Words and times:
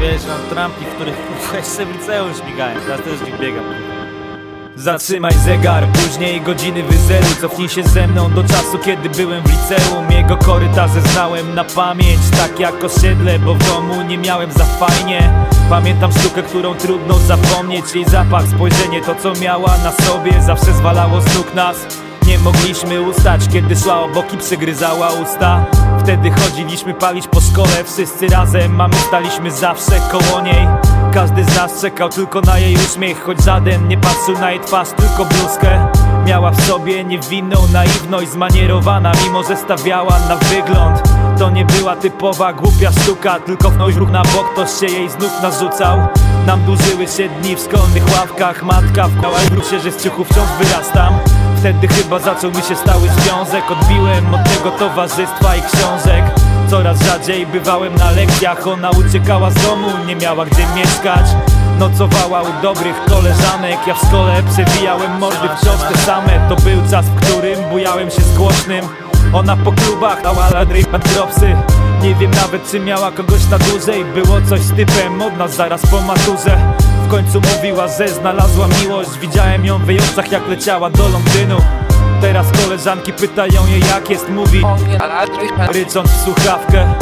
wiesz, 0.00 0.26
mam 0.26 0.50
trampki, 0.50 0.84
w 0.84 0.94
których 0.94 1.16
jeszcze 1.54 1.86
w 1.86 1.92
liceum 1.92 2.32
śmigałem, 2.34 2.78
teraz 2.80 3.00
też 3.00 3.18
w 3.18 3.24
nich 3.24 3.40
biegam. 3.40 3.64
Zatrzymaj 4.76 5.32
zegar, 5.32 5.86
później 5.86 6.40
godziny 6.40 6.82
wyzeruj 6.82 7.36
Cofnij 7.40 7.68
się 7.68 7.82
ze 7.82 8.08
mną 8.08 8.30
do 8.30 8.42
czasu, 8.42 8.78
kiedy 8.84 9.10
byłem 9.10 9.42
w 9.42 9.50
liceum. 9.50 10.10
Jego 10.10 10.36
korytarze 10.36 11.00
znałem 11.00 11.54
na 11.54 11.64
pamięć 11.64 12.20
Tak 12.30 12.60
jak 12.60 12.84
osiedle, 12.84 13.38
bo 13.38 13.54
w 13.54 13.68
domu 13.68 14.02
nie 14.02 14.18
miałem 14.18 14.52
za 14.52 14.64
fajnie. 14.64 15.32
Pamiętam 15.70 16.12
sztukę, 16.12 16.42
którą 16.42 16.74
trudno 16.74 17.14
zapomnieć. 17.14 17.94
Jej 17.94 18.04
zapach, 18.04 18.44
spojrzenie, 18.46 19.00
to 19.00 19.14
co 19.14 19.32
miała 19.40 19.78
na 19.84 19.92
sobie 19.92 20.42
Zawsze 20.42 20.72
zwalało 20.72 21.20
z 21.20 21.54
nas. 21.54 21.76
Nie 22.26 22.38
mogliśmy 22.38 23.02
ustać, 23.02 23.40
kiedy 23.52 23.76
szła 23.76 24.00
obok 24.00 24.32
i 24.32 24.36
przygryzała 24.36 25.10
usta 25.10 25.66
Wtedy 26.08 26.30
chodziliśmy 26.30 26.94
palić 26.94 27.28
po 27.28 27.40
szkole 27.40 27.84
Wszyscy 27.84 28.28
razem, 28.28 28.74
mamy 28.74 28.94
staliśmy 28.94 29.50
zawsze 29.50 30.00
koło 30.10 30.40
niej. 30.40 30.68
Każdy 31.14 31.44
z 31.44 31.56
nas 31.56 31.80
czekał 31.80 32.08
tylko 32.08 32.40
na 32.40 32.58
jej 32.58 32.74
uśmiech 32.74 33.22
Choć 33.22 33.44
żaden 33.44 33.88
nie 33.88 33.98
patrzył 33.98 34.38
na 34.38 34.50
jej 34.50 34.60
twarz, 34.60 34.88
tylko 34.88 35.24
bluzkę. 35.24 35.86
Miała 36.26 36.50
w 36.50 36.60
sobie 36.60 37.04
niewinną 37.04 37.56
naiwność 37.72 38.28
Zmanierowana, 38.28 39.12
mimo 39.24 39.42
że 39.42 39.56
stawiała 39.56 40.18
na 40.28 40.36
wygląd. 40.36 41.02
To 41.38 41.50
nie 41.50 41.64
była 41.64 41.96
typowa 41.96 42.52
głupia 42.52 42.92
sztuka 42.92 43.40
Tylko 43.40 43.70
w 43.70 43.96
ruch 43.96 44.10
na 44.10 44.22
bok, 44.22 44.52
ktoś 44.52 44.70
się 44.80 44.86
jej 44.86 45.10
znów 45.10 45.42
narzucał 45.42 45.98
Nam 46.48 46.64
dłużyły 46.64 47.06
się 47.06 47.28
dni 47.28 47.56
w 47.56 47.60
szkolnych 47.60 48.02
ławkach. 48.16 48.62
Matka 48.62 49.08
wkała 49.08 49.36
i 49.42 49.70
się, 49.70 49.80
że 49.80 49.92
z 49.92 50.02
ciuchów 50.02 50.28
wciąż 50.28 50.48
wyrastam. 50.58 51.14
Wtedy 51.56 51.88
chyba 51.88 52.18
zaczął 52.18 52.50
mi 52.50 52.62
się 52.62 52.76
stały 52.76 53.08
związek. 53.08 53.70
Odbiłem 53.70 54.34
od 54.34 54.44
tego 54.44 54.70
towarzystwa 54.70 55.56
i 55.56 55.62
książek. 55.62 56.24
Coraz 56.70 57.02
rzadziej 57.02 57.46
bywałem 57.46 57.94
na 57.94 58.10
lekcjach. 58.10 58.66
Ona 58.66 58.90
uciekała 58.90 59.50
z 59.50 59.54
domu, 59.54 59.88
nie 60.06 60.16
miała 60.16 60.46
gdzie 60.46 60.66
mieszkać. 60.76 61.26
Nocowała 61.78 62.42
u 62.42 62.62
dobrych 62.62 63.04
koleżanek. 63.04 63.78
Ja 63.86 63.94
w 63.94 63.98
szkole 63.98 64.42
przewijałem 64.52 65.18
mordy 65.18 65.48
wciąż 65.56 65.92
te 65.92 65.98
same. 65.98 66.48
To 66.48 66.56
był 66.56 66.90
czas, 66.90 67.06
w 67.06 67.14
którym 67.14 67.70
bujałem 67.70 68.10
się 68.10 68.22
z 68.22 68.36
głośnym. 68.36 68.84
Ona 69.32 69.56
po 69.56 69.72
klubach 69.72 70.22
dała 70.22 70.48
dropsy 71.14 71.56
Nie 72.02 72.14
wiem 72.14 72.30
nawet 72.30 72.70
czy 72.70 72.80
miała 72.80 73.10
kogoś 73.10 73.48
na 73.50 73.58
dłużej. 73.58 74.04
Było 74.04 74.40
coś 74.48 74.60
z 74.60 74.76
typem 74.76 75.22
od 75.22 75.36
nas 75.36 75.54
zaraz 75.54 75.86
po 75.86 76.00
maturze. 76.00 76.74
W 77.04 77.08
końcu 77.08 77.40
mówiła, 77.40 77.88
że 77.88 78.08
znalazła 78.08 78.68
miłość. 78.82 79.10
Widziałem 79.20 79.64
ją 79.64 79.78
w 79.78 79.88
jej 79.88 79.98
oczach 80.12 80.32
jak 80.32 80.48
leciała 80.48 80.90
do 80.90 81.08
Londynu. 81.08 81.56
Teraz 82.20 82.46
koleżanki 82.62 83.12
pytają 83.12 83.66
jej 83.66 83.80
jak 83.80 84.10
jest, 84.10 84.28
mówi 84.30 84.62
Rycząc 85.72 86.10
w 86.10 86.24
słuchawkę 86.24 86.94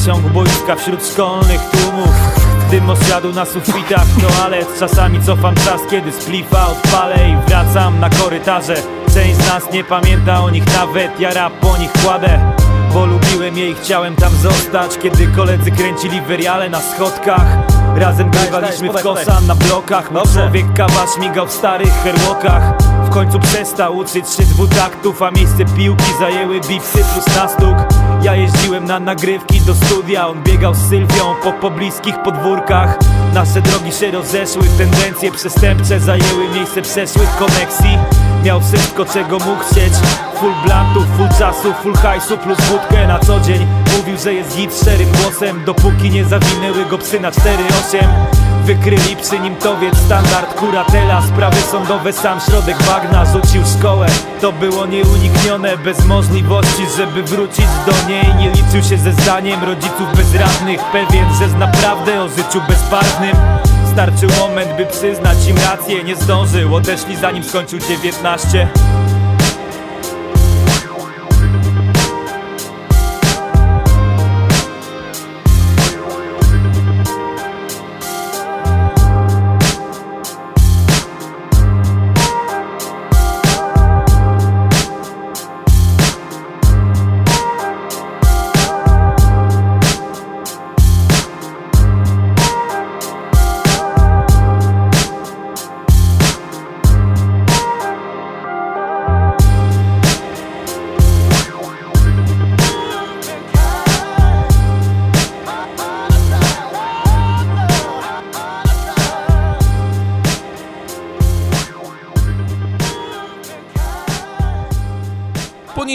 Przesiąg 0.00 0.28
boiska 0.28 0.76
wśród 0.76 1.06
szkolnych 1.06 1.60
tłumów. 1.60 2.14
Dym 2.70 2.90
osiadł 2.90 3.32
na 3.32 3.44
sufitach 3.44 4.06
toalet. 4.20 4.78
Czasami 4.78 5.22
cofam 5.22 5.54
czas, 5.54 5.80
kiedy 5.90 6.12
splifa 6.12 6.66
odpalę 6.66 7.16
I 7.28 7.48
wracam 7.48 8.00
na 8.00 8.10
korytarze. 8.10 8.74
Część 9.14 9.36
z 9.36 9.48
nas 9.48 9.72
nie 9.72 9.84
pamięta 9.84 10.40
o 10.40 10.50
nich 10.50 10.64
nawet 10.74 11.20
Ja 11.20 11.34
rap 11.34 11.52
po 11.52 11.76
nich 11.76 11.92
kładę. 11.92 12.52
Bo 12.94 13.06
lubiłem 13.06 13.58
je 13.58 13.70
i 13.70 13.74
chciałem 13.74 14.16
tam 14.16 14.32
zostać 14.32 14.98
Kiedy 14.98 15.26
koledzy 15.26 15.70
kręcili 15.70 16.20
weriale 16.20 16.70
na 16.70 16.80
schodkach. 16.80 17.56
Razem 17.96 18.30
grywaliśmy 18.30 18.88
w 18.88 19.02
kosa 19.02 19.40
na 19.40 19.54
blokach. 19.54 20.10
Mój 20.10 20.22
człowiek 20.22 20.66
kawa 20.74 21.06
śmigał 21.16 21.46
w 21.46 21.52
starych 21.52 21.92
herłokach 21.92 22.79
W 23.10 23.12
końcu 23.12 23.40
przestał 23.40 23.96
uczyć 23.96 24.28
się 24.28 24.42
dwutaktów 24.42 25.22
A 25.22 25.30
miejsce 25.30 25.64
piłki 25.76 26.04
zajęły 26.20 26.60
bipsy 26.60 26.98
plus 27.12 27.36
nastuk. 27.36 27.76
Ja 28.22 28.34
jeździłem 28.34 28.84
na 28.84 29.00
nagrywki 29.00 29.60
do 29.60 29.74
studia 29.74 30.28
On 30.28 30.42
biegał 30.42 30.74
z 30.74 30.88
Sylwią 30.88 31.34
po 31.42 31.52
pobliskich 31.52 32.22
podwórkach. 32.22 32.98
Nasze 33.34 33.60
drogi 33.62 33.92
się 33.92 34.10
rozeszły 34.10 34.62
Tendencje 34.78 35.32
przestępcze 35.32 36.00
zajęły 36.00 36.48
miejsce 36.54 36.82
przeszłych 36.82 37.36
koneksji. 37.38 37.98
Miał 38.44 38.60
wszystko 38.60 39.04
czego 39.04 39.38
mógł 39.38 39.62
chcieć. 39.70 39.92
Full 40.40 40.52
blantów, 40.64 41.04
full 41.16 41.28
czasu, 41.38 41.72
full 41.82 41.94
hajsu 41.94 42.38
plus 42.38 42.58
wódkę 42.60 43.06
na 43.06 43.18
co 43.18 43.40
dzień. 43.40 43.66
Mówił, 43.96 44.18
że 44.18 44.34
jest 44.34 44.56
git 44.56 44.74
szczerym 44.74 45.08
głosem 45.22 45.64
Dopóki 45.64 46.10
nie 46.10 46.24
zawinęły 46.24 46.84
go 46.84 46.98
psy 46.98 47.20
na 47.20 47.30
4-8 47.30 47.40
Wykryli 48.70 49.16
przy 49.16 49.38
nim 49.38 49.56
towiec, 49.56 49.96
standard, 49.96 50.54
kuratela 50.54 51.22
Sprawy 51.22 51.56
sądowe, 51.56 52.12
sam 52.12 52.40
środek 52.40 52.76
bagna 52.86 53.24
Rzucił 53.24 53.62
szkołę, 53.78 54.06
to 54.40 54.52
było 54.52 54.86
nieuniknione 54.86 55.76
Bez 55.76 56.06
możliwości, 56.06 56.82
żeby 56.96 57.22
wrócić 57.22 57.66
do 57.86 58.08
niej. 58.08 58.34
Nie 58.38 58.50
liczył 58.50 58.82
się 58.82 58.98
ze 58.98 59.12
zdaniem 59.12 59.64
rodziców 59.64 60.16
bezradnych 60.16 60.80
Pewien, 60.92 61.34
że 61.38 61.44
jest 61.44 61.56
naprawdę 61.56 62.22
o 62.22 62.28
życiu 62.28 62.60
bezbarwnym 62.68 63.36
Starczył 63.92 64.30
moment, 64.38 64.76
by 64.76 64.86
przyznać 64.86 65.48
im 65.48 65.56
rację 65.56 66.04
Nie 66.04 66.16
zdążył, 66.16 66.74
odeszli 66.74 67.16
zanim 67.16 67.44
skończył 67.44 67.78
19 67.78 68.68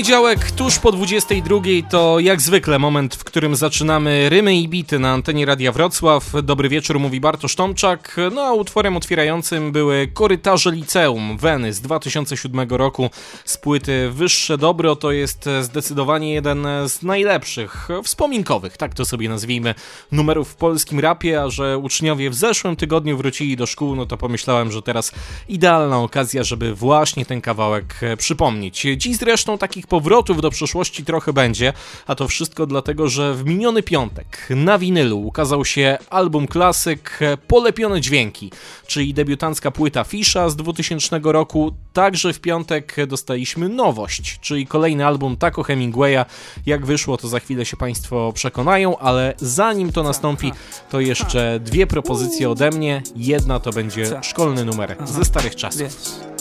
Poniedziałek 0.05 0.51
po 0.79 0.91
22 0.91 1.61
to 1.89 2.19
jak 2.19 2.41
zwykle 2.41 2.79
moment, 2.79 3.15
w 3.15 3.23
którym 3.23 3.55
zaczynamy 3.55 4.29
rymy 4.29 4.55
i 4.55 4.67
bity 4.67 4.99
na 4.99 5.11
antenie 5.11 5.45
Radia 5.45 5.71
Wrocław. 5.71 6.31
Dobry 6.43 6.69
wieczór, 6.69 6.99
mówi 6.99 7.19
Bartosz 7.19 7.55
Tomczak. 7.55 8.15
No 8.31 8.41
a 8.41 8.53
utworem 8.53 8.97
otwierającym 8.97 9.71
były 9.71 10.07
Korytarze 10.13 10.71
Liceum 10.71 11.37
Weny 11.37 11.73
z 11.73 11.81
2007 11.81 12.69
roku 12.69 13.09
z 13.45 13.57
płyty 13.57 14.09
Wyższe 14.11 14.57
Dobro. 14.57 14.95
To 14.95 15.11
jest 15.11 15.49
zdecydowanie 15.61 16.33
jeden 16.33 16.67
z 16.87 17.03
najlepszych, 17.03 17.87
wspominkowych, 18.03 18.77
tak 18.77 18.93
to 18.93 19.05
sobie 19.05 19.29
nazwijmy, 19.29 19.75
numerów 20.11 20.49
w 20.49 20.55
polskim 20.55 20.99
rapie, 20.99 21.41
a 21.41 21.49
że 21.49 21.77
uczniowie 21.77 22.29
w 22.29 22.35
zeszłym 22.35 22.75
tygodniu 22.75 23.17
wrócili 23.17 23.57
do 23.57 23.65
szkół, 23.65 23.95
no 23.95 24.05
to 24.05 24.17
pomyślałem, 24.17 24.71
że 24.71 24.81
teraz 24.81 25.11
idealna 25.49 25.99
okazja, 25.99 26.43
żeby 26.43 26.75
właśnie 26.75 27.25
ten 27.25 27.41
kawałek 27.41 27.99
przypomnieć. 28.17 28.87
Dziś 28.97 29.17
zresztą 29.17 29.57
takich 29.57 29.87
powrotów 29.87 30.41
do 30.41 30.49
przeszłości 30.49 30.64
trochę 31.05 31.33
będzie, 31.33 31.73
a 32.07 32.15
to 32.15 32.27
wszystko 32.27 32.65
dlatego, 32.65 33.09
że 33.09 33.33
w 33.33 33.45
miniony 33.45 33.83
piątek 33.83 34.47
na 34.49 34.77
winylu 34.77 35.27
ukazał 35.27 35.65
się 35.65 35.97
album 36.09 36.47
klasyk 36.47 37.19
Polepione 37.47 38.01
Dźwięki, 38.01 38.51
czyli 38.87 39.13
debiutancka 39.13 39.71
płyta 39.71 40.03
Fisza 40.03 40.49
z 40.49 40.55
2000 40.55 41.19
roku. 41.23 41.73
Także 41.93 42.33
w 42.33 42.39
piątek 42.39 42.95
dostaliśmy 43.07 43.69
nowość, 43.69 44.39
czyli 44.41 44.67
kolejny 44.67 45.05
album 45.05 45.37
Taco 45.37 45.63
Hemingwaya. 45.63 46.25
Jak 46.65 46.85
wyszło, 46.85 47.17
to 47.17 47.27
za 47.27 47.39
chwilę 47.39 47.65
się 47.65 47.77
Państwo 47.77 48.31
przekonają, 48.33 48.97
ale 48.97 49.33
zanim 49.37 49.91
to 49.91 50.03
nastąpi, 50.03 50.51
to 50.89 50.99
jeszcze 50.99 51.59
dwie 51.59 51.87
propozycje 51.87 52.49
ode 52.49 52.69
mnie. 52.69 53.01
Jedna 53.15 53.59
to 53.59 53.71
będzie 53.71 54.19
szkolny 54.21 54.65
numer 54.65 54.97
ze 55.05 55.25
starych 55.25 55.55
czasów. 55.55 56.34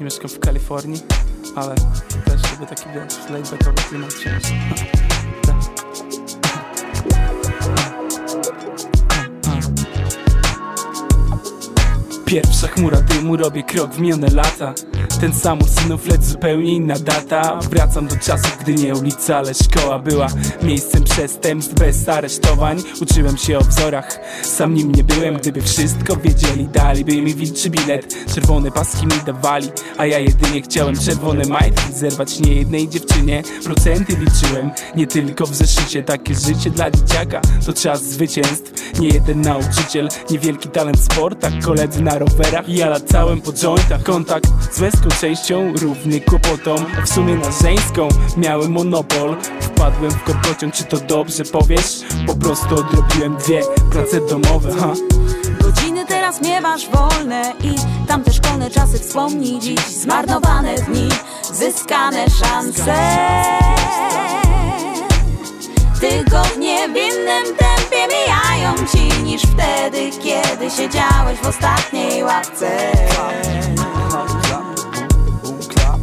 Nie 0.00 0.04
mieszkam 0.04 0.30
w 0.30 0.40
Kalifornii, 0.40 1.02
ale 1.56 1.74
też 2.24 2.40
sobie 2.42 2.66
taki 2.66 2.84
wiesz, 2.94 3.30
layback 3.30 3.88
klimat 3.88 4.12
Pierwsza 12.30 12.68
chmura 12.68 13.00
dymu, 13.00 13.36
robię 13.36 13.62
krok 13.62 13.94
w 13.94 14.00
minione 14.00 14.28
lata. 14.28 14.74
Ten 15.20 15.32
sam 15.32 15.58
synów, 15.64 16.06
lecz 16.06 16.22
zupełnie 16.22 16.72
inna 16.72 16.94
data. 16.98 17.58
Wracam 17.70 18.06
do 18.06 18.16
czasów, 18.16 18.58
gdy 18.60 18.74
nie 18.74 18.94
ulica, 18.94 19.36
ale 19.36 19.54
szkoła 19.54 19.98
była 19.98 20.26
Miejscem 20.62 21.04
przestępstw 21.04 21.74
bez 21.74 22.08
aresztowań. 22.08 22.82
Uczyłem 23.00 23.36
się 23.36 23.58
o 23.58 23.60
wzorach, 23.60 24.18
sam 24.42 24.74
nim 24.74 24.92
nie 24.92 25.04
byłem. 25.04 25.36
Gdyby 25.36 25.62
wszystko 25.62 26.16
wiedzieli, 26.16 26.68
daliby 26.68 27.22
mi 27.22 27.34
wilczy 27.34 27.70
bilet. 27.70 28.34
Czerwone 28.34 28.70
paski 28.70 29.06
mi 29.06 29.12
dawali, 29.26 29.68
a 29.98 30.06
ja 30.06 30.18
jedynie 30.18 30.62
chciałem 30.62 30.96
czerwone 30.98 31.44
majtki 31.44 31.92
Zerwać. 31.92 32.40
Nie 32.40 32.54
jednej 32.54 32.88
dziewczynie, 32.88 33.42
procenty 33.64 34.16
liczyłem. 34.16 34.70
Nie 34.96 35.06
tylko 35.06 35.46
w 35.46 35.54
zeszycie, 35.54 36.02
takie 36.02 36.34
życie 36.34 36.70
dla 36.70 36.90
dzieciaka. 36.90 37.40
To 37.66 37.72
czas 37.72 38.04
zwycięstw, 38.04 39.00
nie 39.00 39.08
jeden 39.08 39.40
nauczyciel. 39.40 40.08
Niewielki 40.30 40.68
talent 40.68 40.98
w 40.98 41.12
sportach, 41.12 41.52
koledzy 41.64 42.02
na 42.02 42.19
rowerach 42.20 42.68
Ja 42.68 42.88
latałem 42.88 43.40
po 43.40 43.52
jointach 43.52 44.02
Kontakt 44.02 44.46
z 44.72 44.80
męską 44.80 45.08
częścią 45.20 45.72
równy 45.76 46.20
kłopotom 46.20 46.86
W 47.04 47.08
sumie 47.08 47.34
na 47.34 47.50
żeńską 47.62 48.08
miałem 48.36 48.72
monopol. 48.72 49.36
Wpadłem 49.60 50.10
w 50.10 50.24
korkociąg, 50.24 50.74
czy 50.74 50.84
to 50.84 50.96
dobrze 50.96 51.44
powiesz? 51.44 52.00
Po 52.26 52.34
prostu 52.34 52.74
odrobiłem 52.74 53.36
dwie 53.36 53.60
prace 53.92 54.20
domowe, 54.20 54.72
ha. 54.80 54.92
Godziny 55.60 56.06
teraz 56.06 56.42
miewasz 56.42 56.88
wolne 56.88 57.52
i 57.62 57.74
tamte 58.08 58.32
szkolne 58.32 58.70
czasy 58.70 58.98
wspomnij 58.98 59.60
dziś 59.60 59.80
Zmarnowane 59.80 60.74
dni, 60.74 61.08
zyskane 61.52 62.26
szanse. 62.30 62.94
Tygodnie 66.00 66.88
w 66.88 66.96
innym 66.96 67.56
tempie 67.56 68.16
mijają 68.16 68.74
ci 68.92 69.09
niż 69.30 69.42
wtedy, 69.42 70.10
kiedy 70.22 70.70
siedziałeś 70.70 71.38
w 71.38 71.46
ostatniej 71.46 72.24
ławce. 72.24 72.92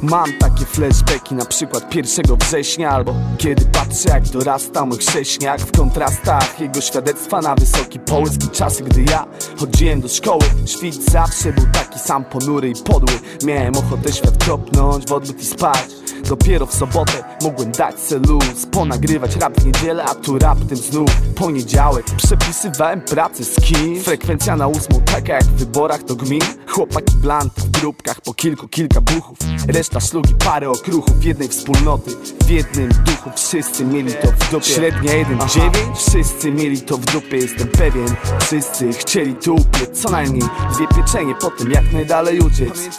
Mam 0.01 0.33
takie 0.39 0.65
flashbacki 0.65 1.35
na 1.35 1.45
przykład 1.45 1.95
1 1.95 2.25
września 2.37 2.89
Albo 2.89 3.15
kiedy 3.37 3.65
patrzę 3.65 4.09
jak 4.09 4.23
dorasta 4.23 4.85
mój 4.85 4.97
chrześniak. 4.97 5.61
W 5.61 5.77
kontrastach 5.77 6.59
jego 6.59 6.81
świadectwa 6.81 7.41
na 7.41 7.55
wysoki 7.55 7.99
połysk 7.99 8.43
I 8.43 8.49
czasy 8.49 8.83
gdy 8.83 9.03
ja 9.03 9.25
chodziłem 9.59 10.01
do 10.01 10.07
szkoły. 10.07 10.43
Świt 10.65 11.11
zawsze 11.11 11.53
był 11.53 11.65
taki 11.73 11.99
sam 11.99 12.25
ponury 12.25 12.69
i 12.69 12.83
podły. 12.83 13.19
Miałem 13.43 13.77
ochotę 13.77 14.13
świat 14.13 14.43
kropnąć 14.43 15.05
w 15.05 15.11
odbyt 15.11 15.41
i 15.41 15.45
spać 15.45 15.85
Dopiero 16.27 16.65
w 16.65 16.73
sobotę 16.73 17.23
mogłem 17.41 17.71
dać 17.71 17.99
se 17.99 18.17
luz 18.17 18.65
Ponagrywać 18.71 19.35
rap 19.35 19.59
w 19.59 19.65
niedzielę, 19.65 20.03
a 20.03 20.15
tu 20.15 20.39
raptem 20.39 20.77
znów. 20.77 21.09
Poniedziałek 21.35 22.05
przepisywałem 22.05 23.01
pracę 23.01 23.43
z 23.43 23.55
kim? 23.55 24.03
Frekwencja 24.03 24.55
na 24.55 24.67
ósmą, 24.67 25.01
taka 25.01 25.33
jak 25.33 25.43
w 25.43 25.55
wyborach 25.55 26.03
do 26.03 26.15
gmin. 26.15 26.41
Chłopaki 26.67 27.15
blanty 27.15 27.61
w 27.61 27.69
grupkach 27.69 28.21
po 28.21 28.33
kilku, 28.33 28.67
kilka 28.67 29.01
buchów. 29.01 29.37
Reszta 29.67 29.99
szlugi, 29.99 30.35
parę 30.45 30.69
okruchów 30.69 31.25
jednej 31.25 31.47
wspólnoty 31.47 32.11
W 32.45 32.49
jednym 32.49 32.89
duchu. 32.89 33.29
Wszyscy 33.35 33.85
mieli 33.85 34.13
to 34.13 34.27
w 34.27 34.51
dupie. 34.51 34.65
Średnia 34.65 35.11
1,9 35.13 35.69
Wszyscy 35.95 36.51
mieli 36.51 36.81
to 36.81 36.97
w 36.97 37.05
dupie, 37.05 37.37
jestem 37.37 37.67
pewien. 37.67 38.15
Wszyscy 38.39 38.93
chcieli 38.93 39.35
tu 39.35 39.55
upiec 39.55 40.01
co 40.01 40.09
najmniej 40.09 40.49
dwie 40.73 40.87
pieczenie 40.87 41.35
Potem 41.35 41.71
jak 41.71 41.93
najdalej 41.93 42.39
uciec 42.39 42.89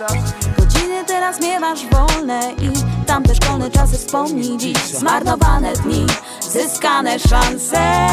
Godziny 0.98 1.18
teraz 1.18 1.40
miewasz 1.40 1.86
wolne 1.86 2.40
i 2.52 2.70
tamte 3.06 3.34
szkolne 3.34 3.70
czasy 3.70 3.96
wspomnij 3.96 4.58
dziś 4.58 4.78
Zmarnowane 4.78 5.72
dni, 5.72 6.06
zyskane 6.50 7.18
szanse. 7.18 8.06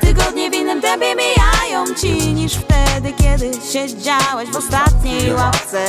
Tygodnie 0.00 0.50
w 0.50 0.54
innym 0.54 0.82
tempie 0.82 1.14
mijają 1.14 1.94
ci 1.94 2.34
niż 2.34 2.54
wtedy, 2.54 3.12
kiedy 3.12 3.50
siedziałeś 3.72 4.50
w 4.50 4.56
ostatniej 4.56 5.34
ławce. 5.34 5.86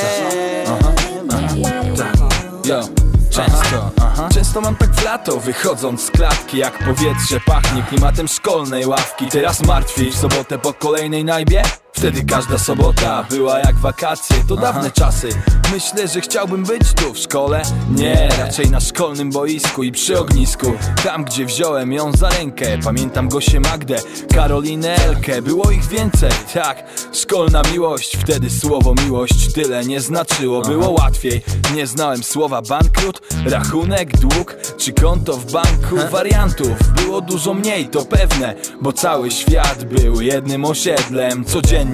Często, 3.29 3.91
często 4.33 4.61
mam 4.61 4.75
tak 4.75 4.89
w 4.89 5.03
lato 5.03 5.39
Wychodząc 5.39 6.01
z 6.01 6.11
klatki 6.11 6.57
jak 6.57 6.77
powietrze 6.77 7.39
pachnie 7.45 7.83
klimatem 7.89 8.27
szkolnej 8.27 8.85
ławki. 8.85 9.25
Teraz 9.25 9.65
martwiej 9.65 10.11
w 10.11 10.17
sobotę 10.17 10.57
po 10.57 10.73
kolejnej 10.73 11.25
najbie 11.25 11.63
Wtedy 11.97 12.23
każda 12.23 12.57
sobota 12.57 13.23
była 13.29 13.59
jak 13.59 13.75
wakacje 13.75 14.35
To 14.47 14.55
dawne 14.55 14.91
czasy. 14.91 15.29
Myślę, 15.73 16.07
że 16.07 16.21
chciałbym 16.21 16.63
być 16.63 16.93
tu 16.93 17.13
w 17.13 17.17
szkole. 17.17 17.61
Nie, 17.95 18.29
raczej 18.39 18.71
na 18.71 18.79
szkolnym 18.79 19.29
boisku 19.29 19.83
i 19.83 19.91
przy 19.91 20.19
ognisku. 20.19 20.73
Tam, 21.03 21.25
gdzie 21.25 21.45
wziąłem 21.45 21.93
ją 21.93 22.11
za 22.11 22.29
rękę 22.29 22.77
Pamiętam 22.83 23.29
Gosię 23.29 23.59
Magdę, 23.59 23.95
Karolinę 24.35 24.95
Elkę 24.95 25.41
Było 25.41 25.71
ich 25.71 25.87
więcej, 25.87 26.31
tak 26.53 26.83
Szkolna 27.13 27.61
miłość, 27.71 28.17
wtedy 28.17 28.49
słowo 28.49 28.93
miłość 29.05 29.53
Tyle 29.53 29.85
nie 29.85 30.01
znaczyło, 30.01 30.61
było 30.61 30.89
łatwiej 30.89 31.41
Nie 31.75 31.87
znałem 31.87 32.23
słowa 32.23 32.61
bankrut, 32.61 33.21
rachunek, 33.45 34.17
dług 34.17 34.55
Czy 34.77 34.93
konto 34.93 35.37
w 35.37 35.51
banku 35.51 36.11
Wariantów. 36.11 36.93
Było 36.95 37.21
dużo 37.21 37.53
mniej, 37.53 37.89
to 37.89 38.05
pewne 38.05 38.55
Bo 38.81 38.93
cały 38.93 39.31
świat 39.31 39.83
był 39.83 40.21
jednym 40.21 40.65
osiedlem. 40.65 41.45
Codziennie 41.45 41.86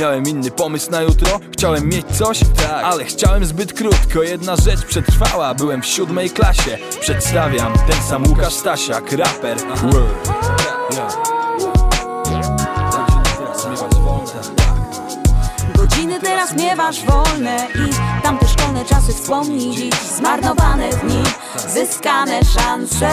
miałem 0.00 0.28
inny 0.28 0.50
pomysł 0.50 0.90
na 0.90 1.02
jutro 1.02 1.40
Chciałem 1.52 1.88
mieć 1.88 2.06
coś, 2.06 2.38
tak, 2.38 2.84
ale 2.84 3.04
chciałem 3.04 3.44
zbyt 3.44 3.72
krótko. 3.72 4.22
Jedna 4.22 4.56
rzecz 4.56 4.84
przetrwała, 4.84 5.54
byłem 5.54 5.82
w 5.82 5.86
siódmej 5.86 6.30
klasie. 6.30 6.78
Przedstawiam 7.00 7.72
ten 7.72 8.02
sam 8.08 8.26
Łukasz 8.28 8.54
Stasiak, 8.54 9.12
raper. 9.12 9.58
Word. 9.82 10.28
Godziny 15.76 16.20
teraz 16.20 16.56
miewasz 16.56 17.04
wolne 17.04 17.66
i 17.74 18.22
tamte 18.22 18.48
szkolne 18.48 18.84
czasy 18.84 19.12
wspomnij 19.12 19.76
dziś. 19.76 19.94
Zmarnowane 20.16 20.90
dni, 20.90 21.22
zyskane 21.68 22.40
szanse. 22.44 23.10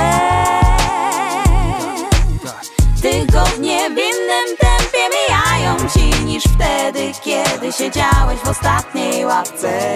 Tygodnie 3.02 3.90
w 3.90 3.98
innym 3.98 4.58
tempie 4.60 4.75
ci 5.90 6.26
niż 6.26 6.44
wtedy, 6.44 7.12
kiedy 7.24 7.72
siedziałeś 7.72 8.40
w 8.40 8.48
ostatniej 8.48 9.26
ławce. 9.26 9.94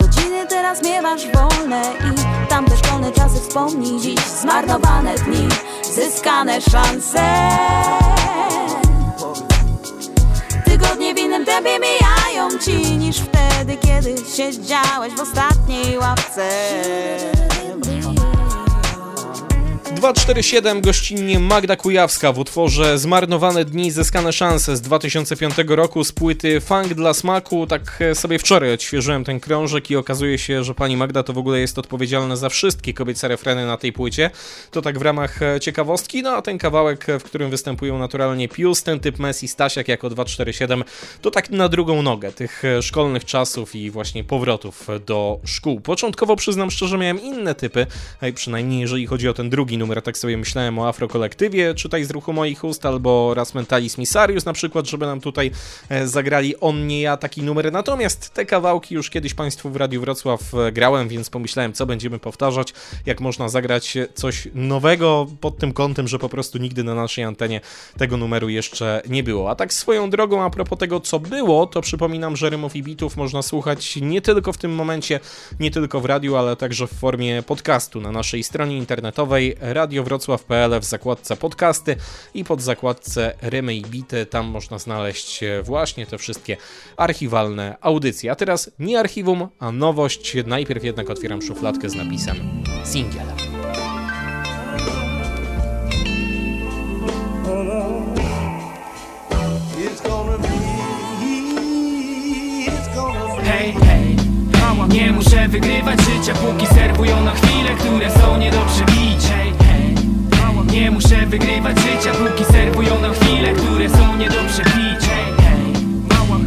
Godziny 0.00 0.46
teraz 0.48 0.82
miewasz 0.82 1.22
wolne 1.34 1.82
i 1.82 2.48
tamte 2.48 2.76
szkolne 2.76 3.12
czasy 3.12 3.40
wspomnij 3.40 4.00
dziś 4.00 4.20
Zmarnowane 4.40 5.14
dni, 5.14 5.48
zyskane 5.94 6.60
szanse. 6.60 7.48
Tygodnie 10.64 11.14
w 11.14 11.18
innym 11.18 11.44
tempie 11.44 11.78
mijają 11.78 12.58
ci 12.58 12.96
niż 12.96 13.16
wtedy, 13.20 13.76
kiedy 13.76 14.14
siedziałeś 14.36 15.14
w 15.14 15.20
ostatniej 15.20 15.98
ławce 15.98 16.50
247 20.00 20.80
gościnnie 20.80 21.38
Magda 21.38 21.76
Kujawska 21.76 22.32
w 22.32 22.38
utworze 22.38 22.98
Zmarnowane 22.98 23.64
dni, 23.64 23.90
zyskane 23.90 24.32
szanse 24.32 24.76
z 24.76 24.80
2005 24.80 25.54
roku 25.68 26.04
z 26.04 26.12
płyty 26.12 26.60
Funk 26.60 26.94
dla 26.94 27.14
smaku. 27.14 27.66
Tak 27.66 27.98
sobie 28.14 28.38
wczoraj 28.38 28.72
odświeżyłem 28.72 29.24
ten 29.24 29.40
krążek 29.40 29.90
i 29.90 29.96
okazuje 29.96 30.38
się, 30.38 30.64
że 30.64 30.74
pani 30.74 30.96
Magda 30.96 31.22
to 31.22 31.32
w 31.32 31.38
ogóle 31.38 31.60
jest 31.60 31.78
odpowiedzialna 31.78 32.36
za 32.36 32.48
wszystkie 32.48 32.94
kobiece 32.94 33.28
refreny 33.28 33.66
na 33.66 33.76
tej 33.76 33.92
płycie. 33.92 34.30
To 34.70 34.82
tak 34.82 34.98
w 34.98 35.02
ramach 35.02 35.40
ciekawostki, 35.60 36.22
no 36.22 36.30
a 36.30 36.42
ten 36.42 36.58
kawałek, 36.58 37.06
w 37.20 37.22
którym 37.22 37.50
występują 37.50 37.98
naturalnie 37.98 38.48
Pius, 38.48 38.82
ten 38.82 39.00
typ 39.00 39.18
Messi, 39.18 39.48
Stasiak 39.48 39.88
jako 39.88 40.10
247, 40.10 40.84
to 41.20 41.30
tak 41.30 41.50
na 41.50 41.68
drugą 41.68 42.02
nogę 42.02 42.32
tych 42.32 42.62
szkolnych 42.80 43.24
czasów 43.24 43.74
i 43.74 43.90
właśnie 43.90 44.24
powrotów 44.24 44.88
do 45.06 45.40
szkół. 45.44 45.80
Początkowo 45.80 46.36
przyznam 46.36 46.70
szczerze, 46.70 46.98
miałem 46.98 47.22
inne 47.22 47.54
typy, 47.54 47.86
przynajmniej 48.34 48.80
jeżeli 48.80 49.06
chodzi 49.06 49.28
o 49.28 49.34
ten 49.34 49.50
drugi 49.50 49.78
numer, 49.78 49.89
tak 50.02 50.18
sobie 50.18 50.36
myślałem 50.36 50.78
o 50.78 50.88
afrokolektywie, 50.88 51.74
czytaj 51.74 52.04
z 52.04 52.10
ruchu 52.10 52.32
moich 52.32 52.64
ust, 52.64 52.86
albo 52.86 53.34
Raz 53.34 53.54
Mentalis 53.54 53.98
Misarius 53.98 54.44
na 54.44 54.52
przykład, 54.52 54.86
żeby 54.86 55.06
nam 55.06 55.20
tutaj 55.20 55.50
zagrali 56.04 56.60
On, 56.60 56.86
nie 56.86 57.00
ja, 57.00 57.16
taki 57.16 57.42
numer. 57.42 57.72
Natomiast 57.72 58.30
te 58.30 58.46
kawałki 58.46 58.94
już 58.94 59.10
kiedyś 59.10 59.34
Państwu 59.34 59.70
w 59.70 59.76
Radiu 59.76 60.00
Wrocław 60.00 60.40
grałem, 60.72 61.08
więc 61.08 61.30
pomyślałem, 61.30 61.72
co 61.72 61.86
będziemy 61.86 62.18
powtarzać, 62.18 62.72
jak 63.06 63.20
można 63.20 63.48
zagrać 63.48 63.98
coś 64.14 64.48
nowego 64.54 65.26
pod 65.40 65.58
tym 65.58 65.72
kątem, 65.72 66.08
że 66.08 66.18
po 66.18 66.28
prostu 66.28 66.58
nigdy 66.58 66.84
na 66.84 66.94
naszej 66.94 67.24
antenie 67.24 67.60
tego 67.98 68.16
numeru 68.16 68.48
jeszcze 68.48 69.02
nie 69.08 69.22
było. 69.22 69.50
A 69.50 69.54
tak 69.54 69.72
swoją 69.72 70.10
drogą, 70.10 70.42
a 70.42 70.50
propos 70.50 70.78
tego, 70.78 71.00
co 71.00 71.20
było, 71.20 71.66
to 71.66 71.80
przypominam, 71.80 72.36
że 72.36 72.50
Rymów 72.50 72.76
i 72.76 72.82
Bitów 72.82 73.16
można 73.16 73.42
słuchać 73.42 73.96
nie 73.96 74.22
tylko 74.22 74.52
w 74.52 74.58
tym 74.58 74.74
momencie, 74.74 75.20
nie 75.60 75.70
tylko 75.70 76.00
w 76.00 76.04
radiu, 76.04 76.36
ale 76.36 76.56
także 76.56 76.86
w 76.86 76.92
formie 76.92 77.42
podcastu 77.42 78.00
na 78.00 78.12
naszej 78.12 78.42
stronie 78.42 78.76
internetowej 78.76 79.56
radiowrocław.pl 79.80 80.80
w 80.80 80.84
zakładce 80.84 81.36
podcasty 81.36 81.96
i 82.34 82.44
pod 82.44 82.62
zakładce 82.62 83.32
rymy 83.42 83.74
i 83.74 83.82
bity. 83.82 84.26
Tam 84.26 84.46
można 84.46 84.78
znaleźć 84.78 85.42
e, 85.42 85.62
właśnie 85.62 86.06
te 86.06 86.18
wszystkie 86.18 86.56
archiwalne 86.96 87.76
audycje. 87.80 88.32
A 88.32 88.34
teraz 88.34 88.70
nie 88.78 89.00
archiwum, 89.00 89.48
a 89.58 89.72
nowość. 89.72 90.36
Najpierw 90.46 90.84
jednak 90.84 91.10
otwieram 91.10 91.42
szufladkę 91.42 91.90
z 91.90 91.94
napisem 91.94 92.36
singiel. 92.84 93.26
Hej, 103.44 103.72
hej, 103.72 104.16
nie 104.92 105.12
muszę 105.12 105.48
wygrywać 105.48 106.00
życia, 106.00 106.34
póki 106.34 106.66
serwują 106.66 107.24
na 107.24 107.30
chwile, 107.30 107.74
które 107.78 108.10
są 108.10 108.38
nie 108.38 108.50
do 108.50 108.58
przebicia. 108.60 109.59
Nie 110.72 110.90
muszę 110.90 111.26
wygrywać 111.26 111.76
życia, 111.78 112.12
póki 112.12 112.44
serwują 112.44 113.00
na 113.00 113.08
chwile, 113.08 113.52
które 113.52 113.90
są 113.90 114.16
nie 114.16 114.28
do 114.28 114.40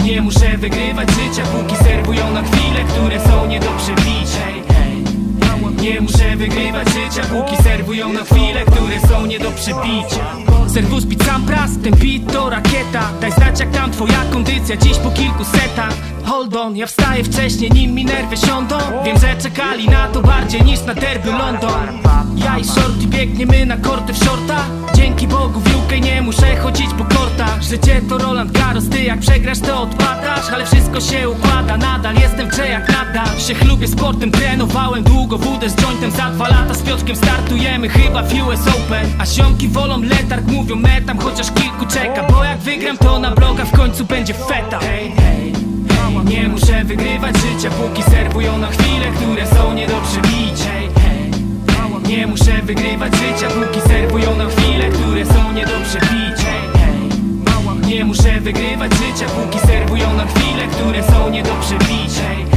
nie 0.04 0.22
muszę 0.22 0.58
wygrywać 0.58 1.10
życia, 1.10 1.44
póki 1.44 1.84
serwują 1.84 2.34
na 2.34 2.42
chwile, 2.44 2.84
które 2.84 3.20
są 3.20 3.48
nie 3.48 3.60
do. 3.60 4.63
Nie 5.82 6.02
muszę 6.02 6.36
wygrywać 6.36 6.88
życia, 6.88 7.22
póki 7.30 7.64
serwują 7.64 8.14
na 8.14 8.24
chwile, 8.24 8.66
które 8.66 9.08
są 9.10 9.26
nie 9.26 9.40
do 9.40 9.52
przebicia. 9.52 10.26
Serwus 10.68 11.06
pit 11.06 11.24
sam 11.24 11.46
pras, 11.46 11.72
ten 11.84 11.94
beat 11.94 12.34
to 12.34 12.50
rakieta. 12.50 13.12
Daj 13.22 13.32
znać 13.32 13.60
jak 13.60 13.72
tam 13.72 13.92
twoja 13.92 14.26
kondycja 14.32 14.78
dziś 14.78 14.98
po 14.98 15.12
kilku 15.12 15.44
setach. 15.44 15.94
Hold 16.26 16.56
on, 16.56 16.78
ja 16.78 16.88
wstaję 16.88 17.24
wcześniej 17.24 17.72
nim 17.72 17.94
mi 17.94 18.06
nerwy 18.06 18.38
siądą. 18.38 18.78
Wiem, 19.06 19.18
że 19.20 19.36
czekali 19.36 19.90
na 19.90 20.08
to 20.08 20.22
bardziej 20.22 20.62
niż 20.62 20.82
na 20.82 20.94
derby 20.94 21.32
London. 21.32 22.00
Ja 22.36 22.58
i 22.58 22.64
Shorty 22.64 23.08
biegniemy 23.08 23.66
na 23.66 23.78
korty 23.78 24.14
w 24.14 24.18
shorta 24.18 24.66
Dzięki 24.96 25.28
Bogu 25.28 25.60
w 25.60 25.76
UK 25.76 25.92
nie 26.04 26.22
muszę 26.22 26.56
chodzić 26.56 26.88
po 26.98 27.04
kortach. 27.16 27.64
Życie 27.64 28.02
to 28.10 28.18
Roland 28.18 28.52
Garros, 28.52 28.90
ty 28.90 29.04
jak 29.04 29.20
przegrasz 29.20 29.60
to 29.60 29.82
odpadasz. 29.82 30.50
Ale 30.54 30.66
wszystko 30.66 31.02
się 31.02 31.30
układa, 31.30 31.78
nadal 31.78 32.16
jestem 32.16 32.48
grze 32.48 32.68
jak 32.68 32.90
nadal. 32.90 33.40
Się 33.40 33.54
chlubię 33.54 33.88
sportem, 33.88 34.32
trenowałem 34.32 35.04
długo 35.04 35.38
wódę 35.44 35.70
z 35.70 35.76
jointem 35.76 36.12
Za 36.12 36.30
dwa 36.30 36.48
lata 36.48 36.74
z 36.74 36.82
Piotrkiem 36.82 37.16
startujemy 37.16 37.90
chyba 37.90 38.24
w 38.24 38.34
US 38.34 38.68
Open. 38.68 39.06
A 39.20 39.26
ziomki 39.26 39.68
wolą 39.68 40.02
letarg, 40.02 40.46
mówią 40.48 40.76
metam, 40.76 41.20
chociaż 41.20 41.52
kilku 41.52 41.86
czeka 41.86 42.24
Bo 42.32 42.44
jak 42.44 42.58
wygram 42.58 42.98
to 42.98 43.20
na 43.20 43.32
bloga 43.32 43.66
w 43.66 43.72
końcu 43.72 44.06
będzie 44.06 44.34
feta. 44.34 44.80
Hej, 44.80 45.12
hej, 45.12 45.54
nie 46.26 46.48
muszę 46.48 46.84
wygrywać 46.84 47.36
życia, 47.38 47.70
póki 47.70 48.04
serwują 48.04 48.58
na 48.58 48.68
chwile, 48.68 49.12
które 49.16 49.48
są 49.48 49.74
nie 49.74 49.88
do 49.88 50.02
przebicia. 50.02 50.74
Nie 52.08 52.28
muszę 52.28 52.62
wygrywać 52.64 53.14
życia, 53.16 53.48
póki 53.48 53.82
serwują 53.90 54.36
na 54.36 54.46
chwile, 54.46 54.90
które 54.90 55.26
są 55.26 55.52
nie 55.54 55.66
do 55.66 55.80
przebicia. 55.86 56.54
Nie 57.88 58.06
muszę 58.06 58.42
wygrywać 58.42 58.92
życia, 58.94 59.26
póki 59.26 59.68
serwują 59.68 60.14
na 60.14 60.26
chwile, 60.26 60.68
które 60.68 61.04
są 61.04 61.30
nie 61.30 61.44
do 61.44 61.56
przebicia 61.56 62.53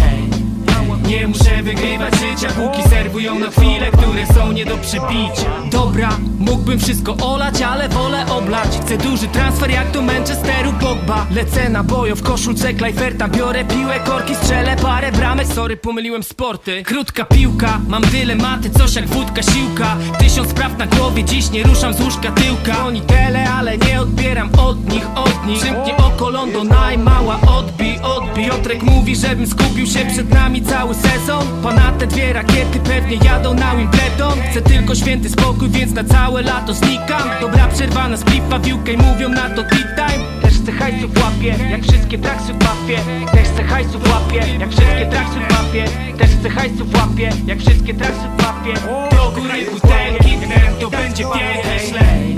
nie 1.06 1.28
muszę 1.28 1.62
wygrywać 1.62 2.14
życia, 2.14 2.48
póki 2.48 2.88
serwują 2.88 3.38
na 3.38 3.50
chwile, 3.50 3.90
które 3.90 4.26
są 4.26 4.52
nie 4.52 4.64
do 4.64 4.76
przebicia. 4.76 5.50
Dobra, 5.70 6.08
mógłbym 6.38 6.78
wszystko 6.78 7.16
olać, 7.16 7.62
ale 7.62 7.88
wolę 7.88 8.26
oblać. 8.26 8.68
Chcę 8.82 8.98
duży 8.98 9.28
transfer 9.28 9.70
jak 9.70 9.90
do 9.90 10.02
Manchesteru 10.02 10.72
Pogba. 10.80 11.26
Lecę 11.30 11.68
na 11.68 11.82
bojo 11.82 12.16
w 12.16 12.22
koszulce 12.22 12.74
Klejferta 12.74 13.28
Biorę 13.28 13.64
piłę, 13.64 14.00
korki, 14.00 14.34
strzelę 14.34 14.76
parę 14.82 15.12
bramek. 15.12 15.46
Sorry, 15.46 15.76
pomyliłem 15.76 16.22
sporty. 16.22 16.82
Krótka 16.82 17.24
piłka, 17.24 17.80
mam 17.88 18.02
dylematy, 18.02 18.70
coś 18.70 18.94
jak 18.94 19.06
wódka, 19.06 19.42
siłka. 19.42 19.96
Tysiąc 20.18 20.50
spraw 20.50 20.78
na 20.78 20.86
głowie, 20.86 21.24
dziś 21.24 21.50
nie 21.50 21.62
ruszam 21.62 21.94
z 21.94 22.00
łóżka 22.00 22.32
tyłka. 22.32 22.86
Oni 22.86 23.00
tele, 23.00 23.50
ale 23.50 23.78
nie 23.78 24.00
odbieram 24.00 24.50
od 24.58 24.92
nich, 24.92 25.06
od 25.16 25.46
nich. 25.46 25.58
Przymknie 25.58 25.96
oko 25.96 26.30
London, 26.30 26.68
najmała 26.68 27.40
odbij, 27.58 27.98
odbij 28.02 28.36
Piotrek 28.36 28.82
mówi, 28.82 29.16
żebym 29.16 29.46
skupił 29.46 29.86
się 29.86 30.06
przed 30.12 30.30
nami 30.30 30.62
cały 30.62 30.94
sezon. 31.06 31.46
Ponad 31.62 31.98
te 31.98 32.06
dwie 32.06 32.32
rakiety 32.32 32.80
pewnie 32.80 33.16
jadą 33.16 33.54
na 33.54 33.76
Wimbledon. 33.76 34.38
Chcę 34.50 34.62
tylko 34.62 34.94
święty 34.94 35.28
spokój, 35.28 35.68
więc 35.68 35.92
na 35.92 36.04
całe 36.04 36.42
lato 36.42 36.74
znikam. 36.74 37.30
Dobra 37.40 37.68
przerwa 37.68 38.08
na 38.08 38.16
splifa 38.16 38.58
w 38.58 38.66
UK, 38.72 38.88
mówią 38.98 39.28
na 39.28 39.50
to 39.50 39.62
tea 39.62 39.96
time 39.96 40.24
Też 40.42 40.54
chcę 40.54 40.72
hajsu 40.72 41.08
łapie, 41.22 41.54
jak 41.70 41.82
wszystkie 41.82 42.18
traksy 42.18 42.52
w 42.52 42.58
mapie 42.64 42.98
Też 43.32 43.48
chcę 43.48 43.64
hajsu 43.64 43.98
łapie, 43.98 44.58
jak 44.60 44.70
wszystkie 44.70 45.06
traksy 45.06 45.34
w 45.34 45.52
mapie 45.52 45.84
Też 46.18 46.30
chcę 46.40 46.50
hajsu 46.50 46.86
łapie, 46.94 47.30
jak 47.46 47.58
wszystkie 47.58 47.94
traksy 47.94 48.28
w 48.38 48.42
mapie 48.42 48.74
Do 49.16 49.40
góry 49.40 49.66
butelki, 49.72 50.38
to 50.80 50.90
będzie 50.90 51.24
pięknie 51.24 51.88
ślej 51.88 52.36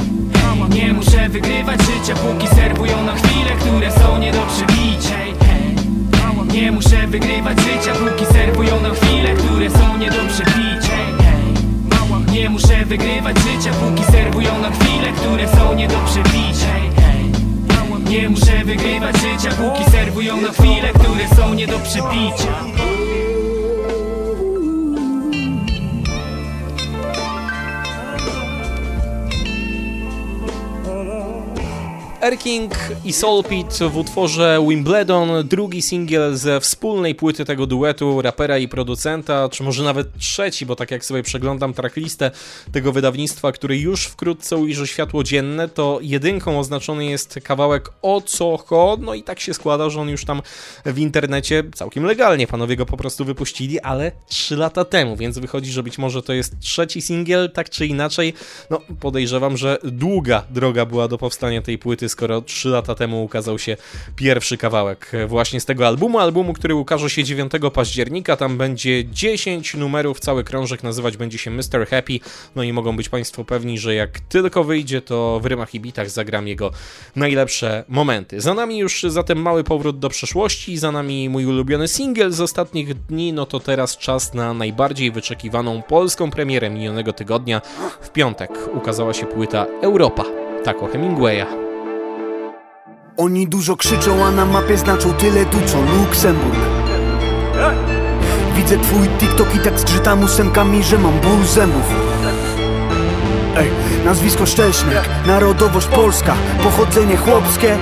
nie 0.68 0.92
muszę 0.92 1.28
wygrywać 1.28 1.80
życia, 1.80 2.14
póki 2.14 2.47
są 21.88 22.12
nie 22.12 22.67
Erking 32.28 32.73
i 33.04 33.12
Soulpit 33.12 33.78
w 33.90 33.97
utworze 33.97 34.64
Wimbledon, 34.68 35.49
drugi 35.49 35.82
singiel 35.82 36.37
ze 36.37 36.61
wspólnej 36.61 37.14
płyty 37.14 37.44
tego 37.44 37.66
duetu, 37.66 38.23
rapera 38.23 38.58
i 38.58 38.68
producenta, 38.68 39.49
czy 39.49 39.62
może 39.62 39.82
nawet 39.82 40.18
trzeci, 40.18 40.66
bo 40.66 40.76
tak 40.76 40.90
jak 40.90 41.04
sobie 41.04 41.23
przeglądam 41.23 41.75
tracklistę 41.75 42.30
tego 42.73 42.92
wydawnictwa, 42.92 43.52
który 43.52 43.78
już 43.78 44.04
wkrótce 44.04 44.56
ujrzy 44.56 44.87
światło 44.87 45.25
dzienne, 45.25 45.68
to 45.68 45.99
jedynką 46.02 46.58
oznaczony 46.58 47.04
jest 47.04 47.38
kawałek 47.44 47.90
O 48.02 48.20
co 48.20 48.56
ho, 48.56 48.97
no 49.00 49.14
i 49.14 49.23
tak 49.23 49.40
się 49.40 49.54
składa, 49.54 49.90
że 49.90 50.00
on 50.00 50.08
już 50.08 50.25
tam 50.25 50.42
w 50.85 50.99
internecie 50.99 51.64
całkiem 51.75 52.04
legalnie, 52.04 52.47
panowie 52.47 52.76
go 52.76 52.87
po 52.87 52.97
prostu 52.97 53.25
wypuścili, 53.25 53.80
ale 53.80 54.12
trzy 54.26 54.56
lata 54.56 54.85
temu, 54.85 55.16
więc 55.16 55.38
wychodzi, 55.38 55.73
że 55.73 55.82
być 55.82 55.99
może 55.99 56.23
to 56.23 56.32
jest 56.32 56.61
trzeci 56.61 57.02
singiel, 57.02 57.50
tak 57.50 57.70
czy 57.70 57.87
inaczej, 57.87 58.35
no 58.70 58.80
podejrzewam, 59.00 59.56
że 59.56 59.78
długa 59.85 60.44
droga 60.50 60.87
była 60.87 61.08
do 61.08 61.18
powstania 61.18 61.62
tej 61.62 61.78
płyty, 61.78 62.08
skoro 62.18 62.40
3 62.40 62.68
lata 62.68 62.94
temu 62.94 63.25
ukazał 63.25 63.58
się 63.58 63.76
pierwszy 64.16 64.56
kawałek 64.56 65.12
właśnie 65.26 65.60
z 65.60 65.64
tego 65.64 65.87
albumu, 65.87 66.18
albumu, 66.18 66.52
który 66.52 66.75
ukaże 66.75 67.10
się 67.10 67.25
9 67.25 67.52
października, 67.72 68.37
tam 68.37 68.58
będzie 68.58 69.04
10 69.04 69.75
numerów, 69.75 70.20
cały 70.20 70.44
krążek 70.44 70.82
nazywać 70.82 71.16
będzie 71.16 71.38
się 71.38 71.50
Mr. 71.50 71.87
Happy, 71.90 72.20
no 72.56 72.62
i 72.62 72.72
mogą 72.72 72.96
być 72.96 73.08
Państwo 73.08 73.44
pewni, 73.44 73.78
że 73.78 73.94
jak 73.94 74.20
tylko 74.20 74.64
wyjdzie, 74.64 75.02
to 75.02 75.40
w 75.42 75.46
rymach 75.46 75.75
i 75.75 75.80
bitach 75.80 76.10
zagram 76.10 76.48
jego 76.48 76.70
najlepsze 77.16 77.84
momenty. 77.88 78.40
Za 78.40 78.54
nami 78.54 78.78
już 78.78 79.02
zatem 79.02 79.42
mały 79.42 79.64
powrót 79.64 79.98
do 79.98 80.08
przeszłości, 80.08 80.78
za 80.78 80.92
nami 80.92 81.28
mój 81.28 81.46
ulubiony 81.46 81.88
singiel 81.88 82.32
z 82.32 82.40
ostatnich 82.40 82.94
dni, 82.94 83.32
no 83.32 83.46
to 83.46 83.60
teraz 83.60 83.96
czas 83.96 84.34
na 84.34 84.54
najbardziej 84.54 85.10
wyczekiwaną 85.12 85.82
polską 85.82 86.30
premierę 86.30 86.70
minionego 86.70 87.12
tygodnia. 87.12 87.60
W 88.00 88.10
piątek 88.10 88.50
ukazała 88.75 89.14
się 89.14 89.26
płyta 89.26 89.66
Europa, 89.82 90.25
tak 90.64 90.82
o 90.82 90.87
Hemingwaya. 90.87 91.67
Oni 93.18 93.48
dużo 93.48 93.76
krzyczą, 93.76 94.25
a 94.25 94.30
na 94.30 94.44
mapie 94.44 94.78
znaczą 94.78 95.14
tyle 95.14 95.44
tu 95.44 95.56
co 95.66 95.78
Luksemburg. 95.80 96.58
Widzę 98.56 98.78
twój 98.78 99.08
TikTok 99.18 99.54
i 99.54 99.58
tak 99.58 99.78
zgrzytam 99.78 100.25
ósemkami, 100.25 100.84
że 100.84 100.98
mam 100.98 101.20
ból 101.20 101.46
zębów. 101.46 101.82
Ej, 103.56 103.70
nazwisko 104.04 104.46
Szcześniak, 104.46 105.08
narodowość 105.26 105.87
polska, 105.87 106.34
pochodzenie 106.62 107.16
chłopskie. 107.16 107.76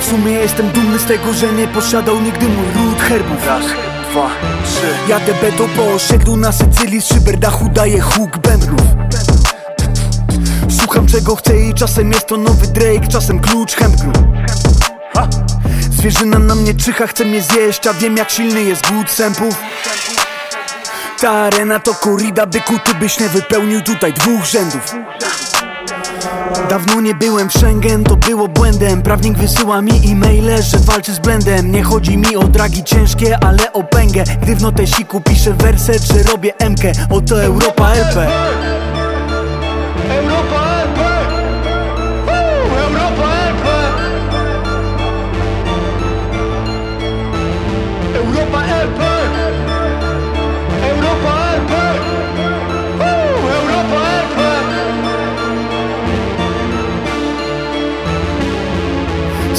W 0.00 0.04
sumie 0.04 0.32
jestem 0.32 0.68
dumny 0.68 0.98
z 0.98 1.04
tego, 1.04 1.32
że 1.32 1.52
nie 1.52 1.68
posiadał 1.68 2.20
nigdy 2.20 2.46
mój 2.48 2.66
ród 2.74 3.00
herbów. 3.00 3.46
Raz, 3.46 3.64
dwa, 4.10 4.30
trzy. 4.64 5.08
Jadę 5.08 5.32
beto 5.42 5.68
po 5.76 5.94
osiedlu 5.94 6.36
na 6.36 6.52
Sycylii, 6.52 7.02
z 7.02 7.08
szyberdachu 7.08 7.68
daję 7.74 8.00
huk 8.00 8.38
bębnów 8.38 8.86
Słucham 10.98 11.20
czego 11.20 11.36
chcę 11.36 11.56
i 11.56 11.74
czasem 11.74 12.12
jest 12.12 12.26
to 12.26 12.36
nowy 12.36 12.66
Drake, 12.66 13.08
czasem 13.08 13.40
klucz 13.40 13.74
chępknu 13.74 14.12
Zwierzyna 15.90 16.38
na 16.38 16.54
mnie 16.54 16.74
czyha, 16.74 17.06
chce 17.06 17.24
mnie 17.24 17.42
zjeść, 17.42 17.86
a 17.86 17.94
wiem 17.94 18.16
jak 18.16 18.30
silny 18.30 18.62
jest 18.62 18.92
głód 18.92 19.10
sępów. 19.10 19.54
Ta 21.20 21.30
arena 21.30 21.80
to 21.80 21.94
korrida, 21.94 22.46
byku, 22.46 22.74
ty 22.84 22.94
byś 22.94 23.20
nie 23.20 23.28
wypełnił 23.28 23.80
tutaj 23.80 24.12
dwóch 24.12 24.44
rzędów. 24.44 24.94
Dawno 26.70 27.00
nie 27.00 27.14
byłem 27.14 27.48
w 27.50 27.52
Schengen, 27.52 28.04
to 28.04 28.16
było 28.16 28.48
błędem. 28.48 29.02
Prawnik 29.02 29.38
wysyła 29.38 29.82
mi 29.82 30.12
e-maile, 30.12 30.62
że 30.62 30.78
walczy 30.78 31.14
z 31.14 31.18
blendem. 31.18 31.72
Nie 31.72 31.82
chodzi 31.82 32.16
mi 32.16 32.36
o 32.36 32.44
dragi 32.44 32.84
ciężkie, 32.84 33.38
ale 33.44 33.72
o 33.72 33.82
pęgę. 33.82 34.24
Gdy 34.42 34.56
w 34.56 34.62
notesiku 34.62 35.20
piszę 35.20 35.52
werset, 35.52 36.02
że 36.02 36.22
robię 36.22 36.52
MK 36.70 36.82
Oto 37.10 37.42
Europa 37.42 37.94
LP 37.94 38.28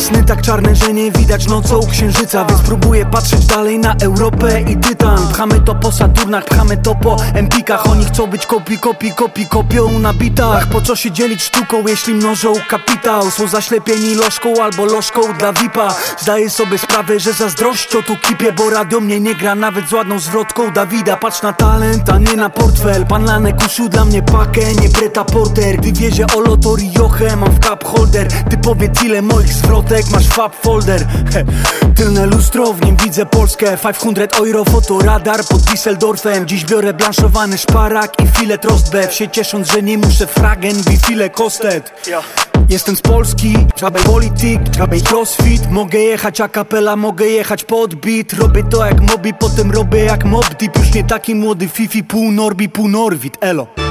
Sny 0.10 0.24
tak 0.24 0.42
czarne, 0.42 0.76
że 0.76 0.94
nie 0.94 1.12
widać 1.12 1.48
nocą 1.48 1.80
księżyca 1.92 2.46
Więc 2.46 2.62
próbuję 2.62 3.06
patrzeć 3.06 3.46
dalej 3.46 3.80
na 3.80 3.96
Europę 4.02 4.62
i 4.62 4.78
Tytan. 4.78 5.28
Pchamy 5.34 5.62
to 5.62 5.76
po 5.76 5.92
Saturnach, 5.92 6.46
pchamy 6.46 6.78
to 6.78 6.96
po 6.96 7.18
Empikach. 7.34 7.88
Oni 7.88 8.06
chcą 8.06 8.28
być 8.28 8.46
kopi, 8.46 8.78
kopi, 8.78 9.12
kopi, 9.12 9.46
kopią 9.46 10.00
na 10.00 10.14
bitach. 10.14 10.68
Po 10.68 10.82
co 10.82 10.96
się 10.96 11.12
dzielić 11.12 11.44
sztuką, 11.44 11.88
jeśli 11.88 12.14
mnożą 12.14 12.54
kapitał? 12.70 13.32
Są 13.32 13.48
zaślepieni 13.48 14.16
lożką 14.16 14.54
albo 14.64 14.86
lożką 14.86 15.22
dla 15.40 15.54
VIPa 15.54 15.96
Zdaję 16.20 16.50
sobie 16.50 16.78
sprawę, 16.78 17.20
że 17.20 17.34
zazdrością 17.34 18.04
tu 18.04 18.16
kipię 18.16 18.52
Bo 18.54 18.70
radio 18.70 19.00
mnie 19.00 19.20
nie 19.20 19.36
gra 19.36 19.56
nawet 19.56 19.90
z 19.90 19.94
ładną 19.94 20.20
zwrotką 20.20 20.72
Dawida. 20.72 21.18
Patrz 21.18 21.42
na 21.42 21.54
talent, 21.54 22.10
a 22.10 22.18
nie 22.18 22.36
na 22.36 22.50
portfel. 22.50 23.06
Pan 23.06 23.26
Lanek 23.26 23.56
uszył 23.66 23.90
dla 23.90 24.06
mnie 24.06 24.22
pakę, 24.22 24.74
nie 24.82 24.90
Breta 24.90 25.26
Porter. 25.26 25.78
Gdy 25.78 25.92
wiezie 25.92 26.26
o 26.38 26.40
Lotori 26.40 26.92
Joche, 26.98 27.36
mam 27.36 27.52
w 27.52 27.60
cup 27.60 27.84
holder. 27.84 28.28
Ty 28.50 28.58
powiedz 28.58 29.04
ile 29.04 29.22
moich 29.22 29.54
zwrotek 29.54 29.99
masz 30.08 30.28
fab 30.28 30.56
folder. 30.56 31.08
He, 31.34 31.46
Tylne 31.96 32.26
lustro, 32.26 32.74
w 32.74 32.86
nim 32.86 32.96
widzę 33.04 33.26
Polskę. 33.26 33.78
500 33.78 34.36
euro, 34.36 34.66
fotoradar 34.66 35.44
pod 35.46 35.62
Düsseldorfem. 35.62 36.46
Dziś 36.46 36.66
biorę 36.66 36.94
blanszowany 36.94 37.58
szparak 37.58 38.14
i 38.24 38.28
filet 38.28 38.66
rostbeef 38.66 39.14
Się 39.14 39.30
ciesząc, 39.30 39.72
że 39.72 39.82
nie 39.82 39.98
muszę 39.98 40.28
fragen, 40.28 40.76
file 41.08 41.30
kostet. 41.30 42.10
Jestem 42.70 42.96
z 42.96 43.02
Polski, 43.02 43.56
żaden 43.76 44.04
polityk, 44.04 44.60
żaden 44.78 45.00
crossfit. 45.12 45.72
Mogę 45.72 46.00
jechać 46.00 46.42
a 46.42 46.50
kapela, 46.50 46.96
mogę 46.96 47.26
jechać 47.26 47.64
pod 47.64 47.96
beat. 47.96 48.34
Robię 48.34 48.64
to 48.64 48.86
jak 48.86 49.02
mobi, 49.02 49.34
potem 49.34 49.72
robię 49.72 50.04
jak 50.04 50.26
mob 50.26 50.56
deep. 50.60 50.78
Już 50.78 50.94
nie 50.94 51.04
taki 51.04 51.36
młody 51.36 51.68
fifi, 51.68 52.04
pół 52.04 52.32
norbi, 52.32 52.70
pół 52.70 52.88
norwid, 52.88 53.38
elo 53.42 53.89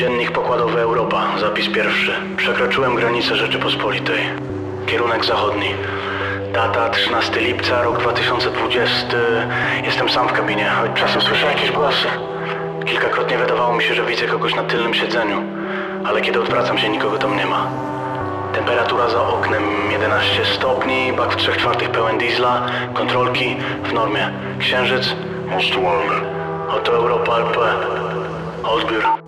Dziennik 0.00 0.30
pokładowy 0.30 0.80
Europa, 0.80 1.26
zapis 1.40 1.68
pierwszy. 1.68 2.12
Przekroczyłem 2.36 2.94
granicę 2.94 3.36
Rzeczypospolitej. 3.36 4.20
Kierunek 4.86 5.24
zachodni. 5.24 5.74
Data 6.52 6.88
13 6.88 7.40
lipca, 7.40 7.82
rok 7.82 7.98
2020. 7.98 9.16
Jestem 9.84 10.08
sam 10.08 10.28
w 10.28 10.32
kabinie, 10.32 10.64
choć 10.64 11.00
czasem 11.00 11.22
słyszę 11.22 11.46
jakieś 11.46 11.70
głosy. 11.70 12.06
Kilkakrotnie 12.86 13.38
wydawało 13.38 13.74
mi 13.76 13.82
się, 13.82 13.94
że 13.94 14.06
widzę 14.06 14.26
kogoś 14.26 14.54
na 14.54 14.62
tylnym 14.62 14.94
siedzeniu, 14.94 15.42
ale 16.04 16.20
kiedy 16.20 16.40
odwracam 16.40 16.78
się, 16.78 16.88
nikogo 16.88 17.18
tam 17.18 17.36
nie 17.36 17.46
ma. 17.46 17.70
Temperatura 18.54 19.08
za 19.08 19.22
oknem 19.22 19.62
11 19.90 20.44
stopni, 20.44 21.12
bak 21.12 21.32
w 21.32 21.36
3 21.36 21.52
czwartych 21.52 21.90
pełen 21.90 22.18
diesla, 22.18 22.66
kontrolki 22.94 23.56
w 23.84 23.92
normie. 23.92 24.30
Księżyc 24.58 25.14
monstrualny. 25.46 26.14
Oto 26.68 26.92
Europa 26.92 27.38
LP. 27.38 27.60
Odbiór. 28.64 29.20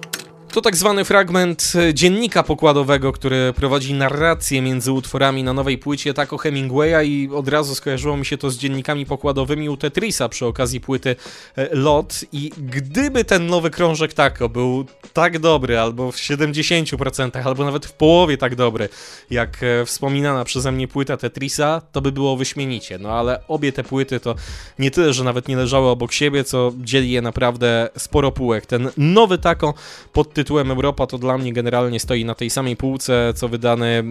To 0.53 0.61
tak 0.61 0.77
zwany 0.77 1.05
fragment 1.05 1.73
e, 1.75 1.95
dziennika 1.95 2.43
pokładowego, 2.43 3.13
który 3.13 3.53
prowadzi 3.53 3.95
narrację 3.95 4.63
między 4.63 4.93
utworami 4.93 5.45
na 5.45 5.53
nowej 5.53 5.79
płycie 5.79 6.15
Taco 6.15 6.39
Hemingwaya 6.39 7.03
i 7.05 7.29
od 7.35 7.49
razu 7.49 7.75
skojarzyło 7.75 8.17
mi 8.17 8.27
się 8.27 8.39
to 8.39 8.51
z 8.51 8.59
dziennikami 8.59 9.07
pokładowymi 9.07 9.69
u 9.69 9.77
Tetrisa 9.77 10.29
przy 10.29 10.47
okazji 10.47 10.81
płyty 10.81 11.17
e, 11.57 11.69
Lot 11.77 12.25
i 12.33 12.51
gdyby 12.59 13.25
ten 13.25 13.47
nowy 13.47 13.71
krążek 13.71 14.13
Taco 14.13 14.49
był 14.49 14.85
tak 15.13 15.39
dobry, 15.39 15.79
albo 15.79 16.13
w 16.13 16.17
70%, 16.17 17.47
albo 17.47 17.65
nawet 17.65 17.87
w 17.87 17.93
połowie 17.93 18.39
tak 18.39 18.55
dobry, 18.55 18.89
jak 19.31 19.63
e, 19.63 19.85
wspominana 19.85 20.45
przeze 20.45 20.73
mnie 20.73 20.89
płyta 20.89 21.17
Tetrisa, 21.17 21.83
to 21.93 22.01
by 22.01 22.13
było 22.13 22.37
wyśmienicie. 22.37 22.99
No 22.99 23.13
ale 23.13 23.43
obie 23.49 23.73
te 23.73 23.85
płyty 23.85 24.21
to 24.21 24.35
nie 24.79 24.91
tyle, 24.91 25.13
że 25.13 25.25
nawet 25.25 25.49
nie 25.49 25.57
leżały 25.57 25.89
obok 25.89 26.13
siebie, 26.13 26.45
co 26.45 26.73
dzieli 26.77 27.11
je 27.11 27.23
naprawdę 27.23 27.89
sporo 27.99 28.33
półek. 28.33 28.67
Ten 28.67 28.91
nowy 28.97 29.39
Taco 29.39 29.75
pod 30.13 30.29
tytułem 30.29 30.42
Europa 30.51 31.07
to 31.07 31.19
dla 31.19 31.39
mnie 31.39 31.53
generalnie 31.53 32.01
stoi 32.01 32.25
na 32.25 32.35
tej 32.35 32.51
samej 32.51 32.77
półce, 32.77 33.33
co 33.37 33.49
wydane 33.49 34.03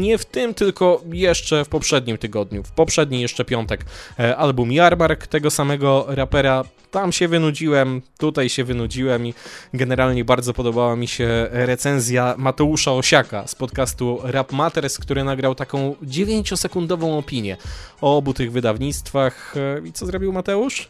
nie 0.00 0.18
w 0.18 0.24
tym, 0.24 0.54
tylko 0.54 1.02
jeszcze 1.12 1.64
w 1.64 1.68
poprzednim 1.68 2.18
tygodniu. 2.18 2.62
W 2.62 2.70
poprzedni 2.70 3.20
jeszcze 3.20 3.44
piątek 3.44 3.84
e, 4.18 4.36
album 4.36 4.72
Jarmark 4.72 5.26
tego 5.26 5.50
samego 5.50 6.06
rapera. 6.08 6.64
Tam 6.90 7.12
się 7.12 7.28
wynudziłem, 7.28 8.02
tutaj 8.18 8.48
się 8.48 8.64
wynudziłem 8.64 9.26
i 9.26 9.34
generalnie 9.74 10.24
bardzo 10.24 10.54
podobała 10.54 10.96
mi 10.96 11.08
się 11.08 11.48
recenzja 11.50 12.34
Mateusza 12.38 12.92
Osiaka 12.92 13.46
z 13.46 13.54
podcastu 13.54 14.18
Rap 14.22 14.52
Matters, 14.52 14.98
który 14.98 15.24
nagrał 15.24 15.54
taką 15.54 15.94
9-sekundową 16.02 17.18
opinię 17.18 17.56
o 18.00 18.16
obu 18.16 18.34
tych 18.34 18.52
wydawnictwach. 18.52 19.54
E, 19.56 19.88
I 19.88 19.92
co 19.92 20.06
zrobił 20.06 20.32
Mateusz? 20.32 20.88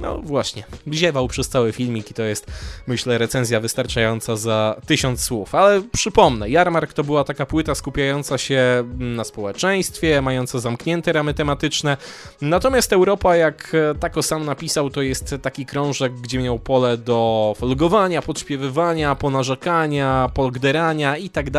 No 0.00 0.18
właśnie, 0.22 0.64
ziewał 0.92 1.28
przez 1.28 1.48
cały 1.48 1.72
filmik 1.72 2.10
i 2.10 2.14
to 2.14 2.22
jest, 2.22 2.46
myślę, 2.86 3.18
recenzja 3.18 3.60
wystarczająca 3.60 4.36
za 4.36 4.76
tysiąc 4.86 5.24
słów. 5.24 5.54
Ale 5.54 5.82
przypomnę, 5.92 6.50
Jarmark 6.50 6.92
to 6.92 7.04
była 7.04 7.24
taka 7.24 7.46
płyta 7.46 7.74
skupiająca 7.74 8.38
się 8.38 8.84
na 8.98 9.24
społeczeństwie, 9.24 10.22
mająca 10.22 10.58
zamknięte 10.58 11.12
ramy 11.12 11.34
tematyczne. 11.34 11.96
Natomiast 12.40 12.92
Europa, 12.92 13.36
jak 13.36 13.72
Tako 14.00 14.22
sam 14.22 14.44
napisał, 14.44 14.90
to 14.90 15.02
jest 15.02 15.34
taki 15.42 15.66
krążek, 15.66 16.12
gdzie 16.12 16.38
miał 16.38 16.58
pole 16.58 16.98
do 16.98 17.54
folgowania, 17.58 18.22
podśpiewywania, 18.22 19.14
ponarzekania, 19.14 20.30
pogderania 20.34 21.16
i 21.16 21.30
tak 21.30 21.50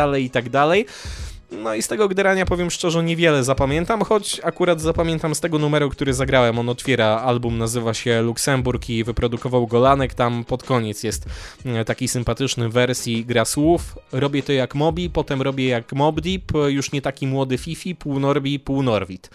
No 1.50 1.74
i 1.74 1.82
z 1.82 1.88
tego 1.88 2.08
gderania 2.08 2.46
powiem 2.46 2.70
szczerze 2.70 3.02
niewiele 3.02 3.44
zapamiętam, 3.44 4.02
choć 4.02 4.40
akurat 4.44 4.80
zapamiętam 4.80 5.34
z 5.34 5.40
tego 5.40 5.58
numeru, 5.58 5.90
który 5.90 6.14
zagrałem. 6.14 6.58
On 6.58 6.68
otwiera 6.68 7.06
album, 7.06 7.58
nazywa 7.58 7.94
się 7.94 8.22
Luksemburg 8.22 8.90
i 8.90 9.04
wyprodukował 9.04 9.66
Golanek. 9.66 10.14
Tam 10.14 10.44
pod 10.44 10.62
koniec 10.62 11.02
jest 11.02 11.26
e, 11.66 11.84
taki 11.84 12.08
sympatyczny 12.08 12.68
wersji 12.68 13.24
gra 13.24 13.44
słów. 13.44 13.98
Robię 14.12 14.42
to 14.42 14.52
jak 14.52 14.74
Mobi, 14.74 15.10
potem 15.10 15.42
robię 15.42 15.68
jak 15.68 15.92
Mob 15.92 16.20
Deep, 16.20 16.52
już 16.66 16.92
nie 16.92 17.02
taki 17.02 17.26
młody 17.26 17.58
Fifi, 17.58 17.94
pół 17.94 18.20
Norbi, 18.20 18.60
pół 18.60 18.82
Norwid. 18.82 19.30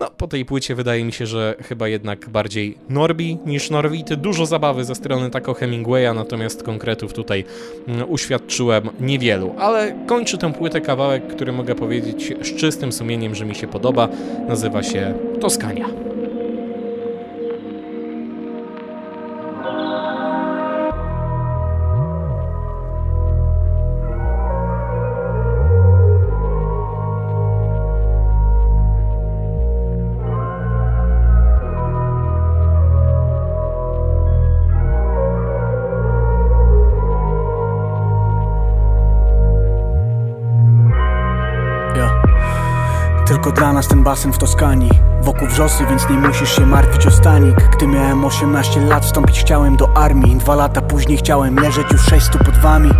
No, 0.00 0.10
po 0.10 0.28
tej 0.28 0.44
płycie 0.44 0.74
wydaje 0.74 1.04
mi 1.04 1.12
się, 1.12 1.26
że 1.26 1.54
chyba 1.62 1.88
jednak 1.88 2.28
bardziej 2.28 2.78
Norbi 2.88 3.38
niż 3.46 3.70
Norwid. 3.70 4.14
Dużo 4.14 4.46
zabawy 4.46 4.84
ze 4.84 4.94
strony 4.94 5.30
tako 5.30 5.54
Hemingwaya, 5.54 6.14
natomiast 6.14 6.62
konkretów 6.62 7.12
tutaj 7.12 7.44
mm, 7.88 8.10
uświadczyłem 8.10 8.90
niewielu. 9.00 9.54
Ale 9.58 9.96
kończy 10.06 10.38
tę 10.38 10.52
płytę 10.52 10.80
kawałek, 10.80 11.26
który 11.26 11.52
mogę 11.52 11.74
powiedzieć 11.74 12.34
z 12.42 12.54
czystym 12.54 12.92
sumieniem, 12.92 13.34
że 13.34 13.44
mi 13.44 13.54
się 13.54 13.66
podoba. 13.66 14.08
Nazywa 14.48 14.82
się 14.82 15.14
Toskania. 15.40 16.13
Basen 44.04 44.32
w 44.32 44.38
Toskanii. 44.38 44.90
Wokół 45.22 45.48
wrzosy, 45.48 45.86
więc 45.86 46.10
nie 46.10 46.16
musisz 46.16 46.56
się 46.56 46.66
martwić 46.66 47.06
o 47.06 47.10
stanik. 47.10 47.68
Gdy 47.76 47.86
miałem 47.86 48.24
18 48.24 48.80
lat, 48.80 49.04
wstąpić 49.04 49.40
chciałem 49.40 49.76
do 49.76 49.96
armii. 49.96 50.36
Dwa 50.36 50.54
lata 50.54 50.82
później 50.82 51.18
chciałem 51.18 51.56
leżeć 51.56 51.92
już 51.92 52.02
600 52.02 52.44
pod 52.44 52.58
wami 52.58 52.90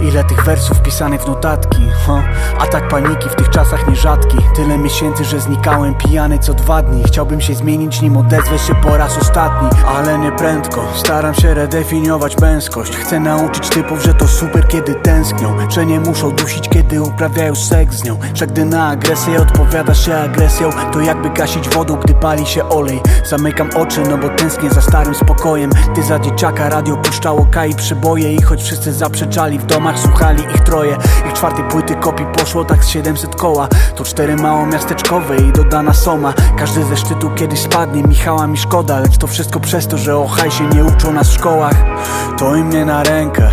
Ile 0.00 0.24
tych 0.24 0.44
wersów 0.44 0.82
pisanych 0.82 1.22
w 1.22 1.26
notatki 1.26 1.82
huh? 2.06 2.22
Atak 2.58 2.88
paniki 2.88 3.28
w 3.28 3.34
tych 3.34 3.48
czasach 3.48 3.88
nierzadki. 3.88 4.36
Tyle 4.56 4.78
miesięcy, 4.78 5.24
że 5.24 5.40
znikałem 5.40 5.94
pijany 5.94 6.38
co 6.38 6.54
dwa 6.54 6.82
dni. 6.82 7.04
Chciałbym 7.06 7.40
się 7.40 7.54
zmienić, 7.54 8.02
nim 8.02 8.16
odezwę 8.16 8.58
się 8.58 8.74
po 8.74 8.96
raz 8.96 9.18
ostatni. 9.18 9.68
Ale 9.86 10.18
nie 10.18 10.32
prędko, 10.32 10.88
staram 10.94 11.34
się 11.34 11.54
redefiniować 11.54 12.38
męskość. 12.40 12.96
Chcę 12.96 13.20
nauczyć 13.20 13.68
typów, 13.68 14.02
że 14.02 14.14
to 14.14 14.28
super 14.28 14.68
kiedy 14.68 14.94
tęsknią. 14.94 15.56
Że 15.70 15.86
nie 15.86 16.00
muszą 16.00 16.30
dusić, 16.30 16.68
kiedy 16.68 17.02
uprawiają 17.02 17.54
seks 17.54 17.96
z 17.96 18.04
nią. 18.04 18.18
Że 18.34 18.46
gdy 18.46 18.64
na 18.64 18.88
agresję 18.88 19.40
odpowiada 19.40 19.94
się 19.94 20.14
agresją 20.14 20.70
To 20.92 21.00
jakby 21.00 21.30
gasić 21.30 21.68
wodą, 21.68 21.96
gdy 21.96 22.14
pali 22.14 22.46
się 22.46 22.68
olej. 22.68 23.00
Zamykam 23.24 23.70
oczy, 23.76 24.02
no 24.10 24.18
bo 24.18 24.28
tęsknię 24.28 24.70
za 24.70 24.82
starym 24.82 25.14
spokojem. 25.14 25.70
Ty 25.94 26.02
za 26.02 26.18
dzieciaka 26.18 26.68
radio 26.68 26.96
puszczało 26.96 27.46
kai 27.50 27.74
przyboje 27.74 28.34
I 28.34 28.42
choć 28.42 28.62
wszyscy 28.62 28.92
zaprzeczali 28.92 29.58
w 29.58 29.66
domach 29.66 29.87
domach 29.88 29.98
słuchali 29.98 30.44
ich 30.54 30.60
troje. 30.60 30.96
Ich 31.28 31.32
czwartej 31.32 31.64
płyty 31.64 31.94
kopii 31.94 32.26
poszło 32.26 32.64
tak 32.64 32.84
z 32.84 32.88
700 32.88 33.36
koła. 33.36 33.68
To 33.96 34.04
cztery 34.04 34.36
mało 34.36 34.66
miasteczkowe 34.66 35.36
i 35.36 35.52
dodana 35.52 35.92
soma. 35.92 36.34
Każdy 36.58 36.84
ze 36.84 36.96
szczytu 36.96 37.30
kiedyś 37.30 37.60
spadnie, 37.60 38.02
Michała 38.02 38.46
mi 38.46 38.56
szkoda 38.56 39.00
Lecz 39.00 39.18
to 39.18 39.26
wszystko 39.26 39.60
przez 39.60 39.88
to, 39.88 39.98
że 39.98 40.16
o 40.16 40.26
hajsie 40.26 40.64
nie 40.74 40.84
uczą 40.84 41.12
nas 41.12 41.28
w 41.28 41.34
szkołach. 41.34 41.74
To 42.38 42.56
im 42.56 42.86
na 42.86 43.02
rękę. 43.02 43.50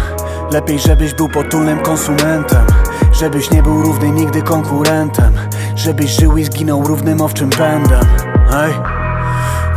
Lepiej 0.51 0.79
żebyś 0.79 1.13
był 1.13 1.29
potulnym 1.29 1.79
konsumentem. 1.79 2.65
Żebyś 3.11 3.51
nie 3.51 3.63
był 3.63 3.81
równy 3.81 4.11
nigdy 4.11 4.41
konkurentem. 4.41 5.33
Żebyś 5.75 6.11
żył 6.11 6.37
i 6.37 6.43
zginął 6.43 6.87
równym 6.87 7.21
owczym 7.21 7.49
pędem. 7.49 8.05
Hej 8.49 8.94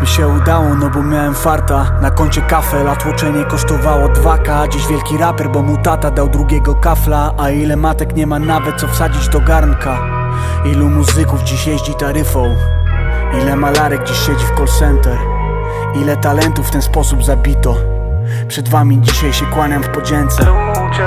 mi 0.00 0.06
się 0.06 0.28
udało, 0.28 0.74
no 0.74 0.90
bo 0.90 1.02
miałem 1.02 1.34
farta. 1.34 1.92
Na 2.02 2.10
koncie 2.10 2.42
kafel, 2.42 2.88
a 2.88 2.96
tłoczenie 2.96 3.44
kosztowało 3.44 4.08
2K 4.08 4.68
Dziś 4.68 4.86
wielki 4.86 5.18
raper, 5.18 5.50
bo 5.50 5.62
mu 5.62 5.76
tata 5.76 6.10
dał 6.10 6.28
drugiego 6.28 6.74
kafla. 6.74 7.34
A 7.38 7.50
ile 7.50 7.76
matek 7.76 8.16
nie 8.16 8.26
ma 8.26 8.38
nawet 8.38 8.80
co 8.80 8.88
wsadzić 8.88 9.28
do 9.28 9.40
garnka. 9.40 9.98
Ilu 10.64 10.88
muzyków 10.88 11.42
dziś 11.42 11.66
jeździ 11.66 11.94
taryfą? 11.94 12.56
Ile 13.42 13.56
malarek 13.56 14.04
dziś 14.04 14.18
siedzi 14.18 14.44
w 14.44 14.58
call 14.58 14.68
center? 14.78 15.18
Ile 15.94 16.16
talentów 16.16 16.68
w 16.68 16.70
ten 16.70 16.82
sposób 16.82 17.24
zabito? 17.24 17.76
Przed 18.48 18.68
wami 18.68 19.00
dzisiaj 19.00 19.32
się 19.32 19.46
kłaniam 19.46 19.82
w 19.82 19.88
podzięce. 19.88 20.44
Ludzie, 20.44 21.06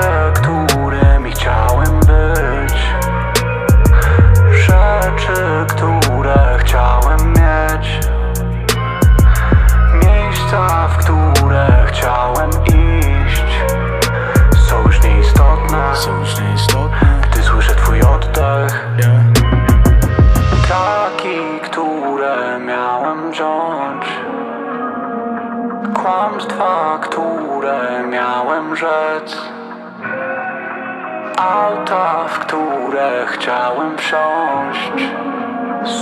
Auta, 31.92 32.28
w 32.28 32.38
które 32.38 33.26
chciałem 33.28 33.98
wsiąść. 33.98 35.12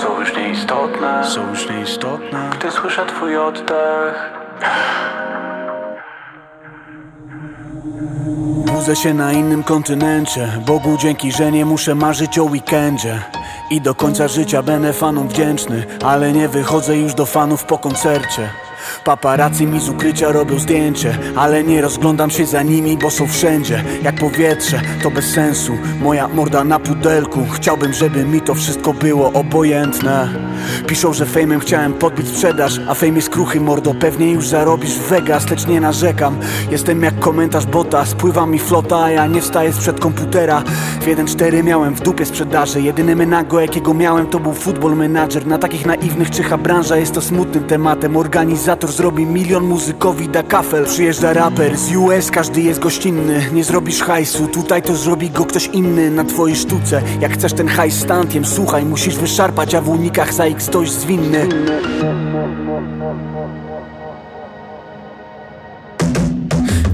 Są 0.00 0.20
już 0.20 0.36
nieistotne. 0.36 1.24
Są 1.24 1.50
już 1.50 1.70
nieistotne. 1.70 2.50
Gdy 2.58 2.70
słyszę 2.70 3.06
twój 3.06 3.36
oddech. 3.36 4.32
Budzę 8.66 8.96
się 8.96 9.14
na 9.14 9.32
innym 9.32 9.62
kontynencie. 9.62 10.48
Bogu 10.66 10.96
dzięki, 10.96 11.32
że 11.32 11.52
nie 11.52 11.64
muszę 11.64 11.94
marzyć 11.94 12.38
o 12.38 12.44
weekendzie. 12.44 13.22
I 13.70 13.80
do 13.80 13.94
końca 13.94 14.28
życia 14.28 14.62
będę 14.62 14.92
fanom 14.92 15.28
wdzięczny 15.28 15.86
Ale 16.04 16.32
nie 16.32 16.48
wychodzę 16.48 16.96
już 16.96 17.14
do 17.14 17.26
fanów 17.26 17.64
po 17.64 17.78
koncercie 17.78 18.50
Paparazzi 19.04 19.66
mi 19.66 19.80
z 19.80 19.88
ukrycia 19.88 20.32
robią 20.32 20.58
zdjęcie 20.58 21.18
Ale 21.36 21.64
nie 21.64 21.80
rozglądam 21.80 22.30
się 22.30 22.46
za 22.46 22.62
nimi, 22.62 22.96
bo 22.96 23.10
są 23.10 23.26
wszędzie 23.26 23.84
Jak 24.02 24.14
powietrze, 24.14 24.80
to 25.02 25.10
bez 25.10 25.24
sensu. 25.24 25.72
Moja 26.00 26.28
morda 26.28 26.64
na 26.64 26.78
pudelku 26.78 27.46
Chciałbym, 27.52 27.92
żeby 27.92 28.24
mi 28.24 28.40
to 28.40 28.54
wszystko 28.54 28.94
było 28.94 29.32
obojętne. 29.32 30.28
Piszą, 30.86 31.12
że 31.12 31.26
fejmem 31.26 31.60
chciałem 31.60 31.92
podbić 31.92 32.28
sprzedaż 32.28 32.80
A 32.88 32.94
fame 32.94 33.12
jest 33.12 33.28
kruchy, 33.28 33.60
mordo 33.60 33.94
Pewnie 33.94 34.30
już 34.30 34.48
zarobisz 34.48 34.94
w 34.94 35.08
Vegas, 35.08 35.50
lecz 35.50 35.66
nie 35.66 35.80
narzekam. 35.80 36.36
Jestem 36.70 37.02
jak 37.02 37.18
komentarz 37.18 37.66
bota 37.66 38.04
Spływa 38.06 38.46
mi 38.46 38.58
flota, 38.58 39.02
a 39.02 39.10
ja 39.10 39.26
nie 39.26 39.40
wstaję 39.40 39.72
sprzed 39.72 40.00
komputera. 40.00 40.62
W 41.00 41.04
1.4 41.04 41.64
miałem 41.64 41.94
w 41.94 42.00
dupie 42.00 42.26
sprzedaży 42.26 42.82
Jedyny 42.82 43.16
menago 43.16 43.60
jakiego 43.60 43.94
miałem 43.94 44.26
to 44.26 44.40
był 44.40 44.52
football 44.52 44.96
manager. 44.96 45.46
Na 45.46 45.58
takich 45.58 45.86
naiwnych 45.86 46.30
czyha 46.30 46.58
branża 46.58 46.96
jest 46.96 47.14
to 47.14 47.20
smutnym 47.20 47.64
tematem. 47.64 48.16
Organizator 48.16 48.89
zrobi 48.90 49.26
milion, 49.26 49.64
muzykowi 49.64 50.28
da 50.28 50.42
kafel. 50.42 50.84
Przyjeżdża 50.84 51.32
raper 51.32 51.76
z 51.76 51.96
US, 51.96 52.30
każdy 52.30 52.60
jest 52.60 52.80
gościnny. 52.80 53.46
Nie 53.52 53.64
zrobisz 53.64 54.02
hajsu, 54.02 54.46
tutaj 54.46 54.82
to 54.82 54.96
zrobi 54.96 55.30
go 55.30 55.44
ktoś 55.44 55.66
inny. 55.66 56.10
Na 56.10 56.24
twojej 56.24 56.56
sztuce, 56.56 57.02
jak 57.20 57.32
chcesz 57.32 57.52
ten 57.52 57.68
hajs 57.68 57.94
stantiem 57.94 58.44
Słuchaj, 58.44 58.84
musisz 58.84 59.16
wyszarpać, 59.16 59.74
a 59.74 59.80
w 59.80 59.88
unikach 59.88 60.34
za 60.34 60.44
X 60.44 60.66
ktoś 60.66 60.90
zwinny 60.90 61.48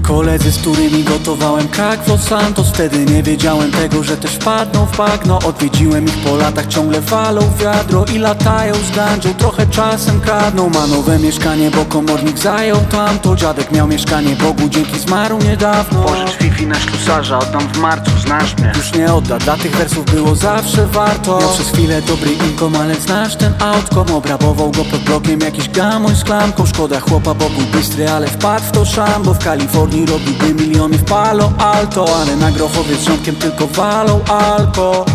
Koledzy, 0.07 0.51
z 0.51 0.57
którymi 0.57 1.03
gotowałem 1.03 1.67
Los 2.07 2.23
Santos 2.23 2.67
Wtedy 2.69 3.05
nie 3.05 3.23
wiedziałem 3.23 3.71
tego, 3.71 4.03
że 4.03 4.17
też 4.17 4.31
wpadną 4.31 4.85
w 4.85 4.97
bagno 4.97 5.39
Odwiedziłem 5.39 6.05
ich 6.05 6.17
po 6.17 6.35
latach, 6.35 6.67
ciągle 6.67 7.01
falą 7.01 7.41
wiadro 7.59 8.05
I 8.15 8.17
latają 8.17 8.75
z 8.75 8.95
gandzią, 8.95 9.33
trochę 9.33 9.67
czasem 9.67 10.21
kradną 10.21 10.69
Ma 10.69 10.87
nowe 10.87 11.19
mieszkanie, 11.19 11.71
bo 11.71 11.85
komornik 11.85 12.37
zajął 12.37 12.77
tamto 12.91 13.35
Dziadek 13.35 13.71
miał 13.71 13.87
mieszkanie, 13.87 14.35
Bogu 14.35 14.69
dzięki 14.69 14.99
zmarł 14.99 15.37
niedawno. 15.37 16.03
Pożycz 16.03 16.37
Wi-Fi 16.37 16.67
na 16.67 16.79
ślusarza, 16.79 17.39
oddam 17.39 17.67
w 17.73 17.77
marcu, 17.77 18.11
znasz 18.25 18.57
mnie. 18.57 18.71
Już 18.75 18.93
nie 18.93 19.13
odda, 19.13 19.37
dla 19.37 19.57
tych 19.57 19.75
wersów 19.75 20.05
było 20.05 20.35
zawsze 20.35 20.87
warto. 20.87 21.39
Miał 21.39 21.49
przez 21.49 21.67
chwilę 21.67 22.01
dobry 22.01 22.31
inkom, 22.31 22.75
ale 22.75 22.95
znasz 22.95 23.35
ten 23.35 23.53
outcome. 23.59 24.13
Obrabował 24.13 24.71
go 24.71 24.85
pod 24.85 24.99
blokiem 24.99 25.39
jakiś 25.39 25.69
gamoń 25.69 26.15
z 26.15 26.23
klamką. 26.23 26.65
Szkoda 26.65 26.99
chłopa, 26.99 27.33
bo 27.33 27.49
był 27.49 27.65
bystry, 27.71 28.09
ale 28.09 28.27
wpadł 28.27 28.65
w 28.65 28.71
to 28.71 28.85
szambo. 28.85 29.33
W 29.33 29.43
Kalifornii 29.43 29.96
robiłby 30.05 30.53
miliony 30.53 30.97
w 30.97 31.03
Palo 31.03 31.51
Alto 31.57 32.05
Ale 32.21 32.35
na 32.35 32.51
grochowie 32.51 32.95
z 32.95 33.03
ziomkiem 33.03 33.35
tylko 33.35 33.67
walą 33.67 34.23
alko 34.23 35.05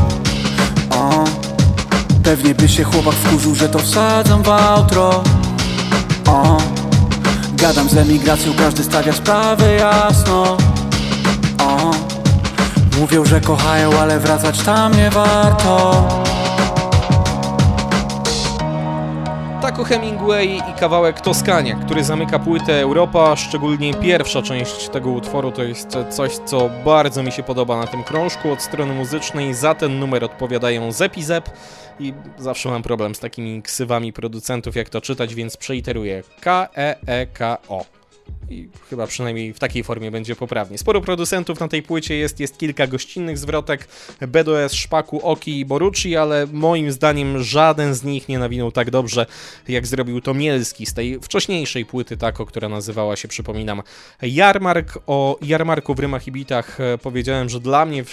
o. 0.91 1.25
Pewnie 2.23 2.55
by 2.55 2.69
się 2.69 2.85
chłopak 2.85 3.15
wkurzył, 3.15 3.55
że 3.55 3.69
to 3.69 3.79
wsadzam 3.79 4.43
w 4.43 4.49
outro 4.49 5.23
o. 6.27 6.57
Gadam 7.57 7.89
z 7.89 7.97
emigracją, 7.97 8.53
każdy 8.59 8.85
stawia 8.85 9.13
sprawę 9.13 9.75
jasno 9.75 10.57
o. 11.59 11.91
Mówią, 13.01 13.25
że 13.25 13.41
kochają, 13.41 13.99
ale 14.01 14.21
wracać 14.21 14.59
tam 14.59 14.97
nie 14.97 15.11
warto 15.11 16.07
Taco 19.63 19.85
Hemingway 19.85 20.57
i 20.57 20.81
kawałek 20.81 21.21
Toskania, 21.21 21.77
który 21.77 22.05
zamyka 22.05 22.39
płytę 22.39 22.81
Europa, 22.81 23.37
szczególnie 23.37 23.95
pierwsza 23.95 24.43
część 24.43 24.89
tego 24.89 25.11
utworu 25.11 25.53
to 25.53 25.63
jest 25.63 25.97
coś, 26.11 26.37
co 26.37 26.71
bardzo 26.85 27.23
mi 27.23 27.33
się 27.33 27.43
podoba 27.43 27.77
na 27.77 27.87
tym 27.87 28.05
krążku 28.05 28.53
od 28.53 28.63
strony 28.63 28.95
muzycznej. 28.95 29.55
Za 29.55 29.75
ten 29.75 29.99
numer 29.99 30.25
odpowiadają 30.25 30.93
Zep 30.93 31.17
i 31.19 31.23
i 32.01 32.15
zawsze 32.39 32.69
mam 32.69 32.83
problem 32.83 33.15
z 33.15 33.19
takimi 33.19 33.63
ksywami 33.63 34.13
producentów, 34.13 34.77
jak 34.77 34.89
to 34.89 35.01
czytać, 35.01 35.35
więc 35.35 35.57
przeiteruję 35.57 36.23
K-E-E-K-O 36.41 38.02
i 38.53 38.69
chyba 38.91 39.07
przynajmniej 39.07 39.53
w 39.53 39.59
takiej 39.59 39.85
formie 39.85 40.11
będzie 40.11 40.37
poprawnie. 40.37 40.79
Sporo 40.79 41.01
producentów 41.01 41.61
na 41.61 41.69
tej 41.69 41.83
płycie 41.83 42.17
jest, 42.17 42.41
jest 42.41 42.59
kilka 42.59 42.87
gościnnych 42.87 43.39
zwrotek, 43.39 43.89
BDS, 44.21 44.73
Szpaku, 44.73 45.21
Oki 45.27 45.61
i 45.61 45.65
Borucci, 45.65 46.17
ale 46.17 46.47
moim 46.53 46.93
zdaniem 46.93 47.43
żaden 47.43 47.95
z 47.95 48.05
nich 48.05 48.29
nie 48.29 48.39
nawinął 48.39 48.73
tak 48.73 48.91
dobrze, 48.91 49.27
jak 49.69 49.87
zrobił 49.87 50.21
to 50.21 50.35
Mielski 50.35 50.87
z 50.87 50.95
tej 50.95 51.21
wcześniejszej 51.21 51.87
płyty 51.87 52.17
Tako, 52.17 52.47
która 52.47 52.69
nazywała 52.69 53.17
się, 53.17 53.29
przypominam, 53.29 53.83
Jarmark. 54.23 54.99
O 55.07 55.39
Jarmarku 55.43 55.95
w 55.95 55.99
Rymach 55.99 56.27
i 56.27 56.33
Bitach 56.33 56.81
e, 56.81 56.99
powiedziałem, 56.99 57.49
że 57.49 57.61
dla 57.61 57.87
mnie 57.87 58.05
w, 58.05 58.11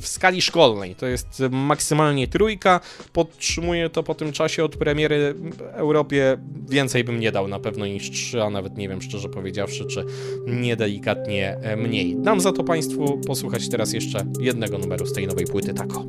w 0.00 0.06
skali 0.06 0.42
szkolnej 0.42 0.94
to 0.94 1.06
jest 1.06 1.42
maksymalnie 1.50 2.28
trójka, 2.28 2.80
podtrzymuję 3.12 3.90
to 3.90 4.02
po 4.02 4.14
tym 4.14 4.32
czasie 4.32 4.64
od 4.64 4.76
premiery 4.76 5.34
Europie, 5.72 6.38
więcej 6.68 7.04
bym 7.04 7.20
nie 7.20 7.32
dał 7.32 7.48
na 7.48 7.60
pewno 7.60 7.86
niż 7.86 8.10
trzy, 8.10 8.42
a 8.42 8.50
nawet 8.50 8.76
nie 8.76 8.88
wiem 8.88 9.02
szczerze 9.02 9.28
powiedziawszy, 9.50 9.84
czy 9.86 10.04
niedelikatnie 10.46 11.58
mniej. 11.76 12.16
Dam 12.16 12.40
za 12.40 12.52
to 12.52 12.64
Państwu 12.64 13.18
posłuchać 13.26 13.68
teraz 13.68 13.92
jeszcze 13.92 14.26
jednego 14.40 14.78
numeru 14.78 15.06
z 15.06 15.12
tej 15.12 15.26
nowej 15.26 15.46
płyty 15.46 15.74
Tako. 15.74 16.04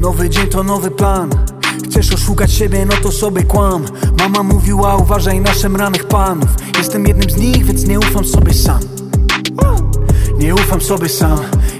Nowy 0.00 0.30
dzień 0.30 0.46
to 0.46 0.62
nowy 0.62 0.90
plan. 0.90 1.30
Chcesz 1.84 2.12
oszukać 2.12 2.52
siebie, 2.52 2.86
no 2.86 2.94
to 3.02 3.12
sobie 3.12 3.42
kłam. 3.42 3.84
Mama 4.18 4.42
mówiła, 4.42 4.96
uważaj 4.96 5.40
na 5.40 5.54
szemranych 5.54 6.04
panów. 6.04 6.48
Jestem 6.78 7.06
jednym 7.06 7.30
z 7.30 7.36
nich, 7.36 7.64
więc 7.64 7.86
nie 7.86 7.98
ufam 7.98 8.24
sobie 8.24 8.54
sam. 8.54 8.80
Nie 10.38 10.54
ufam 10.54 10.80
sobie 10.80 11.08
sam. 11.08 11.38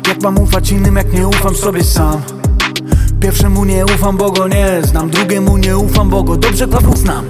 Jak 0.09 0.23
mam 0.23 0.39
ufać 0.39 0.71
innym, 0.71 0.97
jak 0.97 1.13
nie 1.13 1.29
ufam 1.29 1.55
sobie 1.55 1.85
sam 1.85 2.23
Pierwszemu 3.21 3.65
nie 3.65 3.85
ufam, 3.85 4.17
bo 4.17 4.31
go 4.31 4.49
nie 4.49 4.83
znam. 4.83 5.11
Drugiemu 5.11 5.57
nie 5.57 5.79
ufam, 5.79 6.11
bo 6.11 6.23
go 6.23 6.37
dobrze 6.37 6.69
Paweł 6.69 6.97
znam. 6.97 7.25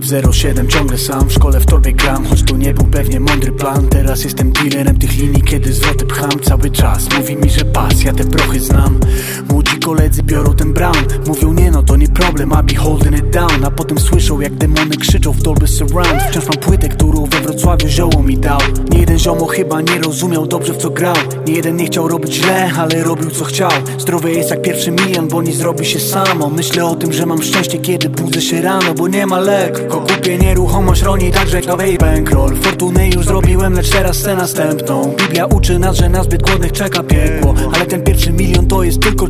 W 0.00 0.32
07 0.32 0.68
ciągle 0.68 0.98
sam, 0.98 1.28
w 1.28 1.32
szkole 1.32 1.60
w 1.60 1.66
torbie 1.66 1.92
gram. 1.92 2.26
Choć 2.26 2.42
to 2.42 2.56
nie 2.56 2.74
był 2.74 2.84
pewnie 2.84 3.20
mądry 3.20 3.52
plan. 3.52 3.88
Teraz 3.88 4.24
jestem 4.24 4.52
dealerem 4.52 4.98
tych 4.98 5.16
linii, 5.16 5.42
kiedy 5.42 5.72
zwroty 5.72 6.06
pcham. 6.06 6.30
Cały 6.42 6.70
czas 6.70 7.08
Mówi 7.18 7.36
mi, 7.36 7.50
że 7.50 7.64
pas, 7.64 8.02
ja 8.02 8.12
te 8.12 8.24
prochy 8.24 8.60
znam. 8.60 9.00
Młodzi 9.48 9.69
koledzy 9.80 10.22
biorą 10.22 10.54
ten 10.54 10.72
brown 10.72 10.96
Mówią 11.26 11.52
nie 11.52 11.70
no, 11.70 11.82
to 11.82 11.96
nie 11.96 12.08
problem 12.08 12.52
I 12.60 12.74
be 12.74 12.80
holding 12.80 13.18
it 13.18 13.30
down. 13.30 13.64
A 13.64 13.70
potem 13.70 13.98
słyszą 13.98 14.40
jak 14.40 14.54
demony 14.54 14.96
krzyczą 14.96 15.32
w 15.32 15.42
Dolby 15.42 15.68
Surround. 15.68 16.22
Wciąż 16.30 16.44
mam 16.44 16.56
płytę, 16.56 16.88
którą 16.88 17.26
we 17.26 17.40
Wrocławiu 17.40 17.88
zioło 17.88 18.22
mi 18.22 18.38
dał. 18.38 18.58
Nie 18.90 19.00
jeden 19.00 19.18
ziomo 19.18 19.46
chyba 19.46 19.80
nie 19.80 19.98
rozumiał 19.98 20.46
dobrze 20.46 20.72
w 20.72 20.76
co 20.76 20.90
grał. 20.90 21.14
Nie 21.46 21.52
jeden 21.52 21.76
nie 21.76 21.86
chciał 21.86 22.08
robić 22.08 22.34
źle, 22.34 22.70
ale 22.78 23.04
robił 23.04 23.30
co 23.30 23.44
chciał. 23.44 23.70
Zdrowie 23.98 24.32
jest 24.32 24.50
jak 24.50 24.62
pierwszy 24.62 24.90
milion, 24.90 25.28
bo 25.28 25.42
nie 25.42 25.52
zrobi 25.52 25.86
się 25.86 26.00
samo. 26.00 26.50
Myślę 26.50 26.84
o 26.84 26.94
tym, 26.94 27.12
że 27.12 27.26
mam 27.26 27.42
szczęście, 27.42 27.78
kiedy 27.78 28.08
budzę 28.08 28.40
się 28.42 28.62
rano 28.62 28.94
Bo 28.94 29.08
nie 29.08 29.26
ma 29.26 29.40
lekko, 29.40 30.00
kupię 30.00 30.38
nieruchomość 30.38 31.02
roni 31.02 31.30
także 31.30 31.60
kawej 31.62 31.98
bankroll. 31.98 32.56
Fortuny 32.56 33.08
już 33.08 33.24
zrobiłem, 33.24 33.74
lecz 33.74 33.90
teraz 33.90 34.18
chcę 34.18 34.36
następną. 34.36 35.14
Biblia 35.18 35.46
uczy 35.46 35.78
nas, 35.78 35.96
że 35.96 36.08
na 36.08 36.24
zbyt 36.24 36.42
głodnych 36.42 36.72
czeka 36.72 37.02
piekło. 37.02 37.54
Ale 37.74 37.86
ten 37.86 38.02
pierwszy 38.02 38.32
milion 38.32 38.66
to 38.66 38.82
jest 38.82 39.02
tylko 39.02 39.28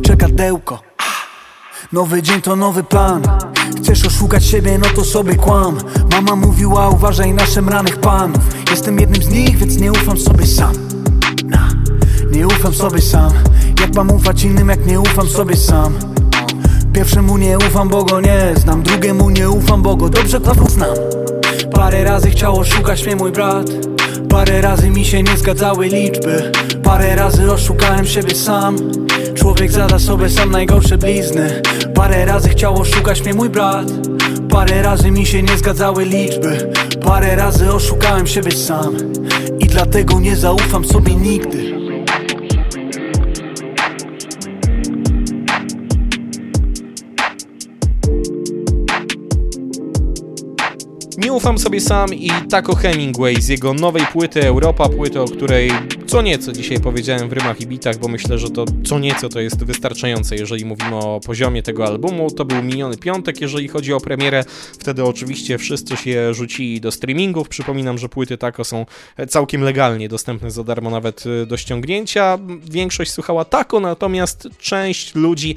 czekadełko 0.51 0.79
Nowy 1.91 2.21
dzień 2.21 2.41
to 2.41 2.55
nowy 2.55 2.83
plan. 2.83 3.21
Chcesz 3.77 4.05
oszukać 4.05 4.45
siebie, 4.45 4.77
no 4.77 4.87
to 4.95 5.03
sobie 5.05 5.35
kłam. 5.35 5.77
Mama 6.11 6.35
mówiła, 6.35 6.89
uważaj 6.89 7.33
na 7.33 7.45
szemranych 7.45 7.99
panów. 7.99 8.41
Jestem 8.69 8.99
jednym 8.99 9.23
z 9.23 9.29
nich, 9.29 9.57
więc 9.57 9.77
nie 9.77 9.91
ufam 9.91 10.17
sobie 10.17 10.47
sam. 10.47 10.73
Nie 12.31 12.47
ufam 12.47 12.73
sobie 12.73 13.01
sam. 13.01 13.31
Jak 13.79 13.95
mam 13.95 14.11
ufać 14.11 14.43
innym, 14.43 14.69
jak 14.69 14.85
nie 14.85 14.99
ufam 14.99 15.27
sobie 15.27 15.55
sam 15.55 16.10
Pierwszemu 16.93 17.37
nie 17.37 17.57
ufam, 17.57 17.89
bo 17.89 18.03
go 18.03 18.21
nie 18.21 18.53
znam. 18.55 18.83
Drugiemu 18.83 19.29
nie 19.29 19.49
ufam, 19.49 19.81
bo 19.81 19.95
go 19.95 20.09
dobrze 20.09 20.41
to 20.41 20.53
znam. 20.69 20.95
Parę 21.73 22.03
razy 22.03 22.29
chciał 22.29 22.59
oszukać 22.59 23.05
mnie 23.05 23.15
mój 23.15 23.31
brat. 23.31 23.67
Parę 24.29 24.61
razy 24.61 24.89
mi 24.89 25.05
się 25.05 25.23
nie 25.23 25.37
zgadzały 25.37 25.87
liczby. 25.87 26.51
Parę 26.83 27.15
razy 27.15 27.51
oszukałem 27.51 28.05
siebie 28.07 28.35
sam. 28.35 28.75
Człowiek 29.35 29.71
zada 29.71 29.99
sobie 29.99 30.29
sam 30.29 30.51
najgorsze 30.51 30.97
blizny. 30.97 31.61
Parę 31.95 32.25
razy 32.25 32.49
chciał 32.49 32.81
oszukać 32.81 33.21
mnie 33.21 33.33
mój 33.33 33.49
brat. 33.49 33.87
Parę 34.49 34.81
razy 34.81 35.11
mi 35.11 35.25
się 35.25 35.43
nie 35.43 35.57
zgadzały 35.57 36.05
liczby. 36.05 36.71
Parę 37.05 37.35
razy 37.35 37.73
oszukałem 37.73 38.27
siebie 38.27 38.51
sam. 38.51 38.97
I 39.59 39.65
dlatego 39.65 40.19
nie 40.19 40.35
zaufam 40.35 40.85
sobie 40.85 41.15
nigdy 41.15 41.80
Nie 51.23 51.33
ufam 51.33 51.57
sobie 51.57 51.81
sam 51.81 52.13
i 52.13 52.31
Taco 52.49 52.75
Hemingway 52.75 53.41
z 53.41 53.47
jego 53.47 53.73
nowej 53.73 54.03
płyty 54.13 54.47
Europa, 54.47 54.89
płyty, 54.89 55.21
o 55.21 55.25
której 55.25 55.71
co 56.11 56.21
nieco 56.21 56.51
dzisiaj 56.51 56.79
powiedziałem 56.79 57.29
w 57.29 57.33
rymach 57.33 57.61
i 57.61 57.67
bitach, 57.67 57.97
bo 57.97 58.07
myślę, 58.07 58.39
że 58.39 58.49
to 58.49 58.65
co 58.85 58.99
nieco 58.99 59.29
to 59.29 59.39
jest 59.39 59.63
wystarczające, 59.63 60.35
jeżeli 60.35 60.65
mówimy 60.65 60.95
o 60.95 61.19
poziomie 61.25 61.63
tego 61.63 61.85
albumu. 61.85 62.31
To 62.31 62.45
był 62.45 62.63
miniony 62.63 62.97
piątek, 62.97 63.41
jeżeli 63.41 63.67
chodzi 63.67 63.93
o 63.93 63.99
premierę. 63.99 64.43
Wtedy 64.79 65.03
oczywiście 65.03 65.57
wszyscy 65.57 65.97
się 65.97 66.33
rzucili 66.33 66.81
do 66.81 66.91
streamingów. 66.91 67.49
Przypominam, 67.49 67.97
że 67.97 68.09
płyty 68.09 68.37
Taco 68.37 68.63
są 68.63 68.85
całkiem 69.29 69.61
legalnie 69.61 70.09
dostępne 70.09 70.51
za 70.51 70.63
darmo 70.63 70.89
nawet 70.89 71.23
do 71.47 71.57
ściągnięcia. 71.57 72.37
Większość 72.71 73.11
słuchała 73.11 73.45
Taco, 73.45 73.79
natomiast 73.79 74.47
część 74.59 75.15
ludzi 75.15 75.55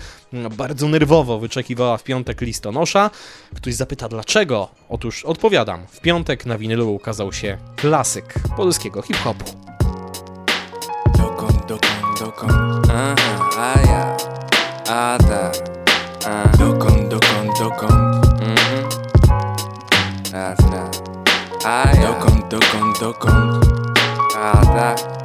bardzo 0.56 0.88
nerwowo 0.88 1.38
wyczekiwała 1.38 1.96
w 1.96 2.04
piątek 2.04 2.40
listonosza. 2.40 3.10
Ktoś 3.54 3.74
zapyta 3.74 4.08
dlaczego? 4.08 4.68
Otóż 4.88 5.24
odpowiadam. 5.24 5.80
W 5.90 6.00
piątek 6.00 6.46
na 6.46 6.58
winylu 6.58 6.94
ukazał 6.94 7.32
się 7.32 7.58
klasyk 7.76 8.34
polskiego 8.56 9.02
hip-hopu. 9.02 9.63
Dokąd, 12.24 12.52
dokąd, 12.52 12.86
dokąd 12.86 12.90
Aha, 12.90 13.50
a 13.58 13.80
ja 13.86 14.16
A 14.88 15.18
tak 15.18 15.54
a. 16.26 16.56
Dokąd, 16.56 17.08
dokąd, 17.08 17.58
dokąd 17.58 18.26
mhm. 18.40 18.88
Raz, 20.32 20.58
raz 20.72 21.02
A 21.64 21.96
ja 21.96 22.06
Dokąd, 22.08 22.48
dokąd, 22.48 23.00
dokąd 23.00 23.64
A 24.42 24.66
tak 24.66 25.23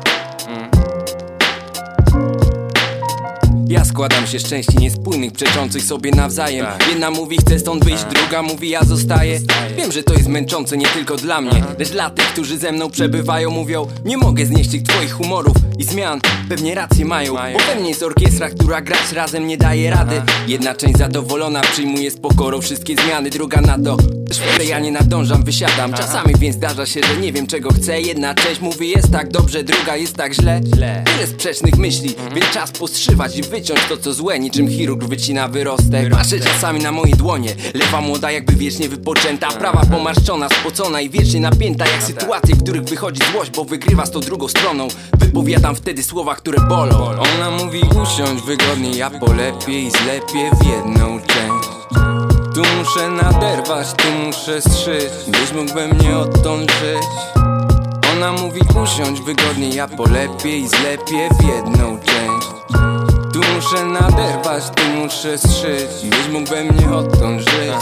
Ja 3.69 3.85
składam 3.85 4.27
się 4.27 4.39
z 4.39 4.43
części 4.43 4.77
niespójnych, 4.77 5.31
przeczących 5.31 5.83
sobie 5.83 6.11
nawzajem. 6.11 6.65
Jedna 6.89 7.11
mówi 7.11 7.37
chcę 7.37 7.59
stąd 7.59 7.85
wyjść, 7.85 8.03
druga 8.03 8.41
mówi 8.41 8.69
ja 8.69 8.83
zostaję. 8.83 9.39
Wiem, 9.77 9.91
że 9.91 10.03
to 10.03 10.13
jest 10.13 10.27
męczące 10.27 10.77
nie 10.77 10.85
tylko 10.85 11.17
dla 11.17 11.41
mnie 11.41 11.63
Lecz 11.79 11.89
dla 11.89 12.09
tych, 12.09 12.25
którzy 12.25 12.57
ze 12.57 12.71
mną 12.71 12.89
przebywają 12.89 13.49
Mówią, 13.51 13.87
nie 14.05 14.17
mogę 14.17 14.45
znieść 14.45 14.69
tych 14.71 14.83
twoich 14.83 15.11
humorów 15.11 15.55
i 15.79 15.83
zmian. 15.83 16.19
Pewnie 16.49 16.75
racje 16.75 17.05
mają, 17.05 17.33
bo 17.33 17.59
we 17.59 17.79
mnie 17.79 17.89
jest 17.89 18.03
orkiestra, 18.03 18.49
która 18.49 18.81
grać 18.81 19.11
razem 19.11 19.47
nie 19.47 19.57
daje 19.57 19.89
rady. 19.89 20.21
Jedna 20.47 20.75
część 20.75 20.97
zadowolona 20.97 21.61
przyjmuje 21.61 22.11
z 22.11 22.17
pokorą 22.17 22.61
wszystkie 22.61 22.95
zmiany 22.95 23.29
Druga 23.29 23.61
na 23.61 23.79
to, 23.79 23.97
że 24.57 24.65
ja 24.65 24.79
nie 24.79 24.91
nadążam, 24.91 25.43
wysiadam. 25.43 25.93
Czasami 25.93 26.33
więc 26.39 26.55
zdarza 26.55 26.85
się, 26.85 27.01
że 27.03 27.21
nie 27.21 27.33
wiem 27.33 27.47
czego 27.47 27.73
chcę. 27.73 28.01
Jedna 28.01 28.35
część 28.35 28.61
mówi 28.61 28.89
jest 28.89 29.11
tak 29.11 29.31
dobrze, 29.31 29.63
druga 29.63 29.95
jest 29.95 30.15
tak 30.15 30.33
źle. 30.33 30.61
Tyle 31.05 31.27
sprzecznych 31.27 31.77
myśli, 31.77 32.15
więc 32.35 32.49
czas 32.53 32.71
postrzywać 32.71 33.37
i 33.37 33.41
wyciąć 33.59 33.79
to 33.89 33.97
co 33.97 34.13
złe. 34.13 34.39
Niczym 34.39 34.69
chirurg 34.69 35.03
wycina 35.03 35.47
wyrostek. 35.47 36.09
Patrzę 36.11 36.39
czasami 36.39 36.79
na 36.79 36.91
moje 36.91 37.15
dłonie. 37.15 37.55
Lewa 37.73 38.01
młoda 38.01 38.31
jakby 38.31 38.53
wiecznie 38.53 38.89
wypoczęta. 38.89 39.47
Prawa 39.47 39.85
pomarszczona, 39.85 40.49
spocona 40.49 41.01
i 41.01 41.09
wiecznie 41.09 41.39
napięta 41.39 41.85
Jak 41.87 42.03
sytuacje, 42.03 42.55
w 42.55 42.63
których 42.63 42.83
wychodzi 42.83 43.21
złość 43.31 43.51
Bo 43.51 43.65
wygrywa 43.65 44.05
z 44.05 44.11
tą 44.11 44.19
drugą 44.19 44.47
stroną. 44.47 44.87
Wypowiadam 45.17 45.75
wtedy 45.75 46.03
słowa, 46.03 46.35
które 46.35 46.59
bolą. 46.69 47.05
Ona 47.05 47.51
mówi 47.51 47.81
usiądź 47.81 48.41
wygodnie 48.41 48.91
Ja 48.91 49.09
polepiej 49.09 49.83
i 49.83 49.91
zlepię 49.91 50.51
w 50.61 50.65
jedną 50.65 51.19
część. 51.19 51.69
Tu 52.55 52.61
muszę 52.77 53.09
naderwać, 53.09 53.87
tu 53.97 54.11
muszę 54.25 54.61
strzyć 54.61 55.09
Byś 55.27 55.53
mógł 55.53 55.73
we 55.73 55.87
mnie 55.87 56.17
odtąd 56.17 56.71
żyć. 56.71 57.07
Ona 58.13 58.31
mówi 58.31 58.61
usiądź 58.83 59.21
wygodnie 59.21 59.69
Ja 59.69 59.87
polepiej 59.87 60.61
i 60.61 60.67
zlepię 60.67 61.29
w 61.39 61.45
jedną 61.45 61.97
część 61.99 62.59
muszę 63.61 63.85
naderwać, 63.85 64.63
tu 64.75 64.83
muszę 65.03 65.37
strzyć. 65.37 66.09
Byś 66.09 66.27
mógł 66.33 66.49
we 66.49 66.63
mnie 66.63 66.91
odtąd 66.91 67.41
żyć. 67.41 67.73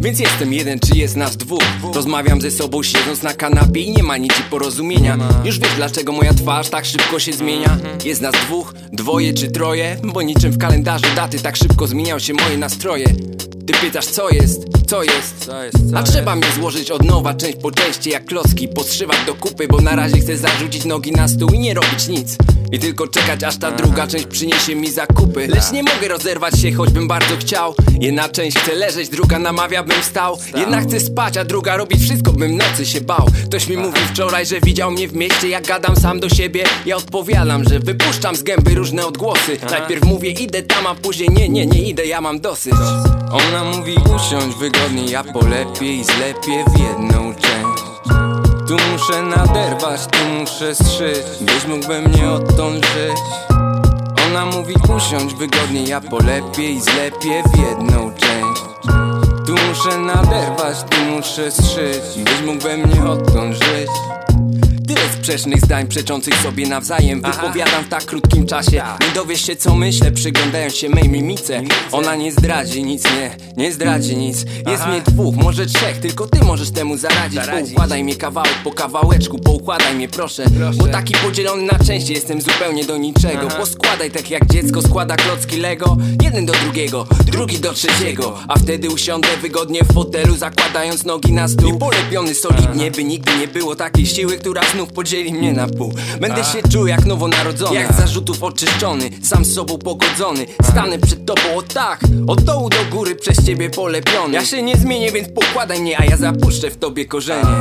Więc 0.00 0.18
jestem 0.20 0.52
jeden, 0.52 0.80
czy 0.80 0.98
jest 0.98 1.16
nas 1.16 1.36
dwóch? 1.36 1.62
Rozmawiam 1.94 2.40
ze 2.40 2.50
sobą 2.50 2.82
siedząc 2.82 3.22
na 3.22 3.34
kanapie 3.34 3.80
i 3.80 3.90
nie 3.90 4.02
ma 4.02 4.16
nic 4.16 4.32
porozumienia. 4.50 5.18
Już 5.44 5.58
wiesz 5.58 5.74
dlaczego 5.76 6.12
moja 6.12 6.34
twarz 6.34 6.70
tak 6.70 6.84
szybko 6.84 7.18
się 7.18 7.32
zmienia. 7.32 7.78
Jest 8.04 8.20
nas 8.20 8.34
dwóch, 8.34 8.74
dwoje 8.92 9.34
czy 9.34 9.50
troje? 9.50 9.96
Bo 10.04 10.22
niczym 10.22 10.52
w 10.52 10.58
kalendarzu 10.58 11.06
daty 11.16 11.38
tak 11.38 11.56
szybko 11.56 11.86
zmieniają 11.86 12.18
się 12.18 12.32
moje 12.32 12.58
nastroje. 12.58 13.06
Ty 13.66 13.72
pytasz 13.80 14.06
co 14.06 14.30
jest, 14.30 14.62
co 14.86 15.02
jest, 15.02 15.44
co 15.46 15.64
jest 15.64 15.90
co 15.90 15.98
A 15.98 16.02
trzeba 16.02 16.36
mi 16.36 16.42
złożyć 16.54 16.90
od 16.90 17.04
nowa 17.04 17.34
część 17.34 17.58
po 17.58 17.70
części 17.70 18.10
jak 18.10 18.24
klocki 18.24 18.68
Podszywać 18.68 19.18
do 19.26 19.34
kupy, 19.34 19.68
bo 19.68 19.80
na 19.80 19.96
razie 19.96 20.20
chcę 20.20 20.36
zarzucić 20.36 20.84
nogi 20.84 21.12
na 21.12 21.28
stół 21.28 21.50
i 21.50 21.58
nie 21.58 21.74
robić 21.74 22.08
nic 22.08 22.36
I 22.72 22.78
tylko 22.78 23.08
czekać 23.08 23.44
aż 23.44 23.56
ta 23.56 23.70
druga 23.72 24.06
część 24.06 24.26
przyniesie 24.26 24.74
mi 24.74 24.90
zakupy. 24.90 25.46
Lecz 25.46 25.72
nie 25.72 25.82
mogę 25.82 26.08
rozerwać 26.08 26.60
się, 26.60 26.72
choćbym 26.72 27.08
bardzo 27.08 27.36
chciał. 27.36 27.74
Jedna 28.00 28.28
część 28.28 28.58
chce 28.58 28.74
leżeć, 28.74 29.08
druga 29.08 29.38
namawia 29.38 29.82
bym 29.82 30.02
wstał 30.02 30.38
Jedna 30.56 30.80
chce 30.80 31.00
spać, 31.00 31.36
a 31.36 31.44
druga 31.44 31.76
robić 31.76 32.02
wszystko 32.02 32.32
bym 32.32 32.56
nocy 32.56 32.86
się 32.86 33.00
bał. 33.00 33.26
Ktoś 33.44 33.68
mi 33.68 33.76
mówił 33.76 34.02
wczoraj, 34.12 34.46
że 34.46 34.60
widział 34.60 34.90
mnie 34.90 35.08
w 35.08 35.14
mieście. 35.14 35.48
Jak 35.48 35.66
gadam 35.66 35.96
sam 35.96 36.20
do 36.20 36.28
siebie. 36.28 36.64
Ja 36.86 36.96
odpowiadam, 36.96 37.64
że 37.64 37.78
wypuszczam 37.78 38.36
z 38.36 38.42
gęby 38.42 38.74
różne 38.74 39.06
odgłosy. 39.06 39.58
Najpierw 39.70 40.04
mówię 40.04 40.30
idę 40.30 40.62
tam, 40.62 40.86
a 40.86 40.94
później 40.94 41.28
nie, 41.30 41.48
nie, 41.48 41.66
nie 41.66 41.82
idę, 41.82 42.06
ja 42.06 42.20
mam 42.20 42.40
dosyć. 42.40 42.74
Ona 43.30 43.64
mówi 43.64 43.94
usiądź 44.16 44.56
wygodnie, 44.56 45.04
ja 45.04 45.24
polepiej 45.24 45.98
i 45.98 46.04
zlepię 46.04 46.64
w 46.74 46.80
jedną 46.80 47.34
część 47.34 47.71
Tu 48.68 48.76
muszę 48.92 49.22
naderwać, 49.22 50.06
tu 50.06 50.24
muszę 50.40 50.74
strzyć. 50.74 51.26
Byś 51.40 51.66
mógł 51.66 51.86
we 51.86 52.00
mnie 52.00 52.30
odtąd 52.30 52.86
żyć. 52.86 53.16
Ona 54.26 54.46
mówi 54.46 54.74
usiądź 54.96 55.34
wygodnie, 55.34 55.84
ja 55.84 56.00
polepiej 56.00 56.76
i 56.76 56.80
zlepię 56.80 57.42
w 57.54 57.58
jedną 57.58 58.12
część. 58.12 58.62
Tu 59.46 59.54
muszę 59.68 59.98
naderwać, 59.98 60.76
tu 60.90 61.00
muszę 61.16 61.50
strzyć. 61.50 62.24
Byś 62.24 62.42
mógł 62.46 62.60
we 62.62 62.76
mnie 62.76 63.04
odtąd 63.04 63.54
żyć 63.54 63.90
sprzecznych 65.22 65.60
zdań 65.60 65.86
przeczących 65.86 66.34
sobie 66.34 66.66
nawzajem. 66.68 67.22
Wypowiadam 67.22 67.84
w 67.84 67.88
tak 67.88 68.04
krótkim 68.04 68.46
czasie. 68.46 68.82
Nie 69.00 69.14
dowiesz 69.14 69.46
się 69.46 69.56
co 69.56 69.74
myślę, 69.74 70.12
przyglądając 70.12 70.74
się 70.74 70.88
mej 70.88 71.08
mimice. 71.08 71.62
Ona 71.92 72.14
nie 72.16 72.32
zdradzi 72.32 72.84
nic, 72.84 73.04
nie, 73.04 73.36
nie 73.56 73.72
zdradzi 73.72 74.16
nic. 74.16 74.44
Jest 74.66 74.86
mnie 74.86 75.00
dwóch, 75.00 75.36
może 75.36 75.66
trzech, 75.66 75.98
tylko 75.98 76.26
ty 76.26 76.44
możesz 76.44 76.70
temu 76.70 76.96
zaradzić. 76.96 77.40
Poukładaj 77.60 78.04
mnie 78.04 78.16
kawałek 78.16 78.54
po 78.64 78.72
kawałeczku, 78.72 79.38
poukładaj 79.38 79.94
mnie 79.94 80.08
proszę. 80.08 80.44
Bo 80.76 80.86
taki 80.86 81.14
podzielony 81.14 81.62
na 81.62 81.78
części 81.78 82.12
jestem 82.12 82.40
zupełnie 82.40 82.84
do 82.84 82.96
niczego. 82.96 83.48
Poskładaj 83.48 84.10
tak 84.10 84.30
jak 84.30 84.46
dziecko 84.46 84.82
składa 84.82 85.16
klocki 85.16 85.56
Lego. 85.56 85.96
Jeden 86.22 86.46
do 86.46 86.52
drugiego, 86.52 87.06
drugi 87.26 87.58
do 87.58 87.72
trzeciego. 87.72 88.38
A 88.48 88.58
wtedy 88.58 88.90
usiądę 88.90 89.28
wygodnie 89.42 89.80
w 89.84 89.92
fotelu 89.92 90.36
Zakładając 90.36 91.04
nogi 91.04 91.32
na 91.32 91.48
stół. 91.48 91.74
I 91.74 91.78
polepiony 91.78 92.34
solidnie, 92.34 92.90
by 92.90 93.04
nigdy 93.04 93.30
nie 93.40 93.48
było 93.48 93.76
takiej 93.76 94.06
siły, 94.06 94.38
która 94.38 94.62
znów 94.72 94.92
podzieli 94.92 95.11
podzieli 95.12 95.32
mnie 95.32 95.52
na 95.52 95.66
pół. 95.66 95.92
Będę 96.20 96.44
się 96.44 96.58
czuł 96.72 96.86
jak 96.86 97.06
nowonarodzony. 97.06 97.74
Jak 97.74 97.92
zarzutów 97.92 98.42
oczyszczony, 98.42 99.10
sam 99.22 99.44
z 99.44 99.54
sobą 99.54 99.78
pogodzony. 99.78 100.46
Stanę 100.70 100.98
przed 100.98 101.26
tobą 101.26 101.56
o 101.56 101.62
tak, 101.62 102.00
od 102.26 102.42
dołu 102.42 102.68
do 102.68 102.96
góry 102.96 103.14
przez 103.14 103.46
ciebie 103.46 103.70
polepiony. 103.70 104.34
Ja 104.34 104.44
się 104.44 104.62
nie 104.62 104.76
zmienię, 104.76 105.12
więc 105.12 105.28
pokładaj 105.28 105.80
mnie, 105.80 106.00
a 106.00 106.04
ja 106.04 106.16
zapuszczę 106.16 106.70
w 106.70 106.76
tobie 106.76 107.04
korzenie. 107.04 107.56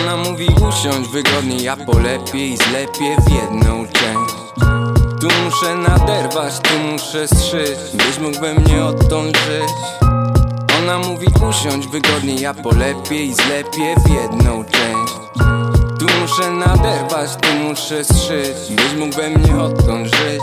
Ona 0.00 0.16
mówi 0.16 0.46
usiądź 0.46 1.08
wygodnie, 1.08 1.56
ja 1.56 1.76
polepiej 1.76 2.52
i 2.52 2.56
zlepię 2.56 3.16
w 3.26 3.32
jedną 3.32 3.86
część. 3.86 4.34
Tu 5.20 5.28
muszę 5.44 5.74
naderwać, 5.74 6.58
tu 6.58 6.78
muszę 6.92 7.28
strzyć 7.28 7.78
Byś 7.94 8.18
mógł 8.18 8.40
we 8.40 8.54
mnie 8.54 8.84
odtąd 8.84 9.36
żyć. 9.36 10.00
Ona 10.78 10.98
mówi 10.98 11.26
usiądź 11.50 11.86
wygodnie, 11.86 12.34
ja 12.34 12.54
polepiej 12.54 13.28
i 13.28 13.34
zlepię 13.34 13.94
w 14.06 14.10
jedną 14.10 14.64
część 14.64 15.71
Tu 16.02 16.08
muszę 16.20 16.50
naderwać, 16.50 17.36
tu 17.36 17.54
muszę 17.54 18.04
strzyć 18.04 18.56
Byś 18.70 18.94
mógł 18.98 19.16
we 19.16 19.30
mnie 19.30 19.56
odtąd 19.56 20.06
żyć 20.06 20.42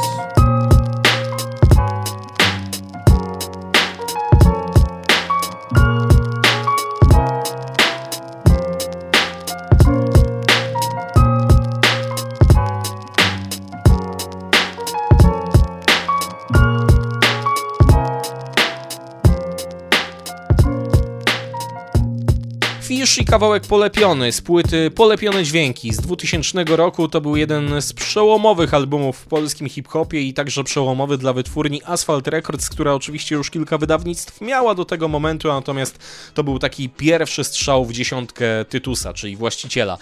I 23.20 23.26
kawałek 23.26 23.64
polepiony 23.68 24.32
z 24.32 24.42
płyty 24.42 24.92
Polepione 24.92 25.44
Dźwięki 25.44 25.94
z 25.94 25.98
2000 25.98 26.64
roku. 26.64 27.08
To 27.08 27.22
był 27.22 27.36
jeden 27.36 27.82
z 27.82 27.94
przełomowych 27.94 28.74
albumów 28.74 29.18
w 29.18 29.26
polskim 29.26 29.70
hip-hopie 29.70 30.22
i 30.22 30.34
także 30.34 30.64
przełomowy 30.64 31.18
dla 31.18 31.34
wytwórni 31.34 31.82
Asphalt 31.86 32.28
Records, 32.28 32.70
która 32.70 32.94
oczywiście 32.94 33.36
już 33.36 33.50
kilka 33.50 33.78
wydawnictw 33.78 34.42
miała 34.42 34.76
do 34.76 34.86
tego 34.86 35.08
momentu, 35.08 35.48
natomiast 35.48 36.00
to 36.34 36.44
był 36.44 36.60
taki 36.60 36.90
pierwszy 36.90 37.44
strzał 37.44 37.86
w 37.86 37.94
dziesiątkę 37.94 38.66
Tytusa, 38.70 39.14
czyli 39.14 39.36
właściciela 39.36 39.98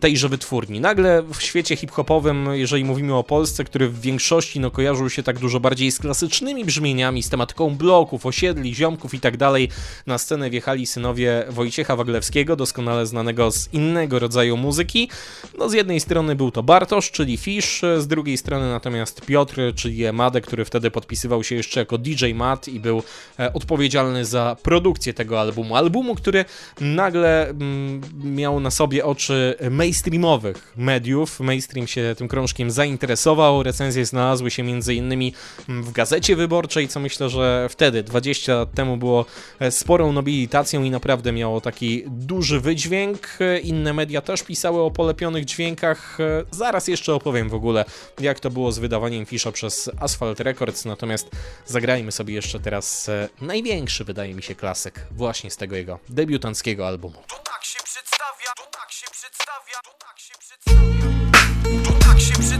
tejże 0.00 0.28
wytwórni. 0.28 0.80
Nagle 0.80 1.22
w 1.22 1.42
świecie 1.42 1.76
hip-hopowym, 1.76 2.48
jeżeli 2.52 2.84
mówimy 2.84 3.14
o 3.14 3.24
Polsce, 3.24 3.64
który 3.64 3.88
w 3.88 4.00
większości 4.00 4.60
no, 4.60 4.70
kojarzył 4.70 5.10
się 5.10 5.22
tak 5.22 5.38
dużo 5.38 5.60
bardziej 5.60 5.92
z 5.92 5.98
klasycznymi 5.98 6.64
brzmieniami, 6.64 7.22
z 7.22 7.28
tematyką 7.28 7.70
bloków, 7.76 8.26
osiedli, 8.26 8.74
ziomków 8.74 9.14
i 9.14 9.20
tak 9.20 9.36
dalej, 9.36 9.68
na 10.06 10.18
scenę 10.18 10.50
wjechali 10.50 10.86
synowie 10.86 11.44
Wojciecha 11.48 11.96
Waglewskiego, 11.96 12.51
doskonale 12.56 13.06
znanego 13.06 13.50
z 13.50 13.68
innego 13.72 14.18
rodzaju 14.18 14.56
muzyki. 14.56 15.08
No 15.58 15.68
z 15.68 15.72
jednej 15.72 16.00
strony 16.00 16.34
był 16.34 16.50
to 16.50 16.62
Bartosz, 16.62 17.10
czyli 17.10 17.36
Fish, 17.36 17.80
z 17.98 18.06
drugiej 18.06 18.38
strony 18.38 18.70
natomiast 18.70 19.26
Piotr, 19.26 19.60
czyli 19.74 20.04
Emadę, 20.04 20.40
który 20.40 20.64
wtedy 20.64 20.90
podpisywał 20.90 21.44
się 21.44 21.54
jeszcze 21.54 21.80
jako 21.80 21.98
DJ 21.98 22.32
Matt 22.34 22.68
i 22.68 22.80
był 22.80 23.02
e, 23.38 23.52
odpowiedzialny 23.52 24.24
za 24.24 24.56
produkcję 24.62 25.14
tego 25.14 25.40
albumu. 25.40 25.76
Albumu, 25.76 26.14
który 26.14 26.44
nagle 26.80 27.48
mm, 27.48 28.00
miał 28.24 28.60
na 28.60 28.70
sobie 28.70 29.04
oczy 29.04 29.54
mainstreamowych 29.70 30.72
mediów. 30.76 31.40
Mainstream 31.40 31.86
się 31.86 32.14
tym 32.18 32.28
krążkiem 32.28 32.70
zainteresował. 32.70 33.62
Recenzje 33.62 34.06
znalazły 34.06 34.50
się 34.50 34.62
między 34.62 34.94
innymi 34.94 35.34
w 35.68 35.92
Gazecie 35.92 36.36
Wyborczej, 36.36 36.88
co 36.88 37.00
myślę, 37.00 37.28
że 37.28 37.68
wtedy, 37.70 38.02
20 38.02 38.54
lat 38.54 38.74
temu, 38.74 38.96
było 38.96 39.26
e, 39.60 39.70
sporą 39.70 40.12
nobilitacją 40.12 40.82
i 40.82 40.90
naprawdę 40.90 41.32
miało 41.32 41.60
taki 41.60 42.02
duży 42.06 42.41
wydźwięk. 42.50 43.38
Inne 43.62 43.92
media 43.92 44.20
też 44.20 44.42
pisały 44.42 44.80
o 44.80 44.90
polepionych 44.90 45.44
dźwiękach. 45.44 46.18
Zaraz 46.50 46.88
jeszcze 46.88 47.14
opowiem 47.14 47.48
w 47.48 47.54
ogóle, 47.54 47.84
jak 48.20 48.40
to 48.40 48.50
było 48.50 48.72
z 48.72 48.78
wydawaniem 48.78 49.26
Fisza 49.26 49.52
przez 49.52 49.90
Asphalt 50.00 50.40
Records. 50.40 50.84
Natomiast 50.84 51.30
zagrajmy 51.66 52.12
sobie 52.12 52.34
jeszcze 52.34 52.60
teraz 52.60 53.08
e, 53.08 53.28
największy, 53.40 54.04
wydaje 54.04 54.34
mi 54.34 54.42
się, 54.42 54.54
klasyk 54.54 55.06
właśnie 55.10 55.50
z 55.50 55.56
tego 55.56 55.76
jego 55.76 55.98
debiutanckiego 56.08 56.86
albumu. 56.86 57.22
To 57.28 57.36
tak 57.36 57.64
się 57.64 57.78
przedstawia, 57.84 58.52
to 58.56 58.64
tak 58.78 58.92
się 58.92 59.06
przedstawia, 59.10 59.76
to 59.84 59.90
tak 59.98 60.18
się 60.20 60.34
przedstawia, 60.38 61.02
to 61.84 61.92
tak 62.06 62.20
się 62.20 62.32
przedstawia. 62.32 62.51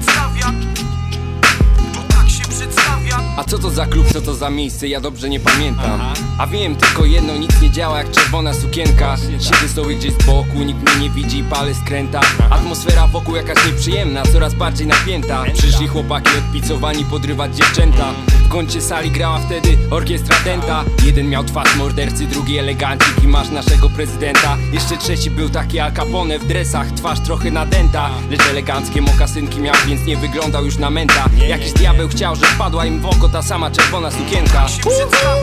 A 3.42 3.44
co 3.44 3.59
to 3.59 3.70
za 3.70 3.87
klub, 3.87 4.07
co 4.12 4.20
to 4.20 4.35
za 4.35 4.50
miejsce, 4.50 4.88
ja 4.88 5.00
dobrze 5.00 5.28
nie 5.28 5.40
pamiętam. 5.40 6.00
A 6.38 6.46
wiem 6.46 6.76
tylko 6.76 7.05
jedno, 7.05 7.37
nic 7.37 7.61
nie 7.62 7.70
działa 7.70 7.98
jak 7.98 8.11
czerwona 8.11 8.55
sukienka. 8.55 9.16
Siedzę 9.16 9.68
sobie 9.74 9.96
gdzieś 9.96 10.12
z 10.12 10.26
boku, 10.26 10.59
nikt 10.59 10.83
mnie 10.83 11.02
nie 11.02 11.11
widzi 11.11 11.44
palę 11.44 11.74
skręta 11.74 12.20
Atmosfera 12.50 13.07
wokół 13.07 13.37
jakaś 13.37 13.66
nieprzyjemna, 13.66 14.22
coraz 14.33 14.55
bardziej 14.55 14.87
napięta. 14.87 15.44
Przyszli 15.55 15.88
chłopaki 15.88 16.31
odpicowani 16.38 17.05
podrywać 17.05 17.57
dziewczęta. 17.57 18.12
W 18.28 18.48
kącie 18.48 18.81
sali 18.81 19.11
grała 19.11 19.38
wtedy 19.38 19.78
orkiestra 19.90 20.37
Denta. 20.44 20.85
Jeden 21.05 21.28
miał 21.28 21.44
twarz 21.44 21.76
mordercy, 21.76 22.26
drugi 22.26 22.59
elegancik 22.59 23.22
i 23.24 23.26
masz 23.26 23.50
naszego 23.50 23.90
prezydenta. 23.90 24.57
Jeszcze 24.72 24.96
trzeci 24.96 25.31
był 25.31 25.48
taki 25.48 25.81
Al 25.81 25.92
Capone 25.92 26.38
w 26.38 26.46
dresach, 26.46 26.92
twarz 26.92 27.20
trochę 27.20 27.50
nadęta 27.50 28.11
Lecz 28.31 28.46
eleganckie 28.50 29.02
mokasynki 29.02 29.61
miał, 29.61 29.74
więc 29.87 30.07
nie 30.07 30.16
wyglądał 30.16 30.64
już 30.64 30.78
na 30.78 30.90
menta 30.90 31.24
Jakiś 31.48 31.72
diabeł 31.72 32.09
chciał, 32.09 32.37
że 32.37 32.46
wpadła 32.46 32.87
im 32.87 33.00
w 33.00 33.07
oko 33.07 33.28
ta 33.33 33.42
sama 33.42 33.71
czerwona 33.71 34.11
sukienka. 34.11 34.66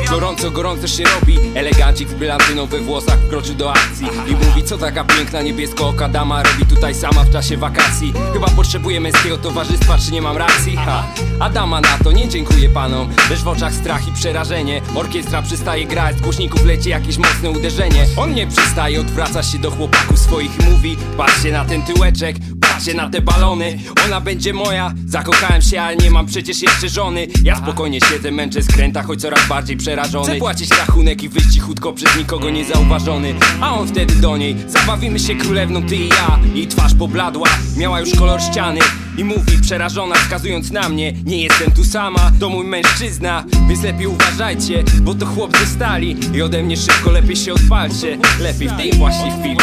Gorąco, 0.10 0.52
gorąco 0.52 0.88
się 0.88 1.04
robi. 1.04 1.39
Elegancik 1.56 2.10
z 2.10 2.13
brylantyną 2.13 2.65
we 2.65 2.80
włosach 2.80 3.19
wkroczy 3.19 3.56
do 3.56 3.71
akcji. 3.71 4.08
I 4.28 4.45
mówi 4.45 4.63
co 4.63 4.78
taka 4.78 5.04
piękna 5.04 5.41
niebiesko-oka 5.41 6.10
dama 6.10 6.43
robi 6.43 6.65
tutaj 6.65 6.95
sama 6.95 7.23
w 7.23 7.32
czasie 7.32 7.58
wakacji? 7.58 8.13
Chyba 8.34 8.47
potrzebuje 8.47 8.99
męskiego 8.99 9.38
towarzystwa, 9.38 9.97
czy 9.97 10.12
nie 10.12 10.21
mam 10.21 10.38
racji? 10.38 10.75
Ha. 10.75 11.04
A 11.39 11.49
dama 11.49 11.82
na 11.82 11.97
to, 12.04 12.12
nie 12.12 12.30
dziękuję 12.30 12.69
panom. 12.69 13.10
Lecz 13.30 13.39
w 13.39 13.47
oczach 13.47 13.73
strach 13.73 14.08
i 14.08 14.12
przerażenie. 14.12 14.82
Orkiestra 14.95 15.41
przestaje 15.41 15.86
grać, 15.86 16.17
z 16.17 16.21
głośników 16.21 16.65
leci 16.65 16.89
jakieś 16.89 17.17
mocne 17.17 17.49
uderzenie. 17.49 18.06
On 18.17 18.34
nie 18.34 18.47
przestaje, 18.47 19.02
odwraca 19.02 19.43
się 19.43 19.58
do 19.58 19.71
chłopaków 19.71 20.19
swoich 20.19 20.52
i 20.60 20.71
mówi 20.71 20.97
Patrzcie 21.17 21.52
na 21.52 21.65
ten 21.65 21.82
tyłeczek, 21.82 22.36
patrzcie 22.80 22.94
na 22.94 23.10
te 23.10 23.22
balony. 23.22 23.80
Ona 24.06 24.22
będzie 24.22 24.54
moja, 24.54 24.94
zakochałem 25.08 25.62
się, 25.62 25.82
ale 25.82 25.98
nie 25.98 26.12
mam 26.12 26.26
przecież 26.26 26.62
jeszcze 26.62 26.89
żony. 26.89 27.28
Ja 27.44 27.56
spokojnie 27.56 28.00
siedzę, 28.02 28.32
męczę 28.32 28.63
skręta, 28.63 29.04
choć 29.04 29.22
coraz 29.22 29.48
bardziej 29.48 29.78
przerażony. 29.78 30.28
Chcę 30.28 30.39
płacić 30.39 30.70
rachunek 30.70 31.24
i 31.24 31.30
wyjść 31.30 31.60
chutko 31.60 31.94
przez 31.94 32.18
nikogo 32.18 32.50
niezauważony. 32.50 33.36
A 33.62 33.80
on 33.80 33.88
wtedy 33.88 34.15
do 34.15 34.38
niej, 34.38 34.56
zabawimy 34.68 35.20
się 35.20 35.36
królewną 35.36 35.84
ty 35.84 35.96
i 35.96 36.10
ja. 36.10 36.39
Jej 36.54 36.68
twarz 36.68 36.94
pobladła, 36.94 37.48
miała 37.78 38.00
już 38.00 38.15
kolor 38.15 38.42
ściany 38.42 38.80
i 39.19 39.23
mówi 39.23 39.58
przerażona, 39.62 40.15
wskazując 40.15 40.71
na 40.71 40.89
mnie 40.89 41.13
Nie 41.25 41.43
jestem 41.43 41.71
tu 41.71 41.84
sama, 41.84 42.32
to 42.39 42.49
mój 42.49 42.65
mężczyzna 42.65 43.45
Więc 43.67 43.84
lepiej 43.84 44.08
uważajcie, 44.08 44.84
bo 45.01 45.15
to 45.15 45.25
chłop 45.25 45.58
ze 45.58 45.65
stali 45.65 46.17
I 46.34 46.41
ode 46.41 46.63
mnie 46.63 46.77
szybko 46.77 47.12
lepiej 47.12 47.36
się 47.36 47.53
odpalcie. 47.53 48.17
Lepiej 48.39 48.69
w 48.69 48.77
tej 48.77 48.93
właśnie 48.93 49.32
chwili. 49.32 49.58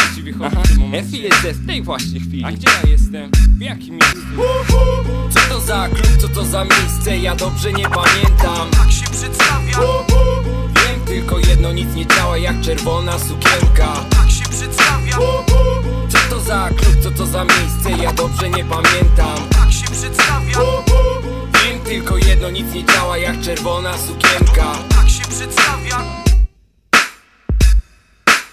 Efi 0.93 1.21
jest 1.21 1.37
w 1.37 1.67
tej 1.67 1.81
właśnie 1.83 2.19
chwili. 2.19 2.43
A 2.43 2.51
gdzie 2.51 2.67
ja 2.83 2.89
jestem? 2.89 3.31
W 3.57 3.61
jakim 3.61 3.93
miejscu? 3.93 4.19
Co 5.29 5.39
to 5.49 5.59
za 5.59 5.89
klub, 5.89 6.17
co 6.21 6.27
to 6.27 6.45
za 6.45 6.63
miejsce? 6.63 7.17
Ja 7.17 7.35
dobrze 7.35 7.73
nie 7.73 7.89
pamiętam. 7.89 8.69
Tak 8.71 8.91
się 8.91 9.05
przedstawia, 9.11 9.77
Wiem 10.75 11.01
tylko 11.05 11.39
jedno, 11.39 11.71
nic 11.71 11.95
nie 11.95 12.05
działa 12.05 12.37
jak 12.37 12.61
czerwona 12.61 13.19
sukienka. 13.19 13.93
Tak 14.09 14.31
się 14.31 14.43
przedstawia, 14.49 15.17
to 16.37 16.43
za 16.43 16.69
klub, 16.69 16.95
co 17.03 17.11
to 17.11 17.25
za 17.25 17.43
miejsce? 17.43 18.03
Ja 18.03 18.13
dobrze 18.13 18.49
nie 18.49 18.65
pamiętam 18.65 19.49
tak 19.49 19.71
się 19.71 19.85
przedstawia, 19.85 20.57
Wiem 21.63 21.79
tylko 21.79 22.17
jedno, 22.17 22.49
nic 22.49 22.73
nie 22.73 22.85
działa 22.85 23.17
jak 23.17 23.41
czerwona 23.41 23.97
sukienka 23.97 24.75
tak 24.89 25.09
się 25.09 25.23
przedstawia. 25.23 26.26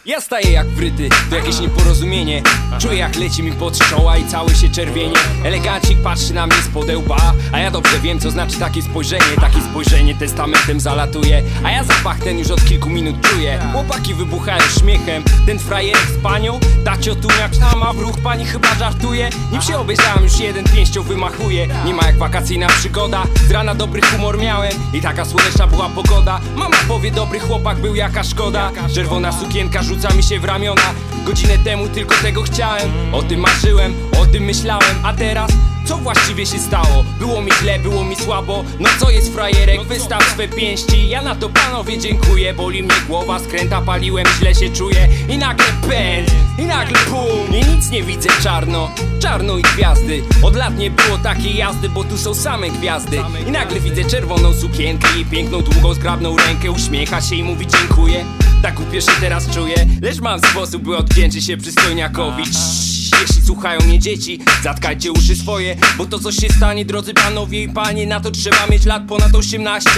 Ja 0.06 0.20
staję 0.20 0.52
jak 0.52 0.66
wryty, 0.66 1.08
to 1.30 1.36
jakieś 1.36 1.60
nieporozumienie. 1.60 2.42
Czuję 2.79 2.98
jak 2.98 3.16
leci 3.16 3.42
mi 3.42 3.52
pod 3.52 3.79
czoła 3.79 4.16
i 4.16 4.26
cały 4.26 4.54
się 4.54 4.68
czerwienie. 4.68 5.16
Elegancik 5.44 5.98
patrzy 6.02 6.35
na 6.35 6.46
mnie 6.46 6.56
z 6.56 6.68
podełba 6.68 7.16
A 7.52 7.58
ja 7.58 7.70
dobrze 7.70 7.98
wiem 8.00 8.20
co 8.20 8.31
znaczy 8.31 8.58
takie 8.58 8.83
spojrzenie. 8.83 9.24
Takie 9.40 9.60
spojrzenie 9.60 10.14
testamentem 10.14 10.81
zalatuje 10.81 11.42
A 11.64 11.70
ja 11.70 11.85
zapach 11.85 12.18
ten 12.18 12.38
już 12.38 12.50
od 12.50 12.64
kilku 12.64 12.88
minut 12.88 13.16
czuję. 13.20 13.58
Chłopaki 13.72 14.14
wybuchają 14.14 14.62
śmiechem 14.81 15.22
Ten 15.46 15.58
frajerek 15.58 16.06
z 16.18 16.22
panią, 16.22 16.60
ta 16.85 16.98
ciotunia 16.98 17.48
sama 17.70 17.92
w 17.92 17.98
ruch 17.98 18.18
pani 18.22 18.44
chyba 18.44 18.74
żartuje. 18.74 19.31
Nim 19.52 19.62
się 19.62 19.79
obejrzałem 19.79 20.24
już 20.24 20.38
jeden 20.40 20.64
pięścią 20.64 21.02
wymachuje. 21.02 21.68
Nie 21.87 21.94
ma 21.94 22.06
jak 22.06 22.18
wakacyjna 22.18 22.66
przygoda 22.66 23.22
Z 23.48 23.50
rana 23.50 23.74
dobry 23.74 24.02
humor 24.02 24.38
miałem 24.38 24.72
i 24.92 25.00
taka 25.00 25.24
słoneczna 25.24 25.66
była 25.66 25.88
pogoda. 25.88 26.40
Mama 26.56 26.76
powie 26.88 27.10
dobry 27.10 27.40
chłopak 27.40 27.79
był 27.79 27.94
jaka 27.94 28.24
szkoda. 28.24 28.70
Czerwona 28.94 29.33
sukienka 29.33 29.83
rzuca 29.94 30.14
mi 30.14 30.22
się 30.22 30.40
w 30.40 30.44
ramiona. 30.44 30.94
Godzinę 31.24 31.58
temu 31.58 31.88
tylko 31.88 32.14
tego 32.22 32.42
chciałem. 32.42 32.90
O 33.12 33.22
tym 33.22 33.40
marzyłem, 33.40 33.94
o 34.20 34.26
tym 34.26 34.44
myślałem. 34.44 34.96
A 35.02 35.12
teraz 35.12 35.50
Co 35.86 35.96
właściwie 35.96 36.46
się 36.46 36.58
stało? 36.58 37.04
Było 37.18 37.42
mi 37.42 37.50
źle, 37.60 37.78
było 37.78 38.04
mi 38.04 38.16
słabo. 38.16 38.64
No 38.80 38.88
co 39.00 39.10
jest 39.10 39.34
frajerek? 39.34 39.82
Wystaw 39.82 40.24
swe 40.24 40.48
pięści. 40.48 41.08
Ja 41.08 41.22
na 41.22 41.34
to 41.34 41.48
panowie 41.48 41.98
dziękuję. 41.98 42.54
Boli 42.54 42.82
mnie 42.82 42.94
głowa, 43.08 43.38
skręta 43.38 43.80
paliłem, 43.80 44.26
źle 44.38 44.54
się 44.54 44.70
czuję. 44.70 45.08
I 45.28 45.38
nagle 45.38 45.66
pęd, 45.88 46.30
i 46.58 46.62
nagle 46.62 46.98
pum 46.98 47.56
I 47.56 47.74
nic 47.74 47.90
nie 47.90 48.02
widzę 48.02 48.28
czarno, 48.42 48.90
czarno 49.20 49.58
i 49.58 49.62
gwiazdy. 49.62 50.22
Od 50.42 50.56
lat 50.56 50.78
nie 50.78 50.90
było 50.90 51.18
takiej 51.18 51.56
jazdy, 51.56 51.88
bo 51.88 52.04
tu 52.04 52.18
są 52.18 52.34
same 52.34 52.70
gwiazdy. 52.70 53.18
I 53.46 53.50
nagle 53.50 53.80
widzę 53.80 54.04
czerwoną 54.04 54.52
sukienkę 54.52 55.08
I 55.20 55.24
piękną, 55.24 55.60
długą, 55.60 55.94
zgrabną 55.94 56.36
rękę. 56.36 56.70
Uśmiecha 56.70 57.20
się 57.20 57.34
i 57.34 57.42
mówi 57.42 57.66
dziękuję 57.66 58.24
Tak 58.65 58.75
głupio 58.75 59.00
się 59.00 59.12
teraz 59.21 59.50
czuję 59.50 59.75
Lecz 60.02 60.21
mam 60.21 60.40
sposób, 60.40 60.83
by 60.83 60.96
odwdzięczyć 60.96 61.46
się 61.46 61.56
przystojniakowi 61.56 62.44
Cii. 62.44 62.93
Jeśli 63.21 63.42
słuchają 63.42 63.81
mnie 63.81 63.98
dzieci, 63.98 64.40
zatkajcie 64.62 65.12
uszy 65.12 65.37
swoje 65.37 65.77
Bo 65.98 66.06
to 66.06 66.19
co 66.19 66.33
się 66.33 66.48
stanie, 66.56 66.85
drodzy 66.85 67.15
panowie 67.15 67.62
i 67.62 67.69
panie 67.69 68.06
Na 68.06 68.21
to 68.21 68.31
trzeba 68.31 68.67
mieć 68.67 68.85
lat 68.85 69.02
ponad 69.08 69.35
18 69.35 69.90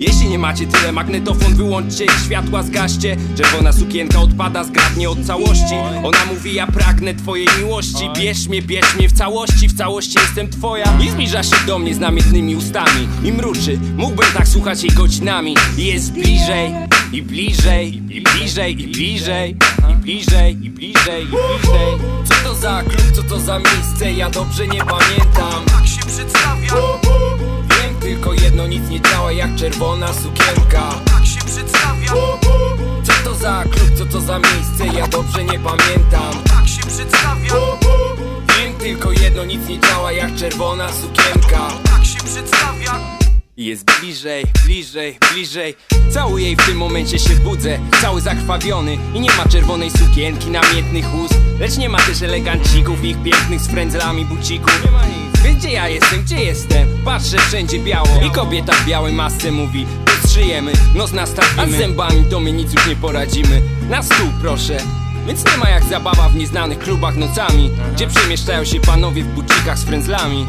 jeśli 0.00 0.28
nie 0.28 0.38
macie 0.38 0.66
tyle, 0.66 0.92
magnetofon 0.92 1.54
wyłączcie 1.54 2.04
i 2.04 2.24
światła 2.24 2.62
zgaście. 2.62 3.16
Czerwona 3.36 3.72
sukienka 3.72 4.20
odpada 4.20 4.64
zgrabnie 4.64 5.10
od 5.10 5.26
całości. 5.26 5.74
Ona 6.02 6.24
mówi 6.28 6.54
ja 6.54 6.66
pragnę 6.66 7.14
twojej 7.14 7.48
miłości. 7.58 8.10
Bierz 8.16 8.48
mnie, 8.48 8.62
bierz 8.62 8.94
mnie 8.94 9.08
w 9.08 9.12
całości, 9.12 9.68
w 9.68 9.76
całości 9.76 10.18
jestem 10.20 10.50
twoja. 10.50 10.98
I 11.06 11.10
zbliża 11.10 11.42
się 11.42 11.56
do 11.66 11.78
mnie 11.78 11.94
z 11.94 11.98
namiętnymi 11.98 12.56
ustami 12.56 13.08
I 13.24 13.32
mruczy, 13.32 13.78
mógłbym 13.96 14.26
tak 14.34 14.48
słuchać 14.48 14.82
jej 14.82 14.92
godzinami. 14.92 15.54
I 15.78 15.86
jest 15.86 16.12
bliżej, 16.12 16.72
i 17.12 17.22
bliżej, 17.22 18.02
i 18.10 18.20
bliżej, 18.20 18.82
i 18.82 18.88
bliżej 18.88 19.56
bliżej, 20.06 20.56
i 20.64 20.70
bliżej, 20.70 21.24
i 21.24 21.26
bliżej. 21.26 21.98
Co 22.24 22.34
to 22.48 22.54
za 22.54 22.82
klub, 22.82 23.12
co 23.14 23.22
to 23.22 23.40
za 23.40 23.58
miejsce, 23.58 24.12
ja 24.12 24.30
dobrze 24.30 24.66
nie 24.66 24.84
pamiętam. 24.84 25.64
Tak 25.66 25.86
się 25.86 26.00
przedstawia, 26.00 26.72
Wiem 27.68 28.00
tylko 28.00 28.32
jedno, 28.32 28.66
nic 28.66 28.88
nie 28.88 29.00
działa 29.00 29.32
jak 29.32 29.54
czerwona 29.56 30.12
sukienka. 30.12 30.90
Tak 31.04 31.26
się 31.26 31.40
przedstawia, 31.40 32.12
Co 33.04 33.12
to 33.24 33.34
za 33.34 33.62
klub, 33.62 33.98
co 33.98 34.06
to 34.06 34.20
za 34.20 34.38
miejsce, 34.38 34.98
ja 34.98 35.08
dobrze 35.08 35.44
nie 35.44 35.58
pamiętam. 35.58 36.42
Tak 36.48 36.68
się 36.68 36.82
przedstawia, 36.82 37.54
Wiem 38.58 38.74
tylko 38.74 39.12
jedno, 39.12 39.44
nic 39.44 39.68
nie 39.68 39.80
działa 39.80 40.12
jak 40.12 40.34
czerwona 40.34 40.88
sukienka. 40.92 41.68
Tak 41.84 42.04
się 42.04 42.18
przedstawia. 42.18 43.25
Jest 43.56 43.84
bliżej, 44.00 44.44
bliżej, 44.64 45.18
bliżej. 45.32 45.74
Całuję 46.10 46.52
i 46.52 46.56
w 46.56 46.66
tym 46.66 46.76
momencie 46.76 47.18
się 47.18 47.34
budzę 47.34 47.78
Cały 48.00 48.20
zakrwawiony. 48.20 48.98
I 49.14 49.20
nie 49.20 49.30
ma 49.32 49.44
czerwonej 49.48 49.90
sukienki 49.90 50.50
Namiętnych 50.50 51.14
ust. 51.14 51.34
Lecz 51.60 51.76
nie 51.76 51.88
ma 51.88 51.98
też 51.98 52.22
elegancików 52.22 53.04
Ich 53.04 53.22
pięknych 53.22 53.60
z 53.60 53.68
frędzlami 53.68 54.24
bucików. 54.24 54.84
Nie 54.84 54.90
ma 54.90 55.06
nic. 55.06 55.42
Więc 55.44 55.58
gdzie 55.58 55.72
ja 55.72 55.88
jestem, 55.88 56.22
gdzie 56.24 56.44
jestem? 56.44 56.88
Patrzę 57.04 57.38
wszędzie 57.38 57.78
biało. 57.78 58.20
I 58.26 58.30
kobieta 58.30 58.72
w 58.72 58.86
białej 58.86 59.12
masce 59.12 59.52
mówi 59.52 59.86
Strzyjemy, 60.24 60.72
nos 60.94 61.12
nastawimy. 61.12 61.62
A 61.62 61.66
z 61.66 61.70
zębami 61.70 62.24
to 62.30 62.40
my 62.40 62.52
nic 62.52 62.74
już 62.74 62.86
nie 62.86 62.96
poradzimy. 62.96 63.62
Na 63.90 64.02
stół 64.02 64.28
proszę. 64.40 64.76
Więc 65.26 65.44
nie 65.44 65.56
ma 65.56 65.70
jak 65.70 65.84
zabawa 65.84 66.28
w 66.28 66.36
nieznanych 66.36 66.78
klubach 66.78 67.16
nocami 67.16 67.70
Gdzie 67.92 68.06
przemieszczają 68.06 68.64
się 68.64 68.80
panowie 68.80 69.24
w 69.24 69.26
bucikach 69.26 69.78
z 69.78 69.84
frędzlami 69.84 70.46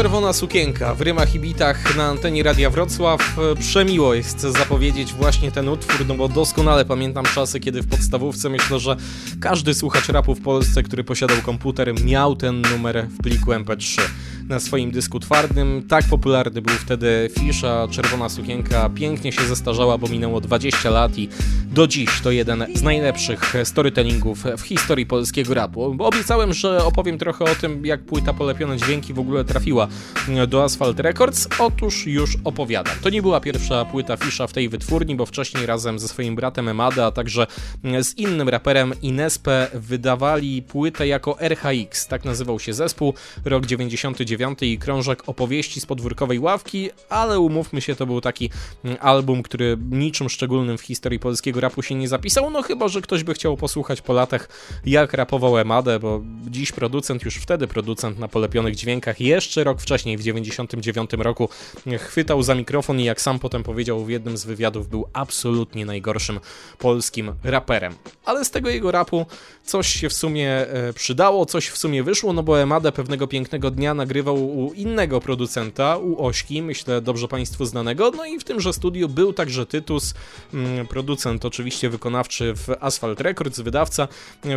czerwona 0.00 0.32
sukienka 0.32 0.94
w 0.94 1.00
rymach 1.00 1.34
i 1.34 1.40
bitach 1.40 1.96
na 1.96 2.04
antenie 2.04 2.42
Radia 2.42 2.70
Wrocław. 2.70 3.36
Przemiło 3.58 4.14
jest 4.14 4.40
zapowiedzieć 4.40 5.12
właśnie 5.12 5.52
ten 5.52 5.68
utwór, 5.68 6.06
no 6.06 6.14
bo 6.14 6.28
doskonale 6.28 6.84
pamiętam 6.84 7.24
czasy, 7.24 7.60
kiedy 7.60 7.82
w 7.82 7.88
podstawówce 7.88 8.48
myślę, 8.48 8.78
że 8.78 8.96
każdy 9.40 9.74
słuchacz 9.74 10.08
rapu 10.08 10.34
w 10.34 10.40
Polsce, 10.40 10.82
który 10.82 11.04
posiadał 11.04 11.36
komputer, 11.36 11.94
miał 12.04 12.36
ten 12.36 12.60
numer 12.60 13.06
w 13.08 13.22
pliku 13.22 13.50
MP3 13.50 14.02
na 14.50 14.60
swoim 14.60 14.90
dysku 14.90 15.20
twardym. 15.20 15.82
Tak 15.88 16.04
popularny 16.04 16.62
był 16.62 16.74
wtedy 16.74 17.30
Fish, 17.38 17.64
a 17.64 17.88
czerwona 17.88 18.28
sukienka 18.28 18.90
pięknie 18.94 19.32
się 19.32 19.42
zestarzała, 19.42 19.98
bo 19.98 20.08
minęło 20.08 20.40
20 20.40 20.90
lat 20.90 21.18
i 21.18 21.28
do 21.72 21.86
dziś 21.86 22.20
to 22.20 22.30
jeden 22.30 22.66
z 22.74 22.82
najlepszych 22.82 23.54
storytellingów 23.64 24.44
w 24.58 24.60
historii 24.60 25.06
polskiego 25.06 25.54
rapu. 25.54 25.96
Obiecałem, 25.98 26.52
że 26.52 26.84
opowiem 26.84 27.18
trochę 27.18 27.44
o 27.44 27.54
tym, 27.54 27.86
jak 27.86 28.02
płyta 28.02 28.32
Polepione 28.32 28.76
Dźwięki 28.76 29.14
w 29.14 29.18
ogóle 29.18 29.44
trafiła 29.44 29.88
do 30.48 30.64
Asphalt 30.64 31.00
Records. 31.00 31.48
Otóż 31.58 32.06
już 32.06 32.36
opowiadam. 32.44 32.94
To 33.02 33.10
nie 33.10 33.22
była 33.22 33.40
pierwsza 33.40 33.84
płyta 33.84 34.16
Fisha 34.16 34.46
w 34.46 34.52
tej 34.52 34.68
wytwórni, 34.68 35.16
bo 35.16 35.26
wcześniej 35.26 35.66
razem 35.66 35.98
ze 35.98 36.08
swoim 36.08 36.36
bratem 36.36 36.68
Emade, 36.68 37.06
a 37.06 37.10
także 37.10 37.46
z 38.02 38.18
innym 38.18 38.48
raperem 38.48 38.92
Inespe 39.02 39.68
wydawali 39.74 40.62
płytę 40.62 41.06
jako 41.06 41.36
RHX. 41.40 42.06
Tak 42.06 42.24
nazywał 42.24 42.60
się 42.60 42.74
zespół. 42.74 43.14
Rok 43.44 43.66
99 43.66 44.38
i 44.60 44.78
krążek 44.78 45.22
opowieści 45.26 45.80
z 45.80 45.86
podwórkowej 45.86 46.38
ławki, 46.38 46.90
ale 47.08 47.40
umówmy 47.40 47.80
się, 47.80 47.96
to 47.96 48.06
był 48.06 48.20
taki 48.20 48.50
album, 49.00 49.42
który 49.42 49.78
niczym 49.90 50.28
szczególnym 50.28 50.78
w 50.78 50.82
historii 50.82 51.18
polskiego 51.18 51.60
rapu 51.60 51.82
się 51.82 51.94
nie 51.94 52.08
zapisał, 52.08 52.50
no 52.50 52.62
chyba, 52.62 52.88
że 52.88 53.00
ktoś 53.00 53.24
by 53.24 53.34
chciał 53.34 53.56
posłuchać 53.56 54.00
po 54.00 54.12
latach, 54.12 54.48
jak 54.86 55.12
rapował 55.12 55.58
Emadę, 55.58 55.98
bo 55.98 56.22
dziś 56.48 56.72
producent, 56.72 57.24
już 57.24 57.36
wtedy 57.36 57.66
producent 57.66 58.18
na 58.18 58.28
polepionych 58.28 58.76
dźwiękach, 58.76 59.20
jeszcze 59.20 59.64
rok 59.64 59.80
wcześniej, 59.80 60.16
w 60.16 60.22
99 60.22 61.10
roku, 61.12 61.48
chwytał 61.98 62.42
za 62.42 62.54
mikrofon 62.54 63.00
i 63.00 63.04
jak 63.04 63.20
sam 63.20 63.38
potem 63.38 63.62
powiedział 63.62 64.04
w 64.04 64.10
jednym 64.10 64.36
z 64.36 64.44
wywiadów, 64.44 64.88
był 64.88 65.06
absolutnie 65.12 65.86
najgorszym 65.86 66.40
polskim 66.78 67.34
raperem. 67.44 67.94
Ale 68.24 68.44
z 68.44 68.50
tego 68.50 68.70
jego 68.70 68.90
rapu 68.90 69.26
coś 69.64 69.88
się 69.88 70.08
w 70.08 70.12
sumie 70.12 70.50
e, 70.50 70.92
przydało, 70.92 71.46
coś 71.46 71.68
w 71.68 71.78
sumie 71.78 72.02
wyszło, 72.02 72.32
no 72.32 72.42
bo 72.42 72.60
Emadę 72.60 72.92
pewnego 72.92 73.26
pięknego 73.26 73.70
dnia 73.70 73.94
nagrywał 73.94 74.19
u 74.28 74.72
innego 74.72 75.20
producenta, 75.20 75.96
u 75.96 76.26
Ośki, 76.26 76.62
myślę 76.62 77.00
dobrze 77.00 77.28
Państwu 77.28 77.64
znanego, 77.64 78.10
no 78.10 78.24
i 78.24 78.38
w 78.38 78.44
tymże 78.44 78.72
studiu 78.72 79.08
był 79.08 79.32
także 79.32 79.66
Tytus, 79.66 80.14
mm, 80.54 80.86
producent 80.86 81.44
oczywiście 81.44 81.90
wykonawczy 81.90 82.54
w 82.54 82.68
Asphalt 82.80 83.20
Records, 83.20 83.60
wydawca 83.60 84.08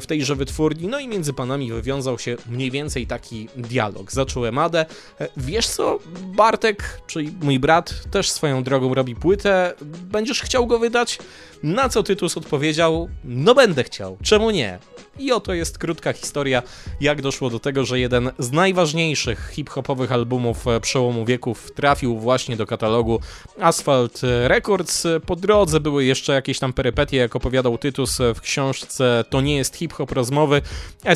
w 0.02 0.06
tejże 0.06 0.36
wytwórni, 0.36 0.88
no 0.88 1.00
i 1.00 1.08
między 1.08 1.34
panami 1.34 1.72
wywiązał 1.72 2.20
się 2.20 2.38
mniej 2.50 2.72
więcej 2.72 3.08
taki 3.08 3.48
dialog. 3.56 4.12
Zaczął 4.12 4.46
Emadę, 4.46 4.86
e, 5.20 5.30
wiesz 5.38 5.68
co, 5.68 6.00
Bartek, 6.36 7.02
czyli 7.08 7.34
mój 7.42 7.60
brat, 7.60 7.94
też 8.12 8.32
swoją 8.32 8.64
drogą 8.64 8.94
robi 8.94 9.16
płytę, 9.16 9.74
będziesz 10.12 10.42
chciał 10.42 10.68
go 10.68 10.80
wydać? 10.80 11.20
Na 11.64 11.90
co 11.90 12.04
Tytus 12.04 12.38
odpowiedział, 12.38 13.10
no 13.24 13.56
będę 13.56 13.84
chciał, 13.84 14.18
czemu 14.22 14.52
nie? 14.52 14.80
I 15.20 15.32
oto 15.32 15.54
jest 15.54 15.78
krótka 15.78 16.14
historia, 16.14 16.64
jak 17.02 17.22
doszło 17.22 17.50
do 17.50 17.60
tego, 17.60 17.86
że 17.86 18.00
jeden 18.00 18.32
z 18.40 18.52
najważniejszych 18.52 19.52
hip-hopowych 19.54 20.12
albumów 20.12 20.68
e, 20.68 20.80
przełomu 20.80 21.26
wieków 21.26 21.72
trafił 21.72 22.20
właśnie 22.20 22.58
do 22.58 22.66
katalogu 22.66 23.20
Asphalt 23.60 24.22
Records. 24.44 25.08
Po 25.26 25.36
drodze 25.36 25.80
były 25.80 26.06
jeszcze 26.06 26.34
jakieś 26.34 26.60
tam 26.60 26.74
perypetie, 26.74 27.18
jak 27.18 27.36
opowiadał 27.36 27.78
Tytus 27.78 28.18
w 28.36 28.42
książce 28.42 29.26
To 29.30 29.42
nie 29.42 29.56
jest 29.56 29.76
hip-hop 29.76 30.12
rozmowy. 30.12 30.62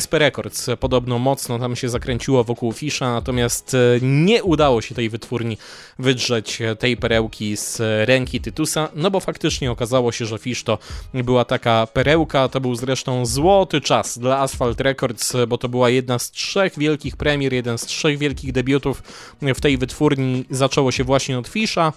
SP 0.02 0.12
Records 0.18 0.66
podobno 0.80 1.18
mocno 1.18 1.58
tam 1.58 1.76
się 1.76 1.88
zakręciło 1.88 2.44
wokół 2.44 2.72
Fisza, 2.72 3.12
natomiast 3.12 3.74
e, 3.74 3.78
nie 4.02 4.44
udało 4.44 4.82
się 4.82 4.94
tej 4.94 5.10
wytwórni 5.10 5.58
wydrzeć 5.98 6.58
tej 6.78 6.96
perełki 6.96 7.56
z 7.56 7.80
ręki 8.08 8.40
Tytusa, 8.40 8.88
no 8.94 9.10
bo 9.10 9.20
faktycznie 9.20 9.70
okazało 9.70 10.12
się, 10.12 10.26
że 10.26 10.38
Fish 10.38 10.64
to 10.64 10.78
była 11.14 11.44
taka 11.44 11.86
perełka, 11.86 12.48
to 12.48 12.60
był 12.60 12.74
zresztą 12.74 13.26
złoty 13.26 13.80
czas 13.80 14.18
dla 14.18 14.38
Asphalt 14.38 14.80
Records, 14.80 15.36
bo 15.48 15.58
to 15.58 15.68
była 15.68 15.90
jedna 15.90 16.18
z 16.18 16.30
trzech 16.30 16.78
wielkich 16.78 17.16
premier, 17.16 17.52
jeden 17.52 17.78
z 17.78 17.86
trzech 17.86 18.18
wielkich 18.18 18.27
debiutów 18.34 19.02
w 19.42 19.60
tej 19.60 19.78
wytwórni. 19.78 20.44
Zaczęło 20.50 20.92
się 20.92 21.04
właśnie 21.04 21.38
od 21.38 21.48
Fisha, 21.48 21.92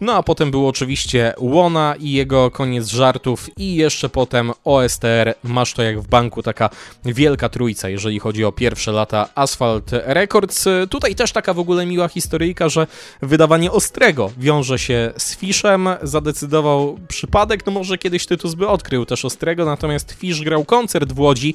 no 0.00 0.14
a 0.14 0.22
potem 0.22 0.50
był 0.50 0.68
oczywiście 0.68 1.34
Łona 1.38 1.94
i 1.98 2.12
jego 2.12 2.50
koniec 2.50 2.88
żartów 2.88 3.58
i 3.58 3.74
jeszcze 3.74 4.08
potem 4.08 4.52
OSTR, 4.64 5.34
masz 5.44 5.74
to 5.74 5.82
jak 5.82 6.00
w 6.00 6.08
banku, 6.08 6.42
taka 6.42 6.70
wielka 7.04 7.48
trójca, 7.48 7.88
jeżeli 7.88 8.18
chodzi 8.18 8.44
o 8.44 8.52
pierwsze 8.52 8.92
lata 8.92 9.28
Asphalt 9.34 9.90
Records. 9.92 10.64
Tutaj 10.90 11.14
też 11.14 11.32
taka 11.32 11.54
w 11.54 11.58
ogóle 11.58 11.86
miła 11.86 12.08
historyjka, 12.08 12.68
że 12.68 12.86
wydawanie 13.22 13.72
Ostrego 13.72 14.30
wiąże 14.38 14.78
się 14.78 15.12
z 15.16 15.36
Fishem, 15.36 15.88
zadecydował 16.02 16.98
przypadek, 17.08 17.66
no 17.66 17.72
może 17.72 17.98
kiedyś 17.98 18.26
Tytus 18.26 18.54
by 18.54 18.68
odkrył 18.68 19.06
też 19.06 19.24
Ostrego, 19.24 19.64
natomiast 19.64 20.12
Fish 20.12 20.40
grał 20.40 20.64
koncert 20.64 21.12
w 21.12 21.20
Łodzi 21.20 21.54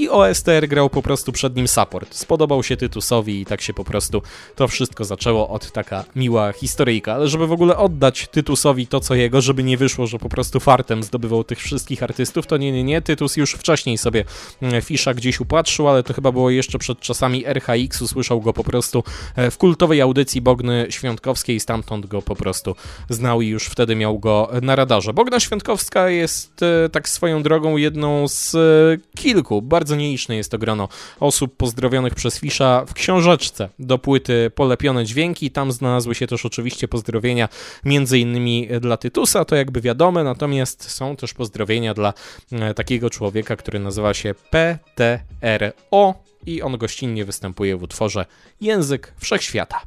i 0.00 0.08
OSTR 0.08 0.68
grał 0.68 0.90
po 0.90 1.02
prostu 1.02 1.32
przed 1.32 1.56
nim 1.56 1.68
support. 1.68 2.14
Spodobał 2.14 2.62
się 2.62 2.76
Tytusowi 2.76 3.40
i 3.40 3.44
tak 3.44 3.60
się 3.60 3.74
po 3.74 3.84
prostu 3.84 4.22
to 4.56 4.68
wszystko 4.68 5.04
zaczęło 5.04 5.48
od 5.48 5.72
taka 5.72 6.04
miła 6.16 6.52
historyjka. 6.52 7.14
Ale 7.14 7.28
żeby 7.28 7.46
w 7.46 7.52
ogóle 7.52 7.76
oddać 7.76 8.28
Tytusowi 8.28 8.86
to, 8.86 9.00
co 9.00 9.14
jego, 9.14 9.40
żeby 9.40 9.62
nie 9.62 9.76
wyszło, 9.76 10.06
że 10.06 10.18
po 10.18 10.28
prostu 10.28 10.60
fartem 10.60 11.02
zdobywał 11.02 11.44
tych 11.44 11.58
wszystkich 11.58 12.02
artystów, 12.02 12.46
to 12.46 12.56
nie, 12.56 12.72
nie, 12.72 12.84
nie. 12.84 13.02
Tytus 13.02 13.36
już 13.36 13.52
wcześniej 13.52 13.98
sobie 13.98 14.24
mm, 14.62 14.82
Fisza 14.82 15.14
gdzieś 15.14 15.40
upatrzył, 15.40 15.88
ale 15.88 16.02
to 16.02 16.14
chyba 16.14 16.32
było 16.32 16.50
jeszcze 16.50 16.78
przed 16.78 17.00
czasami 17.00 17.44
RHX, 17.46 18.02
usłyszał 18.02 18.40
go 18.40 18.52
po 18.52 18.64
prostu 18.64 19.04
e, 19.36 19.50
w 19.50 19.58
kultowej 19.58 20.00
audycji 20.00 20.40
Bogny 20.40 20.86
Świątkowskiej, 20.90 21.60
stamtąd 21.60 22.06
go 22.06 22.22
po 22.22 22.36
prostu 22.36 22.74
znał 23.08 23.40
i 23.40 23.48
już 23.48 23.66
wtedy 23.66 23.96
miał 23.96 24.18
go 24.18 24.50
na 24.62 24.76
radarze. 24.76 25.12
Bogna 25.12 25.40
Świątkowska 25.40 26.08
jest 26.08 26.62
e, 26.62 26.88
tak 26.88 27.08
swoją 27.08 27.42
drogą 27.42 27.76
jedną 27.76 28.28
z 28.28 28.54
e, 28.54 29.20
kilku, 29.20 29.62
bardzo 29.62 29.89
nieliczne 29.96 30.36
jest 30.36 30.50
to 30.50 30.58
grono 30.58 30.88
osób 31.20 31.56
pozdrowionych 31.56 32.14
przez 32.14 32.38
Fisza 32.38 32.84
w 32.86 32.94
książeczce 32.94 33.68
do 33.78 33.98
płyty 33.98 34.50
Polepione 34.54 35.04
Dźwięki. 35.04 35.50
Tam 35.50 35.72
znalazły 35.72 36.14
się 36.14 36.26
też 36.26 36.46
oczywiście 36.46 36.88
pozdrowienia 36.88 37.48
między 37.84 38.18
innymi 38.18 38.68
dla 38.80 38.96
Tytusa, 38.96 39.44
to 39.44 39.56
jakby 39.56 39.80
wiadome, 39.80 40.24
natomiast 40.24 40.90
są 40.90 41.16
też 41.16 41.34
pozdrowienia 41.34 41.94
dla 41.94 42.12
takiego 42.76 43.10
człowieka, 43.10 43.56
który 43.56 43.78
nazywa 43.78 44.14
się 44.14 44.34
PTRO 44.50 46.14
i 46.46 46.62
on 46.62 46.78
gościnnie 46.78 47.24
występuje 47.24 47.76
w 47.76 47.82
utworze 47.82 48.26
Język 48.60 49.14
Wszechświata. 49.18 49.80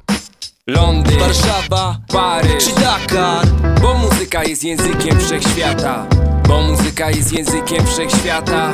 Londyn, 0.66 1.18
Warszawa, 1.18 1.98
Paryż 2.12 2.64
czy 2.64 2.74
Dakar 2.80 3.46
Bo 3.82 3.94
muzyka 3.94 4.44
jest 4.44 4.64
językiem 4.64 5.20
wszechświata 5.20 6.06
Bo 6.48 6.60
muzyka 6.60 7.10
jest 7.10 7.32
językiem 7.32 7.86
wszechświata 7.86 8.72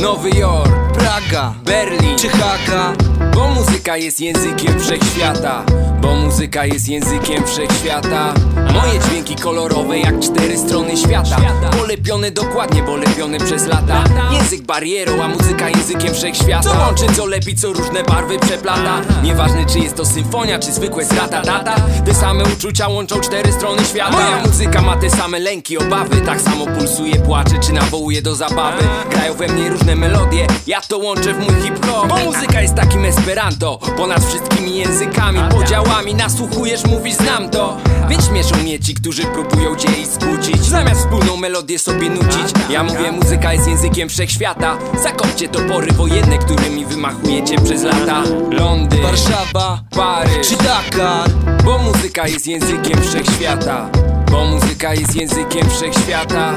Nowy 0.00 0.30
Jork, 0.30 0.92
Praga, 0.92 1.54
Berlin 1.64 2.18
czy 2.18 2.28
Haga 2.28 2.92
Bo 3.34 3.48
muzyka 3.48 3.96
jest 3.96 4.20
językiem 4.20 4.80
wszechświata 4.80 5.64
Bo 6.00 6.14
muzyka 6.14 6.66
jest 6.66 6.88
językiem 6.88 7.46
wszechświata. 7.46 8.34
Moje 8.74 9.00
dźwięki 9.00 9.36
kolorowe 9.36 9.98
jak 9.98 10.20
cztery 10.20 10.58
strony 10.58 10.96
świata. 10.96 11.36
Polepione 11.78 12.30
dokładnie, 12.30 12.82
bo 12.82 12.96
lepione 12.96 13.38
przez 13.38 13.66
lata. 13.66 14.04
Język 14.32 14.62
barierą, 14.62 15.22
a 15.22 15.28
muzyka 15.28 15.68
językiem 15.68 16.14
wszechświata. 16.14 16.70
Co 16.70 16.78
łączy, 16.78 17.06
co 17.16 17.26
lepi, 17.26 17.54
co 17.56 17.72
różne 17.72 18.04
barwy 18.04 18.38
przeplata. 18.38 19.00
Nieważne 19.22 19.66
czy 19.66 19.78
jest 19.78 19.96
to 19.96 20.04
symfonia, 20.06 20.58
czy 20.58 20.72
zwykłe 20.72 21.04
strata 21.04 21.42
tata. 21.42 21.74
Te 22.06 22.14
same 22.14 22.44
uczucia 22.44 22.88
łączą 22.88 23.20
cztery 23.20 23.52
strony 23.52 23.84
świata. 23.84 24.12
Moja 24.12 24.42
muzyka 24.46 24.82
ma 24.82 24.96
te 24.96 25.10
same 25.10 25.38
lęki, 25.38 25.78
obawy. 25.78 26.20
Tak 26.20 26.40
samo 26.40 26.66
pulsuje, 26.66 27.16
płacze, 27.16 27.58
czy 27.66 27.72
nawołuje 27.72 28.22
do 28.22 28.34
zabawy. 28.34 28.84
Grają 29.10 29.34
we 29.34 29.48
mnie 29.48 29.68
różne 29.68 29.96
melodie, 29.96 30.46
ja 30.66 30.80
to 30.80 30.98
łączę 30.98 31.34
w 31.34 31.38
mój 31.38 31.62
hip-hop. 31.62 32.08
Bo 32.08 32.16
muzyka 32.16 32.62
jest 32.62 32.74
takim 32.74 33.04
esperanto. 33.04 33.78
Ponad 33.96 34.24
wszystkimi 34.24 34.76
językami, 34.76 35.40
podziałami 35.88 36.14
Nasłuchujesz, 36.14 36.84
mówisz, 36.86 37.14
znam 37.14 37.50
to. 37.50 37.76
Więc 38.08 38.26
śmieszą 38.26 38.56
mnie 38.56 38.80
ci, 38.80 38.94
którzy 38.94 39.22
próbują 39.22 39.76
dzieje 39.76 40.06
skłócić. 40.06 40.64
Zamiast 40.64 41.00
wspólną 41.00 41.36
melodię 41.36 41.78
sobie 41.78 42.10
nucić. 42.10 42.52
Ja 42.70 42.82
mówię, 42.82 43.12
muzyka 43.12 43.52
jest 43.52 43.68
językiem 43.68 44.08
wszechświata. 44.08 44.78
Zakopcie 45.02 45.48
topory 45.48 45.92
wojenne, 45.92 46.38
którymi 46.38 46.86
wymachujecie 46.86 47.60
przez 47.60 47.82
lata. 47.82 48.22
Londyn, 48.50 49.02
Warszawa, 49.02 49.80
Paryż 49.90 50.48
czy 50.48 50.56
Dakar? 50.56 51.30
Bo 51.64 51.78
muzyka 51.78 52.28
jest 52.28 52.46
językiem 52.46 53.02
wszechświata. 53.02 53.90
Bo 54.30 54.44
muzyka 54.44 54.94
jest 54.94 55.16
językiem 55.16 55.70
wszechświata. 55.70 56.54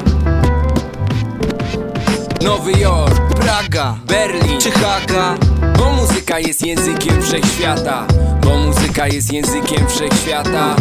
Nowy 2.42 2.72
Jork, 2.72 3.36
Praga, 3.36 3.96
Berlin 4.08 4.60
czy 4.62 4.72
Haga? 4.72 5.36
Bo 5.78 5.92
muzyka 5.92 6.40
jest 6.40 6.66
językiem 6.66 7.22
wszechświata 7.22 8.08
Bo 8.44 8.58
muzyka 8.58 9.08
jest 9.08 9.34
językiem 9.34 9.88
wszechświata. 9.88 10.76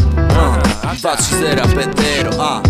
Patrz 1.02 1.24
zera, 1.24 1.66
Petero, 1.66 2.30
a. 2.44 2.62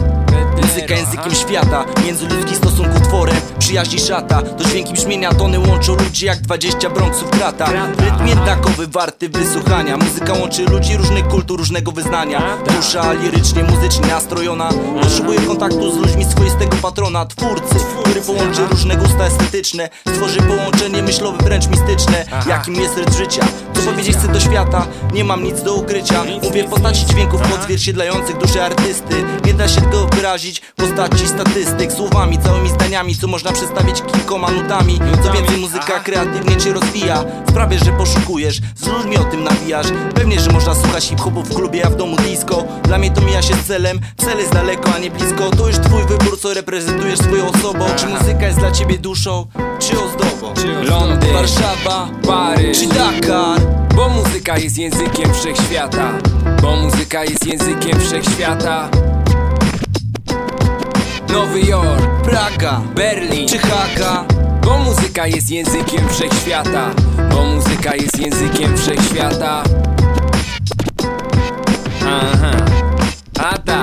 Muzyka 0.62 0.95
językiem 0.95 1.34
świata, 1.34 1.84
międzyludzki 2.05 2.55
stosunków 2.55 3.03
tworem. 3.03 3.36
Przyjaźni 3.59 3.99
szata, 3.99 4.43
to 4.43 4.64
dźwięki 4.64 4.93
brzmienia 4.93 5.32
Tony 5.32 5.59
łączą 5.59 5.95
ludzi 5.95 6.26
jak 6.26 6.41
20 6.41 6.91
bronksów 6.91 7.30
krata 7.30 7.66
Rytm 7.99 8.26
jednakowy, 8.26 8.86
warty 8.86 9.28
wysłuchania. 9.28 9.97
Muzyka 9.97 10.32
łączy 10.32 10.64
ludzi 10.64 10.97
różnych 10.97 11.28
kultur, 11.28 11.59
różnego 11.59 11.93
wyznania. 11.93 12.43
Dusza 12.76 13.12
lirycznie, 13.12 13.64
muzycznie 13.64 14.07
nastrojona. 14.07 14.70
Potrzebuje 15.03 15.41
kontaktu 15.41 15.93
z 15.93 15.97
ludźmi 15.97 16.24
swoistego 16.24 16.76
patrona. 16.82 17.26
Twórcy, 17.26 17.74
który 18.11 18.23
połączy 18.23 18.67
różne 18.67 18.97
gusta 18.97 19.25
estetyczne 19.25 19.89
Stworzy 20.09 20.43
połączenie 20.43 21.03
myślowe, 21.03 21.45
wręcz 21.45 21.67
mistyczne. 21.67 22.25
Jakim 22.47 22.75
jest 22.75 22.97
rytm 22.97 23.13
życia, 23.13 23.43
co 23.75 23.81
powiedzieć 23.83 24.17
chcę 24.17 24.29
do 24.29 24.41
świata? 24.41 24.87
Nie 25.13 25.25
mam 25.25 25.45
nic 25.45 25.63
do 25.63 25.75
ukrycia. 25.75 26.25
Mówię 26.43 26.65
w 26.65 26.71
postaci 26.71 27.07
dźwięków 27.07 27.41
odzwierciedlających 27.55 28.39
duszę 28.39 28.65
artysty. 28.65 29.25
Nie 29.45 29.55
da 29.55 29.69
się 29.69 29.81
tego 29.81 30.07
wyrazić 30.07 30.61
w 30.61 30.75
postaci 30.75 31.29
statystyk. 31.29 31.93
Słowami, 31.93 32.39
całymi 32.39 32.69
zdaniami, 32.69 33.17
co 33.17 33.27
można 33.27 33.53
przedstawić 33.53 34.03
kilkoma 34.03 34.51
nutami. 34.51 35.01
Co 35.25 35.33
więcej 35.33 35.57
muzyka 35.57 36.01
kreatywnie 36.01 36.57
cię 36.57 36.73
rozwija. 36.73 37.25
Sprawia, 37.49 37.79
że 37.79 37.93
poszukujesz, 37.93 38.61
z 38.77 38.87
ludźmi 38.87 39.17
o 39.17 39.25
tym 39.25 39.45
nawijasz. 39.45 39.87
Pewnie, 40.15 40.41
że 40.41 40.51
można 40.51 40.75
słuchać 40.75 41.05
hip-hopu 41.05 41.43
w 41.43 41.55
klubie, 41.55 41.87
a 41.87 41.91
w 41.91 41.97
domu 41.97 42.17
disco. 42.17 42.65
Dla 42.83 42.99
mnie 42.99 43.11
to 43.11 43.21
mija 43.21 43.43
się 43.43 43.55
z 43.55 43.67
celem, 43.67 44.01
cel 44.17 44.39
jest 44.39 44.53
daleko, 44.53 44.95
a 44.95 44.99
nie 44.99 45.11
blisko. 45.11 45.51
To 45.51 45.67
już 45.67 45.79
twój 45.79 46.03
wybór, 46.03 46.41
co 46.41 46.55
reprezentujesz 46.55 47.19
swoją 47.19 47.51
osobą 47.51 47.85
Czy 48.01 48.07
muzyka 48.07 48.47
jest 48.47 48.59
dla 48.59 48.71
ciebie 48.71 48.99
duszą, 48.99 49.47
czy 49.79 50.01
ozdobą 50.03 50.55
Londyn, 50.83 51.33
Warszawa, 51.33 52.09
Paryż 52.27 52.79
czy 52.79 52.87
Dakar? 52.87 53.61
Bo 53.97 54.09
muzyka 54.09 54.59
jest 54.59 54.79
językiem 54.79 55.35
wszechświata. 55.35 56.13
Bo 56.63 56.77
muzyka 56.77 57.25
jest 57.25 57.47
językiem 57.47 58.01
wszechświata. 58.01 58.89
Nowy 61.29 61.61
Jork, 61.61 62.23
Praga, 62.25 62.81
Berlin 62.95 63.49
czy 63.49 63.59
Haga? 63.59 64.25
Bo 64.65 64.79
muzyka 64.79 65.27
jest 65.27 65.51
językiem 65.51 66.09
wszechświata. 66.09 66.91
Bo 67.31 67.45
muzyka 67.45 67.95
jest 67.95 68.19
językiem 68.19 68.77
wszechświata. 68.77 69.63
Aha, 72.07 72.53
a 73.39 73.59
tak 73.59 73.80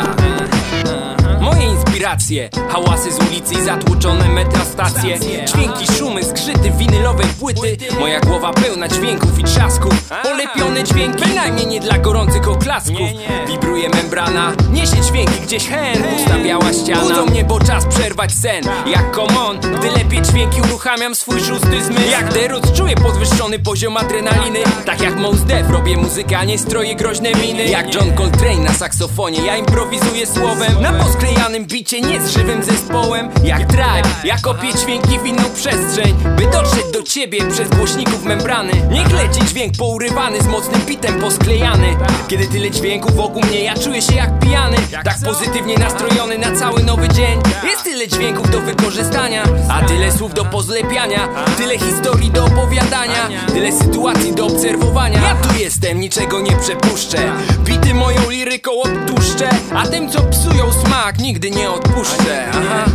Inspiracje, 2.07 2.49
hałasy 2.69 3.11
z 3.11 3.19
ulicy 3.19 3.53
i 3.53 3.61
zatłoczone 3.65 4.29
metrostacje. 4.29 5.19
Dźwięki, 5.45 5.93
szumy, 5.97 6.23
skrzyty, 6.23 6.71
winylowej 6.71 7.27
płyty. 7.39 7.77
Moja 7.99 8.19
głowa 8.19 8.53
pełna 8.53 8.87
dźwięków 8.87 9.39
i 9.39 9.43
trzasków 9.43 9.93
Polepione 10.23 10.83
dźwięki, 10.83 11.25
bynajmniej 11.25 11.67
nie 11.67 11.79
dla 11.79 11.97
gorących 11.97 12.47
oklasków. 12.47 13.09
Wibruje 13.47 13.89
membrana, 13.89 14.53
niesie 14.71 15.01
dźwięki 15.01 15.39
gdzieś 15.41 15.67
hen. 15.67 16.03
Pusta 16.03 16.39
biała 16.43 16.73
ściana. 16.73 17.01
Budzą 17.01 17.25
mnie, 17.25 17.43
bo 17.43 17.59
czas 17.59 17.85
przerwać 17.85 18.31
sen. 18.31 18.63
Jak 18.85 19.11
komon, 19.11 19.59
gdy 19.59 19.91
lepiej 19.91 20.21
dźwięki 20.21 20.61
uruchamiam 20.61 21.15
swój 21.15 21.39
szósty 21.39 21.83
zmysł. 21.83 22.11
Jak 22.11 22.33
Derut 22.33 22.73
czuję 22.73 22.95
podwyższony 22.95 23.59
poziom 23.59 23.97
adrenaliny. 23.97 24.59
Tak 24.85 25.01
jak 25.01 25.15
Mos 25.15 25.41
Def 25.41 25.69
robię 25.69 25.97
muzykę, 25.97 26.37
a 26.37 26.43
nie 26.43 26.57
stroję 26.57 26.95
groźne 26.95 27.31
miny. 27.31 27.65
Jak 27.65 27.95
John 27.95 28.17
Coltrane 28.17 28.59
na 28.63 28.73
saksofonie, 28.73 29.45
ja 29.45 29.57
improwizuję 29.57 30.27
słowem. 30.27 30.81
Na 30.81 30.93
posklejanym 30.93 31.65
bicie, 31.65 31.96
nie 32.01 32.21
z 32.21 32.29
żywym 32.29 32.63
zespołem 32.63 33.29
Jak 33.43 33.65
Tribe, 33.65 34.09
ja 34.23 34.35
kopię 34.41 34.73
dźwięki 34.73 35.19
w 35.19 35.25
inną 35.25 35.43
przestrzeń. 35.55 36.15
By 36.37 36.45
dotrzeć 36.45 36.76
do 36.93 37.03
ciebie 37.03 37.45
przez 37.51 37.69
głośników 37.69 38.23
membrany. 38.23 38.71
Niech 38.91 39.13
leci 39.13 39.45
dźwięk 39.45 39.73
pourywany 39.77 40.41
z 40.41 40.47
mocnym 40.47 40.81
bitem 40.81 41.19
posklejany. 41.19 41.97
Kiedy 42.27 42.47
tyle 42.47 42.71
dźwięków 42.71 43.15
wokół 43.15 43.41
mnie, 43.41 43.63
ja 43.63 43.73
czuję 43.75 44.01
się 44.01 44.15
jak 44.15 44.39
pijany. 44.39 44.77
Tak 45.03 45.17
pozytywnie 45.25 45.77
nastrojony 45.77 46.37
na 46.37 46.55
cały 46.55 46.83
nowy 46.83 47.09
dzień. 47.09 47.39
Jest 47.63 47.83
tyle 47.83 48.07
dźwięków 48.07 48.51
do 48.51 48.59
wykorzystania 48.59 49.43
A 49.69 49.81
tyle 49.81 50.11
słów 50.11 50.33
do 50.33 50.45
pozlepiania. 50.45 51.27
Tyle 51.57 51.77
historii 51.79 52.31
do 52.31 52.45
opowiadania 52.45 53.29
Tyle 53.47 53.71
sytuacji 53.71 54.33
do 54.33 54.45
obserwowania. 54.45 55.21
Ja 55.21 55.35
tu 55.35 55.59
jestem, 55.59 55.99
niczego 55.99 56.41
nie 56.41 56.57
przepuszczę. 56.57 57.17
Bity 57.63 57.93
moją 57.93 58.29
liryką 58.29 58.71
odtuszczę 58.81 59.49
A 59.75 59.87
tym 59.87 60.09
co 60.09 60.21
psują 60.21 60.73
smak 60.73 61.19
nigdy 61.19 61.51
nie 61.51 61.69
odpuszczę. 61.69 62.51
Aha, 62.51 62.85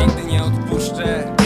nigdy 0.00 0.32
nie 0.32 0.44
odpuszczę 0.44 1.37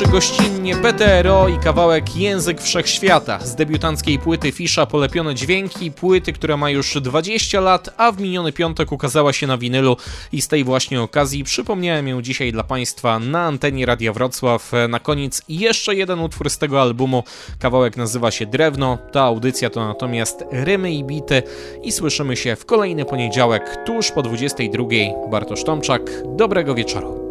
już 0.00 0.10
gościnnie 0.10 0.76
PTRO 0.76 1.48
i 1.48 1.58
kawałek 1.58 2.16
Język 2.16 2.60
Wszechświata 2.60 3.38
z 3.40 3.56
debiutanckiej 3.56 4.18
płyty 4.18 4.52
Fisza 4.52 4.86
polepione 4.86 5.34
dźwięki, 5.34 5.90
płyty, 5.90 6.32
która 6.32 6.56
ma 6.56 6.70
już 6.70 6.98
20 7.00 7.60
lat, 7.60 7.94
a 7.96 8.12
w 8.12 8.20
miniony 8.20 8.52
piątek 8.52 8.92
ukazała 8.92 9.32
się 9.32 9.46
na 9.46 9.58
winylu 9.58 9.96
i 10.32 10.42
z 10.42 10.48
tej 10.48 10.64
właśnie 10.64 11.02
okazji 11.02 11.44
przypomniałem 11.44 12.08
ją 12.08 12.22
dzisiaj 12.22 12.52
dla 12.52 12.64
Państwa 12.64 13.18
na 13.18 13.42
antenie 13.42 13.86
Radia 13.86 14.12
Wrocław. 14.12 14.72
Na 14.88 15.00
koniec 15.00 15.42
jeszcze 15.48 15.94
jeden 15.94 16.20
utwór 16.20 16.50
z 16.50 16.58
tego 16.58 16.82
albumu, 16.82 17.24
kawałek 17.58 17.96
nazywa 17.96 18.30
się 18.30 18.46
Drewno, 18.46 18.98
ta 19.12 19.22
audycja 19.22 19.70
to 19.70 19.88
natomiast 19.88 20.44
Rymy 20.52 20.92
i 20.92 21.04
Bity 21.04 21.42
i 21.82 21.92
słyszymy 21.92 22.36
się 22.36 22.56
w 22.56 22.66
kolejny 22.66 23.04
poniedziałek 23.04 23.76
tuż 23.86 24.10
po 24.10 24.22
22. 24.22 24.84
Bartosz 25.30 25.64
Tomczak, 25.64 26.02
dobrego 26.36 26.74
wieczoru. 26.74 27.23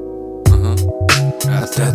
A 1.63 1.65
ta, 1.65 1.91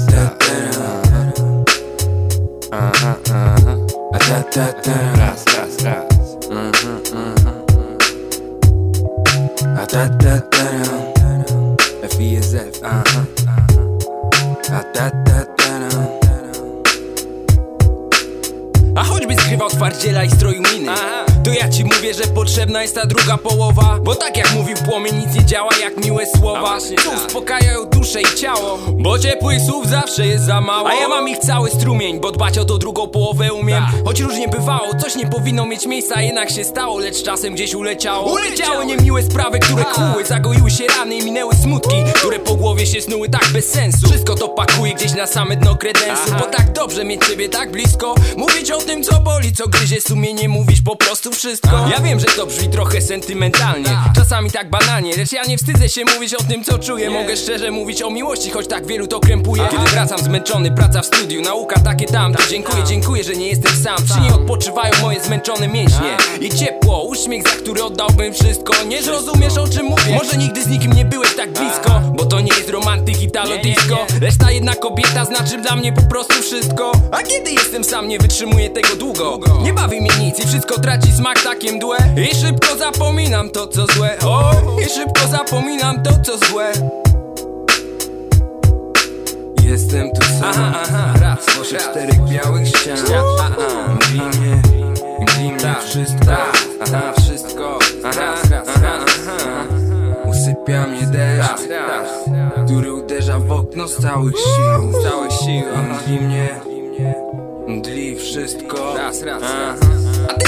ta, 10.09 10.41
ta. 10.41 10.69
F 12.03 12.21
I 12.21 12.37
S 12.37 12.55
F. 12.55 12.81
A 12.83 13.03
ta, 14.65 14.83
ta, 14.95 15.11
ta. 15.11 15.79
A 18.97 19.05
choćby 19.05 19.35
skrywał 19.35 19.69
twardziela 19.69 20.25
i 20.25 20.31
stroju 20.31 20.63
miny 20.63 20.93
To 21.45 21.51
ja 21.53 21.69
ci 21.69 21.85
mówię, 21.85 22.15
że 22.15 22.23
potrzebna 22.23 22.83
jest 22.83 22.95
ta 22.95 23.07
druga 23.07 23.39
połowa 23.39 23.99
Bo 24.03 24.15
tak 24.15 24.37
mówił 24.69 24.87
płomień, 24.87 25.17
nic 25.17 25.35
nie 25.35 25.45
działa 25.45 25.71
jak 25.81 26.05
miłe 26.05 26.27
słowa. 26.39 26.79
Co 27.05 27.11
uspokajają 27.11 27.85
duszę 27.85 28.23
i 28.23 28.41
ciało. 28.41 28.79
Bo 28.93 29.19
ciepłych 29.19 29.61
słów 29.67 29.89
zawsze 29.89 30.27
jest 30.27 30.45
za 30.45 30.61
mało. 30.61 30.89
A 30.89 30.95
ja 30.95 31.09
mam 31.09 31.29
ich 31.29 31.39
cały 31.39 31.71
strumień, 31.71 32.21
bo 32.21 32.33
dbać 32.33 32.59
o 32.59 32.65
tą 32.65 32.79
drugą 32.79 33.09
połowę 33.09 33.53
umiem. 33.53 33.85
Choć 34.05 34.21
różnie 34.21 34.49
bywało, 34.49 34.95
coś 35.01 35.17
nie 35.17 35.27
powinno 35.27 35.67
mieć 35.67 35.87
miejsca 35.87 36.23
Jednak 36.23 36.51
się 36.51 36.65
stało, 36.65 36.99
lecz 36.99 37.23
czasem 37.23 37.55
gdzieś 37.55 37.75
uleciało. 37.75 38.33
Uleciały 38.33 38.87
niemiłe 38.87 39.23
sprawy, 39.23 39.59
które 39.59 39.85
kłuły 39.85 40.25
Zagoiły 40.25 40.71
się 40.71 40.85
rany 40.99 41.15
i 41.17 41.25
minęły 41.25 41.55
smutki 41.55 41.97
Które 42.15 42.39
po 42.39 42.55
głowie 42.55 42.87
się 42.87 43.01
snuły 43.01 43.29
tak 43.29 43.49
bez 43.53 43.71
sensu. 43.71 44.09
Wszystko 44.09 44.35
to 44.35 44.49
pakuje 44.49 44.95
gdzieś 44.95 45.15
na 45.15 45.27
same 45.27 45.57
dno 45.57 45.77
kredensu 45.77 46.31
Bo 46.39 46.45
tak 46.45 46.73
dobrze 46.73 47.05
mieć 47.05 47.27
ciebie 47.27 47.49
tak 47.49 47.71
blisko. 47.71 48.15
Mówić 48.37 48.71
o 48.71 48.79
tym 48.79 49.03
co 49.03 49.21
boli, 49.21 49.53
co 49.53 49.69
gryzie 49.69 50.01
sumienie 50.01 50.49
Mówisz 50.49 50.83
po 50.83 50.97
prostu 50.97 51.33
wszystko. 51.33 51.89
Ja 51.91 52.01
wiem, 52.01 52.21
że 52.21 52.27
to 52.27 52.47
brzmi 52.47 52.69
trochę 52.69 53.01
sentymentalnie. 53.01 53.99
Czasami 54.17 54.51
tak 54.51 54.58
banalnie, 54.67 55.17
lecz 55.17 55.33
ja 55.33 55.45
nie 55.45 55.59
wstydzę 55.59 55.89
się 55.89 56.01
mówić 56.15 56.35
o 56.35 56.43
tym 56.43 56.65
co 56.65 56.79
czuję. 56.79 57.11
Mogę 57.11 57.37
szczerze 57.37 57.71
mówić 57.71 58.03
o 58.03 58.11
miłości, 58.11 58.51
choć 58.51 58.69
tak 58.69 58.87
wielu 58.87 59.07
to 59.07 59.21
krępuje. 59.21 59.63
Kiedy 59.71 59.85
wracam 59.85 60.19
zmęczony, 60.19 60.71
praca 60.71 61.03
w 61.03 61.07
studiu, 61.07 61.43
nauka 61.43 61.81
takie 61.81 62.07
tam. 62.07 62.35
To 62.35 62.43
dziękuję, 62.51 62.85
dziękuję, 62.85 63.25
że 63.25 63.37
nie 63.37 63.49
jestem 63.49 63.73
sam. 63.85 63.97
Przy 64.05 64.21
niej 64.21 64.33
odpoczywają 64.33 64.93
moje 65.03 65.21
zmęczone 65.21 65.69
mięśnie. 65.69 66.17
I 66.41 66.51
ciepło, 66.51 67.03
uśmiech, 67.03 67.43
za 67.43 67.51
który 67.51 67.85
oddałbym 67.85 68.35
wszystko. 68.35 68.75
Nie 68.87 69.03
zrozumiesz 69.03 69.57
o 69.59 69.69
czym 69.69 69.87
mówię. 69.87 70.15
Może 70.15 70.37
nigdy 70.37 70.63
z 70.63 70.67
nikim 70.67 70.93
nie 70.93 71.05
byłeś 71.05 71.37
tak 71.37 71.53
blisko 71.53 72.01
Bo 72.15 72.25
to 72.25 72.41
nie 72.41 72.53
jest 72.57 72.71
romantyk 72.71 73.23
i 73.23 73.31
talo 73.31 73.59
disco 73.59 74.07
Lecz 74.21 74.37
ta 74.39 74.51
jedna 74.51 74.75
kobieta 74.75 75.25
znaczy 75.25 75.59
dla 75.63 75.77
mnie 75.77 75.93
po 75.93 76.03
prostu 76.03 76.43
wszystko. 76.43 76.93
A 77.13 77.23
kiedy 77.23 77.51
jestem 77.51 77.85
sam, 77.85 78.09
nie 78.09 78.19
wytrzymuję 78.19 78.71
tego 78.71 78.97
długo. 78.97 79.41
Nie 79.63 79.75
bawi 79.75 80.01
mnie 80.01 80.11
nic 80.21 80.41
i 80.41 80.49
wszystko 80.49 80.81
traci 80.81 81.13
smak 81.13 81.43
takie 81.43 81.73
mdłe 81.73 81.97
I 82.31 82.37
szybko 82.37 82.77
zapominam 82.77 83.51
to 83.51 83.67
co 83.67 83.87
złe. 83.87 84.19
O, 84.25 84.48
i 84.81 84.89
szybko 84.89 85.29
zapominam 85.31 86.03
to 86.03 86.11
co 86.23 86.39
złe. 86.39 86.73
Jestem 89.63 90.11
tu 90.11 90.23
sam. 90.27 90.43
Aha, 90.43 90.81
aha, 90.83 91.15
raz, 91.21 91.47
Pośród 91.59 91.81
czterech 91.81 92.25
białych 92.25 92.69
ścian. 92.69 92.99
Mnie, 94.13 94.63
mgli 95.21 95.53
mnie 95.53 95.75
wszystko. 95.89 96.33
Aha, 96.81 97.13
wszystko. 97.21 97.79
Raz, 98.05 98.51
raz, 98.51 98.69
raz. 98.83 99.05
Usypia 100.25 100.87
mnie 100.87 101.07
deszcz 101.07 101.69
Który 102.65 102.93
uderza 102.93 103.39
w 103.39 103.53
okno 103.53 103.89
z 103.89 103.97
całych 103.97 104.37
sił. 104.37 104.93
Z 104.93 105.03
całych 105.03 105.33
sił 105.33 106.21
mnie 106.21 106.61
Mdli 107.67 108.17
wszystko. 108.17 108.95
Raz, 108.97 109.23
raz, 109.23 109.43
raz 109.43 109.79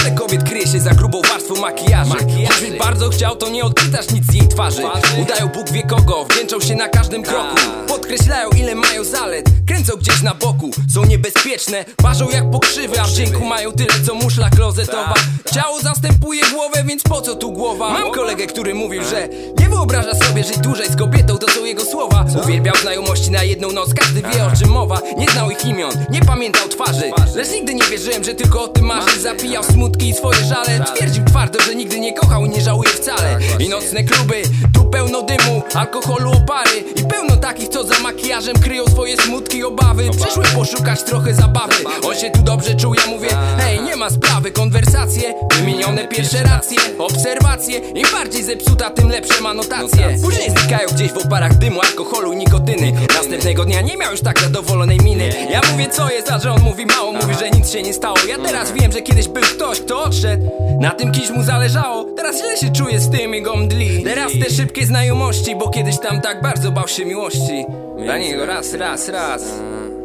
tyle 0.00 0.14
kobiet 0.14 0.44
kryje 0.44 0.66
się 0.66 0.80
za 0.80 0.90
grubą 0.90 1.22
warstwą 1.22 1.60
makijażu 1.60 2.12
Choćby 2.48 2.78
bardzo 2.78 3.08
chciał, 3.08 3.36
to 3.36 3.48
nie 3.48 3.64
odczytasz 3.64 4.10
nic 4.10 4.24
z 4.26 4.34
jej 4.34 4.48
twarzy. 4.48 4.82
Udają 5.22 5.48
Bóg 5.48 5.70
wie 5.70 5.82
kogo, 5.82 6.24
wdzięczą 6.24 6.60
się 6.60 6.74
na 6.74 6.88
każdym 6.88 7.22
kroku. 7.22 7.56
Podkreślają 7.88 8.50
ile 8.50 8.74
mają 8.74 9.04
zalet, 9.04 9.46
kręcą 9.66 9.92
gdzieś 9.96 10.22
na 10.22 10.34
boku 10.34 10.70
Są 10.94 11.04
niebezpieczne, 11.04 11.84
ważą 12.02 12.30
jak 12.30 12.50
pokrzywy 12.50 13.00
A 13.00 13.04
w 13.04 13.12
dzięku 13.12 13.44
mają 13.44 13.72
tyle 13.72 13.94
co 14.06 14.14
muszla 14.14 14.50
klozetowa. 14.50 15.14
Ciało 15.54 15.80
zastępuje 15.80 16.42
głowę, 16.54 16.84
więc 16.86 17.02
po 17.02 17.20
co 17.20 17.34
tu 17.36 17.52
głowa? 17.52 17.90
Mam 17.90 18.12
kolegę, 18.12 18.46
który 18.46 18.74
mówił, 18.74 19.04
że 19.04 19.28
nie 19.58 19.68
wyobraża 19.68 20.14
sobie 20.14 20.44
żyć 20.44 20.58
dłużej 20.58 20.88
z 20.88 20.96
kobietą 20.96 21.38
To 21.38 21.50
są 21.50 21.64
jego 21.64 21.84
słowa. 21.84 22.26
Uwielbiał 22.44 22.74
znajomości 22.82 23.30
na 23.30 23.42
jedną 23.42 23.72
noc, 23.72 23.94
każdy 23.94 24.22
wie 24.22 24.46
o 24.46 24.56
czym 24.60 24.68
mowa. 24.70 25.00
Nie 25.18 25.30
znał 25.30 25.50
ich 25.50 25.64
imion, 25.64 25.92
nie 26.10 26.20
pamiętał 26.20 26.68
twarzy. 26.68 27.12
Lecz 27.34 27.50
nigdy 27.50 27.74
nie 27.74 27.84
wierzyłem, 27.84 28.24
że 28.24 28.34
tylko 28.34 28.62
o 28.62 28.68
tym 28.68 28.84
marzy. 28.84 29.20
Zapijał 29.20 29.64
smutki 29.90 30.08
i 30.08 30.14
swoje 30.14 30.44
żale. 30.44 30.84
Twierdził 30.94 31.24
twardo, 31.24 31.60
że 31.60 31.74
nigdy 31.74 32.00
nie 32.00 32.12
kochał 32.12 32.44
i 32.44 32.48
nie 32.48 32.60
żałuje 32.60 32.90
wcale. 32.90 33.38
I 33.58 33.68
nocne 33.68 34.04
kluby, 34.04 34.42
tu 34.74 34.84
pełno 34.84 35.22
dymu, 35.22 35.62
alkoholu, 35.74 36.32
opary. 36.32 36.84
I 36.96 37.04
pełno 37.04 37.36
takich, 37.36 37.68
co 37.68 37.84
za 37.84 37.98
makijażem 37.98 38.58
kryją 38.58 38.86
swoje 38.86 39.16
smutki 39.16 39.58
i 39.58 39.64
obawy. 39.64 40.10
Przyszły 40.10 40.44
poszukać 40.44 41.02
trochę 41.02 41.34
zabawy. 41.34 41.74
On 42.04 42.14
się 42.14 42.30
tu 42.30 42.42
dobrze 42.42 42.74
czuł, 42.74 42.94
ja 42.94 43.06
mówię 43.06 43.28
Hej, 43.58 43.80
nie 43.80 43.96
ma 43.96 44.10
sprawy, 44.10 44.50
konwersacje 44.50 45.34
Wymienione 45.56 46.08
pierwsze 46.08 46.42
racje, 46.42 46.78
obserwacje. 46.98 47.78
Im 47.78 48.06
bardziej 48.12 48.42
zepsuta, 48.42 48.90
tym 48.90 49.08
lepsze 49.08 49.40
ma 49.40 49.54
notacje. 49.54 50.16
Później 50.22 50.50
znikają 50.50 50.88
gdzieś 50.88 51.12
w 51.12 51.18
oparach 51.26 51.54
dymu, 51.54 51.80
alkoholu, 51.80 52.32
nikotyny. 52.32 52.92
Następnego 53.14 53.64
dnia 53.64 53.80
nie 53.80 53.96
miał 53.96 54.10
już 54.10 54.20
tak 54.20 54.40
zadowolonej 54.40 54.98
miny. 54.98 55.48
Ja 55.50 55.60
mówię 55.72 55.88
co 55.88 56.10
jest, 56.10 56.30
a 56.30 56.38
że 56.38 56.52
on 56.52 56.60
mówi 56.62 56.86
mało. 56.86 57.12
Mówi, 57.12 57.34
że 57.34 57.50
nic 57.50 57.70
się 57.70 57.82
nie 57.82 57.94
stało. 57.94 58.16
Ja 58.28 58.38
teraz 58.38 58.72
wiem, 58.72 58.92
że 58.92 59.02
kiedyś 59.02 59.28
był 59.28 59.42
ktoś, 59.42 59.79
kto 59.84 60.02
odszedł 60.02 60.50
Na 60.80 60.90
tym 60.90 61.12
kimś 61.12 61.30
mu 61.30 61.42
zależało. 61.42 62.04
Teraz 62.16 62.36
źle 62.36 62.56
się 62.56 62.72
czuję 62.72 63.00
z 63.00 63.10
tym 63.10 63.34
jego 63.34 63.56
mdli. 63.56 64.02
Teraz 64.04 64.32
te 64.44 64.54
szybkie 64.54 64.86
znajomości 64.86 65.56
Bo 65.56 65.68
kiedyś 65.68 65.98
tam 65.98 66.20
tak 66.20 66.42
bardzo 66.42 66.72
bał 66.72 66.88
się 66.88 67.06
miłości. 67.06 67.64
Dla 68.04 68.18
niego 68.18 68.46
raz, 68.46 68.74
raz, 68.74 69.08
raz. 69.08 69.42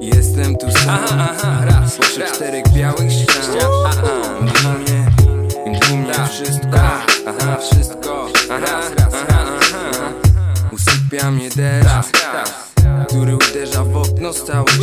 Jestem 0.01 0.57
tu 0.57 0.71
sam. 0.71 0.89
Aha, 0.89 1.28
aha, 1.32 1.65
raz, 1.65 1.95
Pośród 1.97 2.32
czterech 2.32 2.65
białych 2.73 3.11
ścian. 3.11 3.36
Mdli 4.41 4.67
mnie, 4.67 5.05
mdli 5.67 5.97
mnie 5.97 6.13
wszystko. 6.30 6.80
Aha, 7.28 7.57
wszystko. 7.71 8.28
Raz, 8.49 8.91
raz, 8.99 9.13
raz. 9.30 9.45
Usypia 10.71 11.32
mnie 11.32 11.49
deszcz 11.49 12.11
Który 13.07 13.36
uderza 13.36 13.84
w 13.84 13.97
okno 13.97 14.34
z 14.34 14.43
całych 14.43 14.80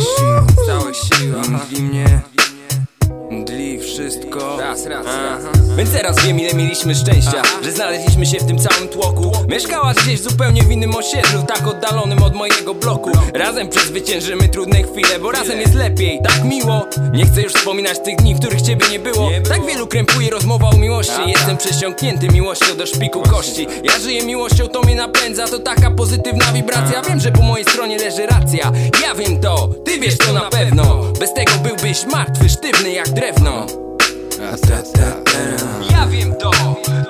raz, 4.85 5.05
raz. 5.05 5.43
Więc 5.77 5.91
teraz 5.91 6.25
wiem 6.25 6.39
ile 6.39 6.53
mieliśmy 6.53 6.95
szczęścia 6.95 7.41
Że 7.63 7.71
znaleźliśmy 7.71 8.25
się 8.25 8.37
w 8.37 8.45
tym 8.45 8.59
całym 8.59 8.87
tłoku. 8.87 9.31
Mieszkałaś 9.47 9.95
gdzieś 9.95 10.21
zupełnie 10.21 10.63
w 10.63 10.71
innym 10.71 10.95
osiedlu 10.95 11.43
Tak 11.47 11.67
oddalonym 11.67 12.23
od 12.23 12.35
mojego 12.35 12.73
bloku. 12.73 13.11
Razem 13.33 13.69
przezwyciężymy 13.69 14.49
trudne 14.49 14.83
chwile 14.83 15.19
Bo 15.19 15.31
razem 15.31 15.59
jest 15.59 15.73
lepiej, 15.73 16.19
tak 16.23 16.43
miło. 16.43 16.85
Nie 17.13 17.25
chcę 17.25 17.41
już 17.41 17.53
wspominać 17.53 17.99
tych 17.99 18.15
dni, 18.15 18.35
w 18.35 18.39
których 18.39 18.61
ciebie 18.61 18.85
nie 18.91 18.99
było. 18.99 19.29
Tak 19.49 19.65
wielu 19.65 19.87
krępuje 19.87 20.29
rozmowa 20.29 20.69
o 20.69 20.77
miłości. 20.77 21.21
Jestem 21.27 21.57
przesiąknięty 21.57 22.27
miłością 22.27 22.77
do 22.77 22.85
szpiku 22.85 23.21
kości. 23.21 23.67
Ja 23.83 23.99
żyję 23.99 24.23
miłością, 24.23 24.67
to 24.67 24.81
mnie 24.81 24.95
napędza. 24.95 25.47
To 25.47 25.59
taka 25.59 25.91
pozytywna 25.91 26.45
wibracja. 26.53 27.01
Wiem, 27.01 27.19
że 27.19 27.31
po 27.31 27.41
mojej 27.41 27.65
stronie 27.65 27.97
leży 27.97 28.25
racja. 28.25 28.71
Ja 29.03 29.15
wiem 29.15 29.39
to, 29.39 29.69
ty 29.85 29.99
wiesz 29.99 30.17
to 30.17 30.33
na 30.33 30.49
pewno. 30.49 31.03
Bez 31.19 31.33
tego 31.33 31.51
byłbyś 31.63 32.05
martwy, 32.05 32.49
sztywny 32.49 32.91
jak 32.91 33.09
drewno 33.09 33.83
ja 35.91 36.07
wiem 36.07 36.35
to, 36.35 36.51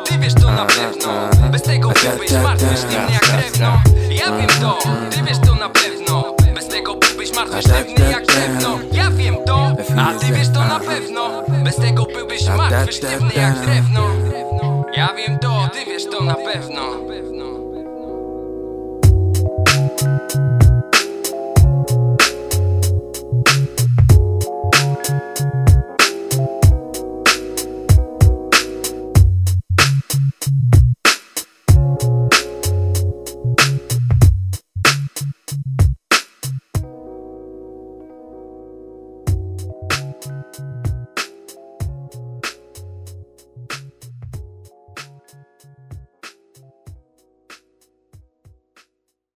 ty 0.05 0.17
wiesz 0.17 0.33
to 0.33 0.51
na 0.51 0.65
pewno. 0.65 1.29
Bez 1.51 1.61
tego 1.61 1.89
byłbyś 1.89 2.31
martwy, 2.31 2.77
sztywny 2.77 3.13
jak 3.13 3.25
drewno. 3.25 3.81
Ja 4.09 4.37
wiem 4.37 4.49
to, 4.61 4.79
ty 5.11 5.23
wiesz 5.23 5.37
to 5.45 5.55
na 5.55 5.69
pewno. 5.69 6.35
Bez 6.55 6.67
tego 6.67 6.95
byłbyś 6.95 7.35
martwy, 7.35 7.61
sztywny 7.61 8.11
jak 8.11 8.25
drewno. 8.25 8.79
Ja 8.91 9.11
wiem 9.11 9.35
to, 9.45 9.75
a 9.97 10.13
ty 10.13 10.25
wiesz 10.25 10.49
to 10.53 10.65
na 10.65 10.79
pewno. 10.79 11.43
Bez 11.63 11.75
tego 11.75 12.05
byłbyś 12.05 12.47
martwy, 12.47 12.93
sztywny 12.93 13.31
jak 13.35 13.59
drewno. 13.59 14.07
Ja 14.95 15.13
wiem 15.13 15.39
to, 15.39 15.69
ty 15.73 15.85
wiesz 15.85 16.03
to 16.11 16.23
na 16.23 16.35
pewno 16.35 16.81